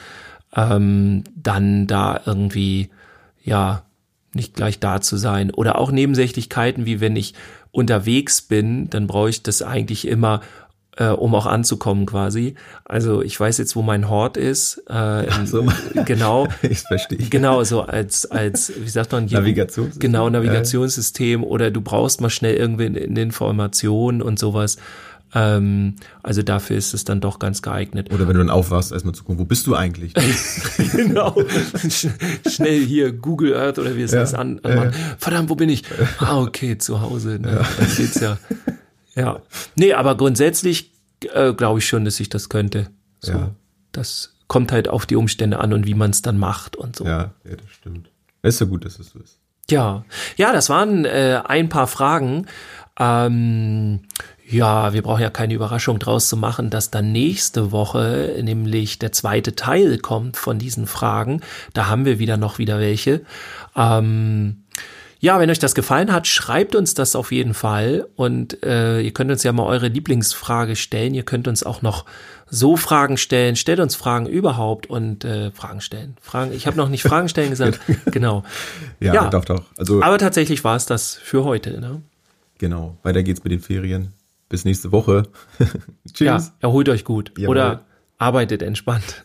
ähm, 0.56 1.24
dann 1.36 1.88
da 1.88 2.20
irgendwie, 2.26 2.90
ja, 3.44 3.84
nicht 4.34 4.56
gleich 4.56 4.80
da 4.80 5.02
zu 5.02 5.18
sein. 5.18 5.52
Oder 5.52 5.78
auch 5.78 5.92
Nebensächlichkeiten, 5.92 6.86
wie 6.86 7.02
wenn 7.02 7.16
ich 7.16 7.34
unterwegs 7.72 8.42
bin, 8.42 8.90
dann 8.90 9.08
brauche 9.08 9.30
ich 9.30 9.44
das 9.44 9.62
eigentlich 9.62 10.08
immer, 10.08 10.42
äh, 10.98 11.08
um 11.08 11.34
auch 11.36 11.46
anzukommen 11.46 12.06
quasi. 12.06 12.56
Also 12.86 13.22
ich 13.22 13.40
weiß 13.40 13.58
jetzt, 13.60 13.76
wo 13.76 13.82
mein 13.82 14.10
Hort 14.10 14.36
ist. 14.38 14.84
Äh, 14.90 15.26
so. 15.46 15.66
Genau. 16.06 16.48
Ich 16.64 16.80
verstehe. 16.82 17.18
Genau, 17.30 17.64
so 17.64 17.82
als, 17.82 18.26
als, 18.30 18.72
wie 18.78 18.90
sagt 18.90 19.12
man, 19.12 19.28
hier- 19.28 19.40
Navigationssystem. 19.40 20.00
Genau, 20.00 20.30
Navigationssystem 20.30 21.44
oder 21.44 21.72
du 21.72 21.82
brauchst 21.82 22.20
mal 22.22 22.30
schnell 22.30 22.56
irgendwie 22.56 22.86
eine 22.86 23.22
Information 23.22 24.22
und 24.22 24.38
sowas. 24.40 24.78
Ähm, 25.34 25.96
also 26.24 26.42
dafür 26.42 26.76
ist 26.76 26.94
es 26.94 27.06
dann 27.06 27.22
doch 27.22 27.40
ganz 27.40 27.62
geeignet. 27.62 28.12
Oder 28.14 28.28
wenn 28.28 28.34
du 28.34 28.40
dann 28.40 28.50
aufwachst, 28.50 28.92
erstmal 28.92 29.16
zu 29.16 29.24
gucken, 29.24 29.40
wo 29.40 29.46
bist 29.46 29.66
du 29.66 29.76
eigentlich? 29.76 30.14
genau. 30.94 31.34
Sch 31.90 32.08
schnell 32.50 32.84
hier 32.86 33.14
Google 33.14 33.56
Earth 33.56 33.80
oder 33.80 33.96
wie 33.96 34.02
es 34.02 34.12
Ja, 34.12 34.20
das 34.20 34.34
an, 34.34 34.60
anmachen. 34.64 34.92
Verdammt, 35.20 35.50
wo 35.50 35.56
bin 35.56 35.70
ich? 35.70 35.84
Ah, 36.20 36.42
okay, 36.42 36.78
zu 36.78 37.00
Hause. 37.00 37.40
Ne? 37.42 37.64
Dann 37.78 37.96
geht's 37.96 38.20
ja. 38.20 38.38
Ja. 39.16 39.42
Nee, 39.76 39.94
aber 39.94 40.16
grundsätzlich 40.16 40.92
äh, 41.34 41.54
glaube 41.54 41.80
ich 41.80 41.88
schon, 41.88 42.06
dass 42.06 42.20
ich 42.20 42.30
das 42.30 42.50
könnte. 42.50 42.88
So. 43.20 43.32
Ja. 43.32 43.52
Das 43.92 44.34
kommt 44.48 44.72
halt 44.72 44.88
auf 44.88 45.06
die 45.06 45.16
Umstände 45.16 45.60
an 45.60 45.74
und 45.74 45.86
wie 45.86 45.94
man 45.94 46.12
es 46.12 46.22
dann 46.22 46.38
macht 46.38 46.76
und 46.76 46.96
so. 46.96 47.06
ja, 47.06 47.34
ja, 47.44 47.56
das 47.56 47.70
stimmt. 47.72 48.10
Es 48.42 48.56
ist 48.56 48.62
ja 48.62 48.68
gut, 48.68 48.86
dass 48.86 49.00
es 49.00 49.12
so 49.12 49.20
ist. 49.20 49.38
Ja, 49.70 50.04
ja, 50.36 50.52
das 50.52 50.70
waren 50.70 51.06
äh, 51.06 51.42
ein 51.46 51.70
paar 51.70 51.88
Fragen. 51.88 52.48
Ähm, 53.00 54.02
ja, 54.46 54.92
wir 54.92 55.02
brauchen 55.02 55.22
ja 55.22 55.30
keine 55.30 55.54
Überraschung 55.54 55.98
draus 56.00 56.28
zu 56.28 56.36
machen, 56.36 56.70
dass 56.70 56.92
dann 56.92 57.14
nächste 57.14 57.72
Woche 57.72 58.38
nämlich 58.42 59.00
der 59.00 59.14
zweite 59.14 59.56
Teil 59.56 59.98
kommt 60.00 60.36
von 60.36 60.60
diesen 60.60 60.88
Fragen. 60.88 61.42
Da 61.74 61.88
haben 61.88 62.04
wir 62.04 62.20
wieder 62.20 62.36
noch 62.36 62.58
wieder 62.58 62.80
welche. 62.80 63.22
Ähm, 63.76 64.61
ja, 65.24 65.40
wenn 65.40 65.50
euch 65.52 65.60
das 65.60 65.76
gefallen 65.76 66.12
hat, 66.12 66.26
schreibt 66.28 66.76
uns 66.76 66.96
das 66.96 67.16
auf 67.16 67.32
jeden 67.32 67.54
Fall 67.54 68.08
und 68.16 68.64
äh, 68.64 69.02
ihr 69.02 69.14
könnt 69.14 69.30
uns 69.32 69.44
ja 69.44 69.54
mal 69.54 69.66
eure 69.68 69.88
Lieblingsfrage 69.88 70.76
stellen. 70.76 71.14
Ihr 71.14 71.22
könnt 71.24 71.48
uns 71.48 71.64
auch 71.64 71.84
noch 71.84 72.06
so 72.50 72.76
Fragen 72.76 73.18
stellen. 73.18 73.56
Stellt 73.56 73.80
uns 73.80 73.96
Fragen 73.96 74.26
überhaupt 74.26 74.88
und 74.90 75.24
äh, 75.24 75.52
Fragen 75.52 75.80
stellen. 75.80 76.16
Fragen. 76.22 76.52
Ich 76.54 76.66
habe 76.66 76.76
noch 76.76 76.90
nicht 76.90 77.04
Fragen 77.04 77.30
stellen 77.30 77.52
gesagt. 77.52 77.80
genau. 78.08 78.44
Ja, 79.00 79.14
Ja. 79.14 79.30
doch, 79.30 79.46
doch. 79.46 79.64
Also 79.78 80.02
Aber 80.02 80.18
tatsächlich 80.18 80.64
war 80.64 80.76
es 80.76 80.88
das 80.88 81.16
für 81.16 81.44
heute. 81.44 81.80
Ne? 81.80 82.02
genau, 82.58 82.98
weiter 83.04 83.24
geht's 83.24 83.44
mit 83.44 83.52
den 83.52 83.60
Ferien. 83.62 84.14
Bis 84.50 84.66
nächste 84.66 84.92
Woche. 84.92 85.24
Tschüss. 86.14 86.20
Ja, 86.26 86.44
erholt 86.62 86.90
euch 86.90 87.06
gut 87.06 87.32
Jawohl. 87.38 87.56
oder 87.58 87.86
arbeitet 88.18 88.62
entspannt. 88.64 89.24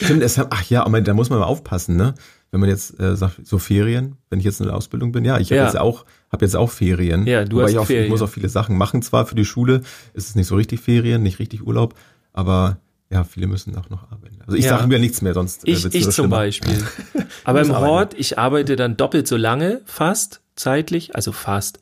Stimmt, 0.00 0.22
es, 0.22 0.38
ach 0.38 0.62
ja, 0.70 0.84
aber 0.84 1.00
da 1.00 1.14
muss 1.14 1.30
man 1.30 1.38
mal 1.38 1.46
aufpassen, 1.46 1.96
ne? 1.96 2.14
Wenn 2.52 2.60
man 2.60 2.68
jetzt 2.68 3.00
äh, 3.00 3.16
sagt, 3.16 3.46
so 3.46 3.58
Ferien, 3.58 4.16
wenn 4.28 4.38
ich 4.38 4.44
jetzt 4.44 4.60
in 4.60 4.66
der 4.66 4.76
Ausbildung 4.76 5.10
bin, 5.10 5.24
ja, 5.24 5.38
ich 5.38 5.48
habe 5.50 5.56
Ja. 5.56 5.64
jetzt 5.64 5.78
auch, 5.78 6.04
habe 6.30 6.44
jetzt 6.44 6.54
auch 6.54 6.70
Ferien. 6.70 7.26
Ja, 7.26 7.46
du 7.46 7.62
hast 7.62 7.70
ich, 7.72 7.78
auch, 7.78 7.86
Ferien. 7.86 8.04
ich 8.04 8.10
muss 8.10 8.20
auch 8.20 8.28
viele 8.28 8.50
Sachen 8.50 8.76
machen. 8.76 9.00
Zwar 9.00 9.24
für 9.26 9.34
die 9.34 9.46
Schule 9.46 9.80
ist 10.12 10.28
es 10.28 10.34
nicht 10.34 10.46
so 10.48 10.56
richtig 10.56 10.80
Ferien, 10.80 11.22
nicht 11.22 11.38
richtig 11.38 11.66
Urlaub, 11.66 11.94
aber 12.34 12.76
ja, 13.10 13.24
viele 13.24 13.46
müssen 13.46 13.74
auch 13.76 13.88
noch 13.88 14.10
arbeiten. 14.12 14.38
Also 14.46 14.58
ich 14.58 14.66
Ja. 14.66 14.76
sage 14.76 14.86
mir 14.86 14.98
nichts 14.98 15.22
mehr, 15.22 15.32
sonst 15.32 15.66
äh, 15.66 15.70
Ich, 15.70 15.84
ich 15.86 16.02
zum 16.04 16.12
schlimmer. 16.12 16.36
Beispiel. 16.36 16.84
Aber 17.44 17.62
im 17.62 17.70
arbeiten. 17.70 17.86
Hort, 17.90 18.14
ich 18.18 18.38
arbeite 18.38 18.76
dann 18.76 18.98
doppelt 18.98 19.26
so 19.26 19.36
lange, 19.38 19.80
fast 19.86 20.42
zeitlich, 20.54 21.14
also 21.16 21.32
fast 21.32 21.80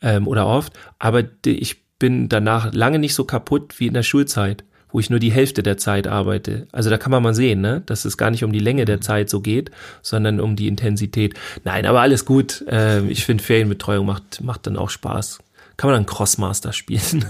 ähm, 0.00 0.28
oder 0.28 0.46
oft, 0.46 0.72
aber 1.00 1.24
ich 1.44 1.82
bin 1.98 2.28
danach 2.28 2.72
lange 2.72 2.98
nicht 3.00 3.14
so 3.14 3.24
kaputt 3.24 3.74
wie 3.80 3.88
in 3.88 3.94
der 3.94 4.02
Schulzeit, 4.04 4.64
wo 4.94 5.00
ich 5.00 5.10
nur 5.10 5.18
die 5.18 5.32
Hälfte 5.32 5.64
der 5.64 5.76
Zeit 5.76 6.06
arbeite. 6.06 6.68
Also 6.70 6.88
da 6.88 6.98
kann 6.98 7.10
man 7.10 7.20
mal 7.20 7.34
sehen, 7.34 7.60
ne, 7.60 7.82
dass 7.84 8.04
es 8.04 8.16
gar 8.16 8.30
nicht 8.30 8.44
um 8.44 8.52
die 8.52 8.60
Länge 8.60 8.82
Mhm. 8.82 8.86
der 8.86 9.00
Zeit 9.00 9.28
so 9.28 9.40
geht, 9.40 9.72
sondern 10.02 10.38
um 10.38 10.54
die 10.54 10.68
Intensität. 10.68 11.34
Nein, 11.64 11.84
aber 11.84 12.00
alles 12.00 12.24
gut. 12.24 12.64
Ähm, 12.68 13.10
ich 13.10 13.24
finde 13.24 13.42
Ferienbetreuung 13.42 14.06
macht, 14.06 14.40
macht 14.44 14.68
dann 14.68 14.76
auch 14.76 14.90
Spaß. 14.90 15.40
Kann 15.76 15.90
man 15.90 15.98
dann 15.98 16.06
Crossmaster 16.06 16.72
spielen. 16.72 17.24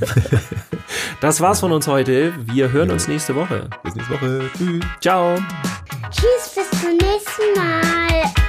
das 1.22 1.40
war's 1.40 1.60
von 1.60 1.72
uns 1.72 1.86
heute. 1.88 2.34
Wir 2.52 2.70
hören 2.70 2.90
uns 2.90 3.08
nächste 3.08 3.34
Woche. 3.34 3.70
Bis 3.82 3.94
nächste 3.94 4.12
Woche. 4.12 4.50
Tschüss. 4.58 4.84
Ciao. 5.00 5.36
Tschüss, 6.10 6.54
bis 6.54 6.80
zum 6.82 6.90
nächsten 6.90 7.58
Mal. 7.58 8.43